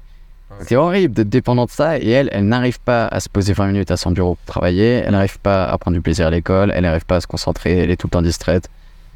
C'est 0.61 0.75
horrible 0.75 1.13
d'être 1.13 1.29
dépendant 1.29 1.65
de 1.65 1.71
ça. 1.71 1.97
Et 1.99 2.09
elle, 2.09 2.29
elle 2.31 2.47
n'arrive 2.47 2.79
pas 2.79 3.07
à 3.07 3.19
se 3.19 3.29
poser 3.29 3.53
20 3.53 3.67
minutes 3.67 3.91
à 3.91 3.97
son 3.97 4.11
bureau 4.11 4.35
pour 4.35 4.45
travailler, 4.45 5.03
elle 5.05 5.11
n'arrive 5.11 5.39
pas 5.39 5.65
à 5.65 5.77
prendre 5.77 5.95
du 5.95 6.01
plaisir 6.01 6.27
à 6.27 6.29
l'école, 6.29 6.71
elle 6.73 6.83
n'arrive 6.83 7.05
pas 7.05 7.17
à 7.17 7.21
se 7.21 7.27
concentrer, 7.27 7.79
elle 7.79 7.91
est 7.91 7.97
tout 7.97 8.07
le 8.07 8.11
temps 8.11 8.21
distraite. 8.21 8.69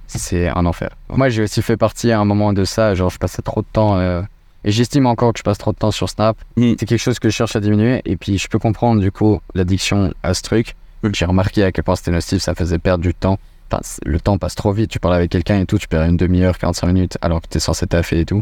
C'est 0.07 0.49
un 0.49 0.65
enfer. 0.65 0.89
Moi, 1.09 1.29
j'ai 1.29 1.43
aussi 1.43 1.61
fait 1.61 1.77
partie 1.77 2.11
à 2.11 2.19
un 2.19 2.25
moment 2.25 2.51
de 2.51 2.65
ça, 2.65 2.95
genre, 2.95 3.11
je 3.11 3.19
passais 3.19 3.43
trop 3.43 3.61
de 3.61 3.67
temps 3.71 3.97
euh, 3.99 4.21
Et 4.63 4.71
j'estime 4.71 5.05
encore 5.05 5.33
que 5.33 5.39
je 5.39 5.43
passe 5.43 5.59
trop 5.59 5.71
de 5.71 5.77
temps 5.77 5.91
sur 5.91 6.09
Snap. 6.09 6.35
Mm. 6.57 6.73
C'est 6.79 6.85
quelque 6.87 6.99
chose 6.99 7.19
que 7.19 7.29
je 7.29 7.35
cherche 7.35 7.55
à 7.55 7.59
diminuer. 7.59 8.01
Et 8.05 8.17
puis, 8.17 8.39
je 8.39 8.47
peux 8.47 8.57
comprendre, 8.57 9.01
du 9.01 9.11
coup, 9.11 9.39
l'addiction 9.53 10.11
à 10.23 10.33
ce 10.33 10.41
truc. 10.41 10.75
Mm. 11.03 11.09
J'ai 11.13 11.25
remarqué 11.25 11.63
à 11.63 11.71
quel 11.71 11.83
point 11.83 11.95
c'était 11.95 12.11
nocif, 12.11 12.41
ça 12.41 12.55
faisait 12.55 12.79
perdre 12.79 13.03
du 13.03 13.13
temps. 13.13 13.37
Enfin, 13.71 13.81
le 14.03 14.19
temps 14.19 14.39
passe 14.39 14.55
trop 14.55 14.71
vite. 14.71 14.89
Tu 14.89 14.99
parles 14.99 15.13
avec 15.13 15.29
quelqu'un 15.29 15.59
et 15.59 15.65
tout, 15.67 15.77
tu 15.77 15.87
perds 15.87 16.05
une 16.05 16.17
demi-heure, 16.17 16.57
45 16.57 16.87
minutes, 16.87 17.17
alors 17.21 17.39
que 17.39 17.47
t'es 17.47 17.59
censé 17.59 17.85
taffer 17.85 18.21
et 18.21 18.25
tout. 18.25 18.41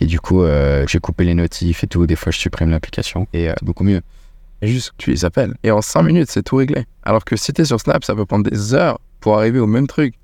Et 0.00 0.06
du 0.06 0.20
coup, 0.20 0.42
euh, 0.42 0.84
j'ai 0.88 0.98
coupé 0.98 1.24
les 1.24 1.34
notifs 1.34 1.84
et 1.84 1.86
tout. 1.86 2.06
Des 2.06 2.16
fois, 2.16 2.32
je 2.32 2.38
supprime 2.38 2.70
l'application. 2.70 3.26
Et 3.32 3.48
euh, 3.48 3.54
beaucoup 3.62 3.84
mieux. 3.84 4.00
Et 4.62 4.68
juste, 4.68 4.92
tu 4.98 5.10
les 5.10 5.24
appelles. 5.24 5.54
Et 5.62 5.70
en 5.70 5.82
5 5.82 6.02
minutes, 6.02 6.30
c'est 6.30 6.42
tout 6.42 6.56
réglé. 6.56 6.84
Alors 7.02 7.24
que 7.24 7.36
si 7.36 7.52
t'es 7.52 7.64
sur 7.64 7.80
Snap, 7.80 8.04
ça 8.04 8.14
peut 8.14 8.26
prendre 8.26 8.48
des 8.48 8.74
heures 8.74 8.98
pour 9.20 9.36
arriver 9.36 9.58
au 9.58 9.66
même 9.66 9.86
truc. 9.86 10.14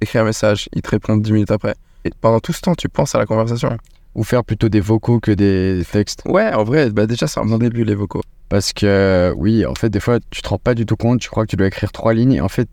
Écrire 0.00 0.22
un 0.22 0.24
message, 0.24 0.68
ils 0.72 0.80
te 0.80 0.90
répondent 0.90 1.22
10 1.22 1.32
minutes 1.32 1.50
après. 1.50 1.74
Et 2.04 2.10
pendant 2.20 2.40
tout 2.40 2.52
ce 2.52 2.62
temps, 2.62 2.74
tu 2.74 2.88
penses 2.88 3.14
à 3.14 3.18
la 3.18 3.26
conversation. 3.26 3.76
Ou 4.14 4.24
faire 4.24 4.42
plutôt 4.42 4.68
des 4.68 4.80
vocaux 4.80 5.20
que 5.20 5.30
des 5.30 5.84
textes. 5.90 6.22
Ouais, 6.24 6.52
en 6.54 6.64
vrai, 6.64 6.90
bah 6.90 7.06
déjà, 7.06 7.26
c'est 7.26 7.40
un 7.40 7.44
bon 7.44 7.58
début, 7.58 7.84
les 7.84 7.94
vocaux. 7.94 8.22
Parce 8.48 8.72
que, 8.72 9.32
oui, 9.36 9.66
en 9.66 9.74
fait, 9.74 9.90
des 9.90 10.00
fois, 10.00 10.18
tu 10.30 10.42
te 10.42 10.48
rends 10.48 10.58
pas 10.58 10.74
du 10.74 10.86
tout 10.86 10.96
compte. 10.96 11.20
Tu 11.20 11.28
crois 11.28 11.44
que 11.44 11.50
tu 11.50 11.56
dois 11.56 11.66
écrire 11.66 11.92
trois 11.92 12.14
lignes. 12.14 12.32
Et 12.32 12.40
en 12.40 12.48
fait, 12.48 12.68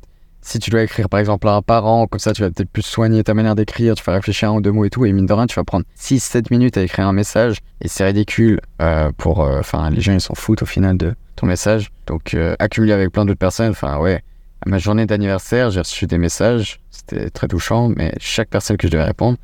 si 0.47 0.59
tu 0.59 0.69
dois 0.69 0.81
écrire, 0.81 1.09
par 1.09 1.19
exemple, 1.19 1.45
à 1.49 1.55
un 1.55 1.61
parent, 1.61 2.07
comme 2.07 2.19
ça, 2.19 2.31
tu 2.31 2.41
vas 2.41 2.49
peut-être 2.49 2.69
plus 2.69 2.81
soigner 2.81 3.21
ta 3.23 3.33
manière 3.33 3.53
d'écrire. 3.53 3.95
Tu 3.95 4.03
vas 4.05 4.13
réfléchir 4.13 4.47
à 4.47 4.51
un 4.53 4.55
ou 4.55 4.61
deux 4.61 4.71
mots 4.71 4.85
et 4.85 4.89
tout. 4.89 5.05
Et 5.05 5.11
mine 5.11 5.25
de 5.25 5.33
rien, 5.33 5.45
tu 5.45 5.55
vas 5.55 5.65
prendre 5.65 5.85
6-7 5.99 6.45
minutes 6.51 6.77
à 6.77 6.83
écrire 6.83 7.05
un 7.05 7.11
message. 7.11 7.57
Et 7.81 7.89
c'est 7.89 8.05
ridicule 8.05 8.61
euh, 8.81 9.11
pour. 9.17 9.39
Enfin, 9.39 9.89
les 9.89 9.99
gens, 9.99 10.13
ils 10.13 10.21
s'en 10.21 10.35
foutent 10.35 10.61
au 10.61 10.65
final 10.65 10.97
de 10.97 11.13
ton 11.35 11.47
message. 11.47 11.89
Donc, 12.05 12.33
euh, 12.33 12.55
accumulé 12.59 12.93
avec 12.93 13.11
plein 13.11 13.25
d'autres 13.25 13.37
personnes. 13.39 13.71
Enfin, 13.71 13.97
ouais. 13.99 14.23
À 14.65 14.69
ma 14.69 14.77
journée 14.77 15.05
d'anniversaire, 15.05 15.69
j'ai 15.69 15.81
reçu 15.81 16.07
des 16.07 16.17
messages. 16.17 16.79
C'était 16.91 17.29
très 17.29 17.47
touchant. 17.49 17.89
Mais 17.89 18.13
chaque 18.17 18.47
personne 18.49 18.77
que 18.77 18.87
je 18.87 18.91
devais 18.93 19.03
répondre, 19.03 19.37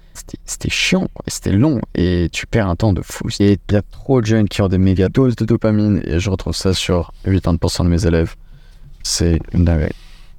c'était- 0.45 0.69
chiant. 0.69 1.09
C'était 1.27 1.51
long. 1.51 1.81
Et 1.95 2.29
tu 2.31 2.47
perds 2.47 2.69
un 2.69 2.75
temps 2.77 2.93
de 2.93 3.01
fou. 3.01 3.27
Et 3.41 3.59
il 3.69 3.73
y 3.73 3.77
a 3.77 3.81
trop 3.81 4.21
de 4.21 4.25
jeunes 4.25 4.47
qui 4.47 4.61
ont 4.61 4.69
des 4.69 4.77
méga 4.77 5.09
doses 5.09 5.35
de 5.35 5.43
dopamine. 5.43 6.01
Et 6.05 6.19
je 6.21 6.29
retrouve 6.29 6.55
ça 6.55 6.73
sur 6.73 7.11
80% 7.25 7.83
de 7.83 7.89
mes 7.89 8.05
élèves. 8.07 8.35
C'est 9.03 9.39
une 9.53 9.65
dinguerie. 9.65 9.91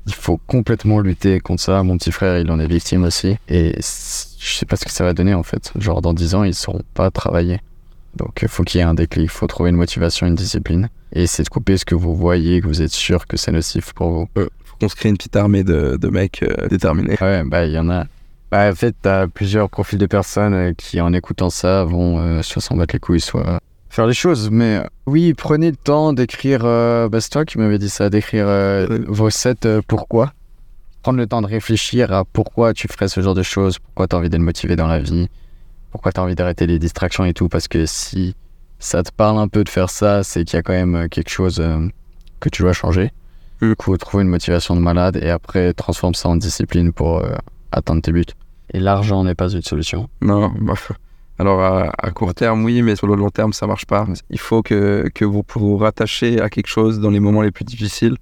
Il 0.07 0.15
faut 0.15 0.39
complètement 0.47 1.01
lutter 1.01 1.41
contre 1.41 1.63
ça. 1.63 1.83
Mon 1.83 1.97
petit 1.97 2.13
frère, 2.13 2.39
il 2.39 2.51
en 2.51 2.61
est 2.61 2.67
victime 2.67 3.05
aussi. 3.05 3.37
Et 3.49 3.75
je 3.79 4.55
sais 4.55 4.67
pas 4.67 4.77
ce 4.77 4.85
que 4.85 4.91
ça 4.91 5.05
va 5.05 5.15
donner 5.15 5.35
en 5.35 5.43
fait. 5.43 5.73
Genre 5.79 6.03
dans 6.03 6.13
10 6.13 6.35
ans, 6.35 6.45
ils 6.45 6.55
sauront 6.55 6.83
pas 6.95 7.11
travailler. 7.11 7.61
Donc 8.17 8.41
il 8.43 8.49
faut 8.49 8.63
qu'il 8.63 8.79
y 8.79 8.83
ait 8.83 8.87
un 8.87 8.95
déclic. 8.95 9.25
Il 9.25 9.31
faut 9.31 9.47
trouver 9.47 9.71
une 9.71 9.77
motivation, 9.77 10.27
une 10.27 10.35
discipline. 10.35 10.89
Et 11.13 11.23
essayer 11.23 11.45
de 11.45 11.49
couper 11.49 11.77
ce 11.77 11.85
que 11.85 11.95
vous 11.95 12.15
voyez, 12.15 12.61
que 12.61 12.67
vous 12.67 12.83
êtes 12.83 12.93
sûr 12.93 13.27
que 13.27 13.37
c'est 13.37 13.53
nocif 13.53 13.93
pour 13.93 14.11
vous. 14.11 14.29
Faut 14.35 14.77
qu'on 14.81 14.89
se 14.89 14.97
crée 14.97 15.09
une 15.09 15.17
petite 15.17 15.37
armée 15.37 15.65
de, 15.65 15.97
de 15.97 16.09
mecs 16.09 16.43
euh, 16.43 16.69
déterminés. 16.69 17.17
Ouais, 17.21 17.45
bah 17.45 17.65
il 17.65 17.73
y 17.73 17.79
en 17.79 17.89
a. 17.89 18.07
Bah, 18.51 18.71
en 18.71 18.75
fait, 18.75 18.95
t'as 19.01 19.27
plusieurs 19.27 19.69
profils 19.71 19.99
de 19.99 20.07
personnes 20.07 20.55
euh, 20.55 20.73
qui, 20.77 21.01
en 21.01 21.13
écoutant 21.13 21.51
ça, 21.51 21.85
vont 21.85 22.19
euh, 22.19 22.43
soit 22.43 22.63
s'en 22.63 22.77
battre 22.77 22.95
les 22.95 23.01
couilles, 23.01 23.21
soit 23.21 23.61
faire 23.95 24.07
les 24.07 24.15
choses. 24.15 24.51
Mais 24.51 24.77
euh, 24.77 24.85
oui, 25.07 25.35
prenez 25.35 25.71
le 25.71 25.77
temps 25.77 26.13
d'écrire. 26.13 26.63
euh, 26.65 27.09
bah, 27.09 27.21
c'est 27.21 27.31
toi 27.31 27.45
qui 27.45 27.59
m'avais 27.59 27.79
dit 27.79 27.89
ça, 27.89 28.11
d'écrire 28.11 28.47
euh, 28.49 28.99
vos 29.07 29.31
sept 29.31 29.67
euh, 29.67 29.81
pourquoi. 29.87 30.33
Prendre 31.03 31.19
le 31.19 31.27
temps 31.27 31.43
de 31.43 31.47
réfléchir 31.47 32.13
à 32.13 32.25
pourquoi 32.25 32.75
tu 32.75 32.89
ferais 32.89 33.09
ce 33.09 33.21
genre 33.21 33.35
de 33.35 33.43
choses, 33.43 33.79
pourquoi 33.79 34.09
t'as 34.09 34.17
envie 34.17 34.31
d'être 34.31 34.41
motivé 34.41 34.75
dans 34.75 34.87
la 34.87 34.99
vie, 34.99 35.29
pourquoi 35.91 36.13
t'as 36.13 36.23
envie 36.23 36.35
d'arrêter 36.35 36.67
les 36.67 36.79
distractions 36.79 37.25
et 37.25 37.35
tout. 37.35 37.49
Parce 37.49 37.69
que 37.69 37.87
si 37.87 38.35
ça 38.79 39.03
te 39.03 39.13
parle 39.13 39.39
un 39.39 39.49
peu 39.49 39.65
de 39.65 39.69
faire 39.69 39.91
ça, 39.91 40.23
c'est 40.23 40.45
qu'il 40.45 40.57
y 40.57 40.59
a 40.59 40.63
quand 40.63 40.73
même 40.73 41.09
quelque 41.11 41.31
chose 41.31 41.63
que 42.41 42.49
tu 42.49 42.63
dois 42.63 42.73
changer. 42.73 43.13
Mm. 43.61 43.69
Du 43.69 43.77
coup, 43.77 43.97
trouve 43.99 44.23
une 44.23 44.29
motivation 44.29 44.75
de 44.77 44.81
malade 44.81 45.19
et 45.23 45.29
après 45.29 45.73
transforme 45.75 46.15
ça 46.15 46.31
en 46.31 46.37
discipline 46.37 46.93
pour 46.93 47.23
atteindre 47.71 48.01
tes 48.01 48.13
buts. 48.13 48.25
Et 48.73 48.81
l'argent 48.81 49.23
n'est 49.25 49.35
pas 49.35 49.51
une 49.51 49.63
solution. 49.63 50.09
Non, 50.23 50.53
bah, 50.59 50.75
alors 51.39 51.61
à, 51.63 52.11
court 52.11 52.35
terme, 52.35 52.65
oui, 52.65 52.83
mais 52.83 52.95
sur 52.97 53.07
le 53.07 53.17
long 53.17 53.31
terme, 53.31 53.53
ça 53.53 53.67
marche 53.67 53.87
pas. 53.87 54.07
Il 54.31 54.39
faut 54.39 54.63
que, 54.63 55.09
que 55.15 55.25
vous 55.25 55.45
vous 55.57 55.77
rattachiez 55.77 56.41
à 56.41 56.49
quelque 56.49 56.69
chose 56.69 57.01
dans 57.01 57.11
les 57.11 57.21
moments 57.21 57.43
les 57.43 57.51
plus 57.51 57.65
difficiles 57.65 58.17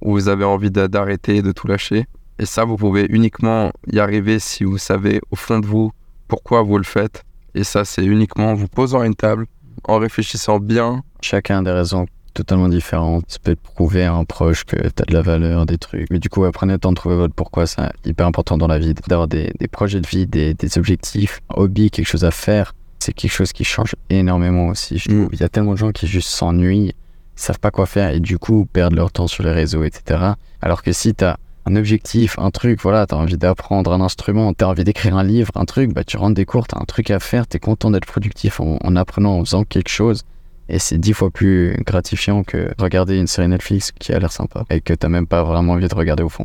où 0.00 0.12
vous 0.12 0.28
avez 0.28 0.44
envie 0.44 0.70
d'a- 0.70 0.88
d'arrêter, 0.88 1.42
de 1.42 1.52
tout 1.52 1.66
lâcher. 1.66 2.06
Et 2.38 2.46
ça, 2.46 2.64
vous 2.64 2.76
pouvez 2.76 3.06
uniquement 3.08 3.72
y 3.90 3.98
arriver 3.98 4.38
si 4.38 4.62
vous 4.64 4.78
savez 4.78 5.20
au 5.30 5.36
fond 5.36 5.58
de 5.58 5.66
vous 5.66 5.90
pourquoi 6.28 6.62
vous 6.62 6.78
le 6.78 6.84
faites. 6.84 7.24
Et 7.54 7.64
ça, 7.64 7.84
c'est 7.84 8.04
uniquement 8.04 8.50
en 8.50 8.54
vous 8.54 8.68
posant 8.68 9.02
une 9.02 9.14
table, 9.14 9.46
en 9.84 9.98
réfléchissant 9.98 10.58
bien. 10.58 11.02
Chacun 11.22 11.62
des 11.62 11.70
raisons 11.70 12.06
totalement 12.36 12.68
différentes. 12.68 13.24
Ça 13.28 13.38
peut 13.42 13.52
être 13.52 13.60
prouver 13.60 14.04
à 14.04 14.12
un 14.14 14.24
proche 14.24 14.64
que 14.64 14.76
t'as 14.88 15.04
de 15.04 15.12
la 15.12 15.22
valeur, 15.22 15.66
des 15.66 15.78
trucs. 15.78 16.06
Mais 16.10 16.18
du 16.18 16.28
coup, 16.28 16.42
ouais, 16.42 16.50
prenez 16.52 16.74
le 16.74 16.78
temps 16.78 16.90
de 16.90 16.96
trouver 16.96 17.16
votre 17.16 17.34
pourquoi. 17.34 17.66
C'est 17.66 17.82
hyper 18.04 18.26
important 18.26 18.56
dans 18.58 18.68
la 18.68 18.78
vie 18.78 18.94
d'avoir 19.08 19.26
des, 19.28 19.52
des 19.58 19.68
projets 19.68 20.00
de 20.00 20.06
vie, 20.06 20.26
des, 20.26 20.54
des 20.54 20.78
objectifs, 20.78 21.40
un 21.50 21.60
hobby, 21.60 21.90
quelque 21.90 22.06
chose 22.06 22.24
à 22.24 22.30
faire. 22.30 22.74
C'est 22.98 23.12
quelque 23.12 23.32
chose 23.32 23.52
qui 23.52 23.64
change 23.64 23.94
énormément 24.10 24.68
aussi. 24.68 24.98
Je 24.98 25.10
Mm. 25.10 25.14
trouve. 25.22 25.28
Il 25.34 25.40
y 25.40 25.44
a 25.44 25.48
tellement 25.48 25.72
de 25.72 25.78
gens 25.78 25.92
qui 25.92 26.06
juste 26.06 26.28
s'ennuient, 26.28 26.92
savent 27.36 27.58
pas 27.60 27.70
quoi 27.70 27.86
faire 27.86 28.10
et 28.10 28.20
du 28.20 28.38
coup 28.38 28.66
perdent 28.72 28.94
leur 28.94 29.10
temps 29.12 29.26
sur 29.26 29.42
les 29.44 29.52
réseaux, 29.52 29.84
etc. 29.84 30.32
Alors 30.62 30.82
que 30.82 30.92
si 30.92 31.14
t'as 31.14 31.36
un 31.68 31.74
objectif, 31.76 32.38
un 32.38 32.50
truc, 32.50 32.80
voilà, 32.82 33.06
t'as 33.06 33.16
envie 33.16 33.36
d'apprendre 33.36 33.92
un 33.92 34.00
instrument, 34.00 34.52
t'as 34.54 34.66
envie 34.66 34.84
d'écrire 34.84 35.16
un 35.16 35.24
livre, 35.24 35.50
un 35.56 35.64
truc, 35.64 35.92
bah 35.92 36.04
tu 36.04 36.16
rentres 36.16 36.34
des 36.36 36.44
cours, 36.44 36.66
t'as 36.68 36.78
un 36.80 36.84
truc 36.84 37.10
à 37.10 37.18
faire, 37.18 37.46
t'es 37.46 37.58
content 37.58 37.90
d'être 37.90 38.06
productif 38.06 38.60
en, 38.60 38.78
en 38.82 38.94
apprenant, 38.96 39.38
en 39.38 39.44
faisant 39.44 39.64
quelque 39.64 39.88
chose. 39.88 40.22
Et 40.68 40.78
c'est 40.78 40.98
dix 40.98 41.12
fois 41.12 41.30
plus 41.30 41.76
gratifiant 41.86 42.42
que 42.42 42.70
regarder 42.78 43.16
une 43.18 43.26
série 43.26 43.48
Netflix 43.48 43.92
qui 43.92 44.12
a 44.12 44.18
l'air 44.18 44.32
sympa 44.32 44.64
et 44.70 44.80
que 44.80 44.92
t'as 44.94 45.08
même 45.08 45.26
pas 45.26 45.44
vraiment 45.44 45.74
envie 45.74 45.86
de 45.88 45.94
regarder 45.94 46.22
au 46.22 46.28
fond. 46.28 46.44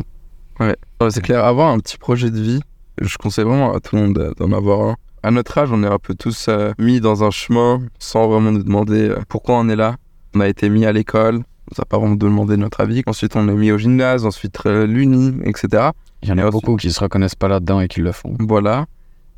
Ouais, 0.59 0.75
c'est 1.09 1.21
clair, 1.21 1.43
avoir 1.43 1.69
un 1.71 1.79
petit 1.79 1.97
projet 1.97 2.29
de 2.29 2.39
vie, 2.39 2.59
je 3.01 3.17
conseille 3.17 3.45
vraiment 3.45 3.73
à 3.73 3.79
tout 3.79 3.95
le 3.95 4.03
monde 4.03 4.13
de- 4.15 4.33
d'en 4.37 4.51
avoir 4.51 4.81
un. 4.89 4.95
À 5.23 5.31
notre 5.31 5.57
âge, 5.57 5.69
on 5.71 5.83
est 5.83 5.87
un 5.87 5.97
peu 5.99 6.13
tous 6.15 6.47
euh, 6.49 6.73
mis 6.77 6.99
dans 6.99 7.23
un 7.23 7.31
chemin 7.31 7.81
sans 7.99 8.27
vraiment 8.27 8.51
nous 8.51 8.63
demander 8.63 9.09
euh, 9.09 9.19
pourquoi 9.27 9.55
on 9.59 9.69
est 9.69 9.75
là. 9.75 9.95
On 10.35 10.39
a 10.39 10.47
été 10.47 10.69
mis 10.69 10.85
à 10.85 10.91
l'école, 10.91 11.35
on 11.37 11.39
nous 11.39 11.81
a 11.81 11.85
pas 11.85 11.97
vraiment 11.97 12.15
demandé 12.15 12.57
notre 12.57 12.81
avis. 12.81 13.01
Ensuite, 13.07 13.35
on 13.35 13.47
est 13.49 13.53
mis 13.53 13.71
au 13.71 13.77
gymnase, 13.77 14.25
ensuite 14.25 14.57
euh, 14.67 14.85
l'uni, 14.85 15.33
etc. 15.45 15.89
Il 16.23 16.29
y 16.29 16.31
en 16.31 16.37
a 16.37 16.49
beaucoup 16.51 16.75
qui 16.75 16.91
se 16.91 16.99
reconnaissent 16.99 17.35
pas 17.35 17.47
là-dedans 17.47 17.81
et 17.81 17.87
qui 17.87 18.01
le 18.01 18.11
font. 18.11 18.35
Voilà. 18.39 18.85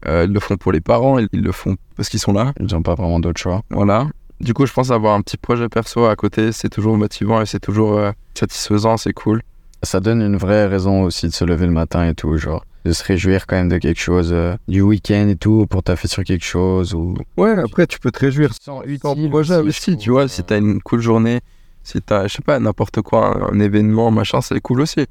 Euh, 0.08 0.26
ils 0.28 0.34
le 0.34 0.40
font 0.42 0.58
pour 0.58 0.74
les 0.74 0.82
parents, 0.82 1.18
ils 1.20 1.30
le 1.42 1.52
font 1.54 1.78
parce 1.96 2.10
qu'ils 2.10 2.20
sont 2.20 2.34
là. 2.34 2.52
Ils 2.60 2.76
ont 2.76 2.82
pas 2.82 2.96
vraiment 2.96 3.20
d'autre 3.22 3.40
choix. 3.40 3.62
Voilà. 3.70 4.08
Du 4.44 4.54
coup, 4.54 4.66
je 4.66 4.74
pense 4.74 4.92
avoir 4.92 5.16
un 5.16 5.22
petit 5.22 5.38
projet 5.38 5.70
perso 5.70 6.04
à 6.06 6.18
côté, 6.18 6.52
c'est 6.52 6.68
toujours 6.68 6.98
motivant 6.98 7.42
et 7.42 7.46
c'est 7.46 7.62
toujours 7.62 7.98
euh, 7.98 8.12
satisfaisant, 8.34 8.98
c'est 8.98 9.14
cool. 9.14 9.42
Ça 9.84 10.02
donne 10.02 10.22
une 10.22 10.36
vraie 10.36 10.68
raison 10.68 11.04
aussi 11.04 11.28
de 11.28 11.34
se 11.34 11.46
lever 11.46 11.66
le 11.66 11.72
matin 11.72 12.06
et 12.10 12.14
tout, 12.14 12.36
genre 12.36 12.66
de 12.84 12.92
se 12.92 13.06
réjouir 13.06 13.48
quand 13.48 13.56
même 13.56 13.70
de 13.70 13.78
quelque 13.78 14.02
chose, 14.02 14.32
euh, 14.34 14.58
du 14.68 14.82
week-end 14.82 15.30
et 15.30 15.38
tout, 15.38 15.66
pour 15.70 15.82
taffer 15.82 16.10
sur 16.10 16.26
quelque 16.26 16.44
chose 16.44 16.94
ou. 16.94 17.16
Ouais, 17.38 17.52
après, 17.58 17.88
tu 17.88 18.00
peux 18.00 18.12
te 18.12 18.20
réjouir 18.20 18.50
Sans 18.62 18.82
ton 19.02 19.30
projet 19.30 19.56
aussi, 19.56 19.96
tu 19.96 20.10
vois, 20.10 20.28
si 20.28 20.44
t'as 20.44 20.58
une 20.58 20.82
cool 20.82 21.00
journée, 21.00 21.40
si 21.84 22.02
t'as, 22.02 22.28
je 22.28 22.34
sais 22.34 22.42
pas, 22.42 22.60
n'importe 22.60 23.02
quoi, 23.02 23.38
un, 23.38 23.56
un 23.56 23.60
événement, 23.62 24.12
machin, 24.12 24.42
c'est 24.42 24.60
cool 24.60 24.82
aussi. 24.82 25.06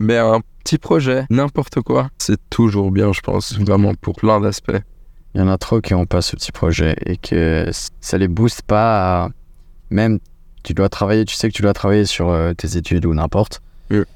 Mais 0.00 0.18
un 0.18 0.40
petit 0.64 0.78
projet, 0.78 1.24
n'importe 1.30 1.82
quoi, 1.82 2.08
c'est 2.18 2.40
toujours 2.50 2.90
bien, 2.90 3.12
je 3.12 3.20
pense, 3.20 3.56
vraiment 3.56 3.94
pour 3.94 4.16
plein 4.16 4.40
d'aspects. 4.40 4.82
Il 5.34 5.40
y 5.40 5.44
en 5.44 5.48
a 5.48 5.58
trop 5.58 5.80
qui 5.80 5.94
ont 5.94 6.06
pas 6.06 6.22
ce 6.22 6.36
petit 6.36 6.52
projet 6.52 6.94
et 7.06 7.16
que 7.16 7.70
ça 8.00 8.18
les 8.18 8.28
booste 8.28 8.62
pas 8.62 9.24
à... 9.24 9.28
Même, 9.90 10.18
tu 10.62 10.74
dois 10.74 10.88
travailler, 10.88 11.24
tu 11.24 11.34
sais 11.34 11.48
que 11.48 11.54
tu 11.54 11.62
dois 11.62 11.72
travailler 11.72 12.04
sur 12.04 12.30
euh, 12.30 12.52
tes 12.54 12.76
études 12.76 13.06
ou 13.06 13.14
n'importe. 13.14 13.60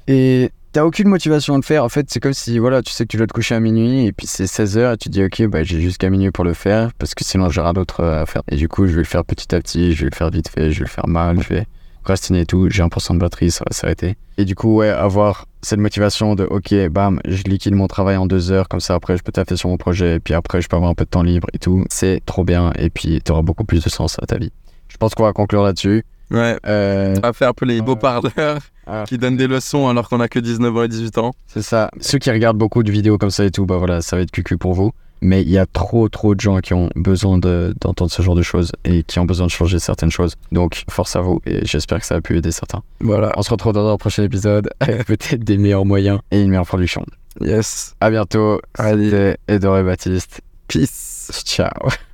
Et 0.07 0.51
t'as 0.71 0.83
aucune 0.83 1.07
motivation 1.07 1.53
à 1.53 1.57
le 1.57 1.63
faire. 1.63 1.83
En 1.83 1.89
fait, 1.89 2.07
c'est 2.09 2.19
comme 2.19 2.33
si, 2.33 2.57
voilà, 2.59 2.81
tu 2.81 2.91
sais 2.91 3.03
que 3.05 3.09
tu 3.09 3.17
dois 3.17 3.27
te 3.27 3.33
coucher 3.33 3.55
à 3.55 3.59
minuit 3.59 4.05
et 4.05 4.11
puis 4.11 4.27
c'est 4.27 4.45
16h 4.45 4.93
et 4.93 4.97
tu 4.97 5.09
te 5.09 5.13
dis, 5.13 5.23
ok, 5.23 5.47
bah, 5.47 5.63
j'ai 5.63 5.81
jusqu'à 5.81 6.09
minuit 6.09 6.31
pour 6.31 6.43
le 6.43 6.53
faire 6.53 6.93
parce 6.97 7.15
que 7.15 7.23
sinon 7.23 7.49
j'aurai 7.49 7.73
d'autres 7.73 8.01
euh, 8.01 8.21
à 8.21 8.25
faire. 8.25 8.41
Et 8.49 8.55
du 8.55 8.67
coup, 8.67 8.87
je 8.87 8.93
vais 8.93 8.99
le 8.99 9.03
faire 9.03 9.25
petit 9.25 9.53
à 9.53 9.59
petit, 9.59 9.93
je 9.93 10.05
vais 10.05 10.09
le 10.11 10.15
faire 10.15 10.29
vite 10.29 10.49
fait, 10.49 10.71
je 10.71 10.79
vais 10.79 10.85
le 10.85 10.89
faire 10.89 11.07
mal, 11.07 11.41
je 11.41 11.49
vais 11.49 11.65
procrastiner 12.07 12.41
et 12.41 12.45
tout. 12.45 12.69
J'ai 12.69 12.81
1% 12.83 13.13
de 13.15 13.19
batterie, 13.19 13.51
ça 13.51 13.65
va 13.69 13.73
s'arrêter. 13.75 14.15
Et 14.37 14.45
du 14.45 14.55
coup, 14.55 14.77
ouais, 14.77 14.87
avoir 14.89 15.45
cette 15.61 15.79
motivation 15.79 16.35
de, 16.35 16.45
ok, 16.45 16.73
bam, 16.89 17.19
je 17.27 17.43
liquide 17.43 17.75
mon 17.75 17.87
travail 17.87 18.15
en 18.15 18.25
deux 18.25 18.51
heures, 18.51 18.69
comme 18.69 18.79
ça 18.79 18.93
après 18.95 19.17
je 19.17 19.23
peux 19.23 19.31
taffer 19.33 19.57
sur 19.57 19.67
mon 19.69 19.75
projet 19.77 20.15
et 20.15 20.19
puis 20.21 20.33
après 20.33 20.61
je 20.61 20.69
peux 20.69 20.77
avoir 20.77 20.89
un 20.89 20.93
peu 20.95 21.03
de 21.03 21.09
temps 21.09 21.23
libre 21.23 21.47
et 21.53 21.59
tout. 21.59 21.83
C'est 21.89 22.21
trop 22.25 22.45
bien 22.45 22.71
et 22.79 22.89
puis 22.89 23.21
t'auras 23.21 23.41
beaucoup 23.41 23.65
plus 23.65 23.83
de 23.83 23.89
sens 23.89 24.17
à 24.21 24.25
ta 24.25 24.37
vie. 24.37 24.51
Je 24.87 24.95
pense 24.95 25.15
qu'on 25.15 25.23
va 25.23 25.33
conclure 25.33 25.63
là-dessus. 25.63 26.05
Ouais, 26.31 26.57
Euh, 26.65 27.15
on 27.17 27.19
va 27.21 27.33
faire 27.33 27.49
un 27.49 27.53
peu 27.53 27.65
les 27.65 27.81
beaux 27.81 27.95
parleurs 27.97 28.59
Ah. 28.89 29.03
qui 29.05 29.17
donnent 29.17 29.35
des 29.35 29.47
leçons 29.47 29.89
alors 29.89 30.07
qu'on 30.07 30.21
a 30.21 30.29
que 30.29 30.39
19 30.39 30.77
ans 30.77 30.83
et 30.83 30.87
18 30.87 31.17
ans. 31.17 31.33
C'est 31.47 31.61
ça. 31.61 31.89
Ceux 31.99 32.19
qui 32.19 32.31
regardent 32.31 32.57
beaucoup 32.57 32.83
de 32.83 32.91
vidéos 32.91 33.17
comme 33.17 33.31
ça 33.31 33.43
et 33.43 33.51
tout, 33.51 33.65
bah 33.65 33.75
voilà, 33.75 34.01
ça 34.01 34.15
va 34.15 34.21
être 34.21 34.31
cucu 34.31 34.57
pour 34.57 34.73
vous. 34.73 34.91
Mais 35.21 35.41
il 35.41 35.49
y 35.49 35.57
a 35.57 35.65
trop, 35.65 36.09
trop 36.09 36.35
de 36.35 36.39
gens 36.39 36.59
qui 36.59 36.73
ont 36.73 36.89
besoin 36.95 37.37
de- 37.37 37.73
d'entendre 37.81 38.11
ce 38.11 38.21
genre 38.21 38.35
de 38.35 38.41
choses 38.43 38.71
et 38.85 39.03
qui 39.03 39.19
ont 39.19 39.25
besoin 39.25 39.47
de 39.47 39.51
changer 39.51 39.79
certaines 39.79 40.11
choses. 40.11 40.35
Donc, 40.51 40.83
force 40.89 41.15
à 41.15 41.21
vous 41.21 41.41
et 41.45 41.65
j'espère 41.65 41.99
que 41.99 42.05
ça 42.05 42.15
a 42.15 42.21
pu 42.21 42.37
aider 42.37 42.51
certains. 42.51 42.83
Voilà, 42.99 43.31
On 43.37 43.41
se 43.41 43.49
retrouve 43.49 43.73
dans 43.73 43.87
un 43.91 43.97
prochain 43.97 44.23
épisode 44.23 44.69
avec 44.79 45.05
peut-être 45.05 45.43
des 45.43 45.57
meilleurs 45.57 45.85
moyens 45.85 46.19
et 46.31 46.41
une 46.41 46.49
meilleure 46.49 46.65
production. 46.67 47.05
yes. 47.41 47.95
À 47.99 48.09
bientôt. 48.09 48.59
Allez. 48.77 49.05
C'était 49.09 49.37
Edoré 49.47 49.83
Baptiste. 49.83 50.41
Peace. 50.67 51.31
Ciao. 51.45 51.69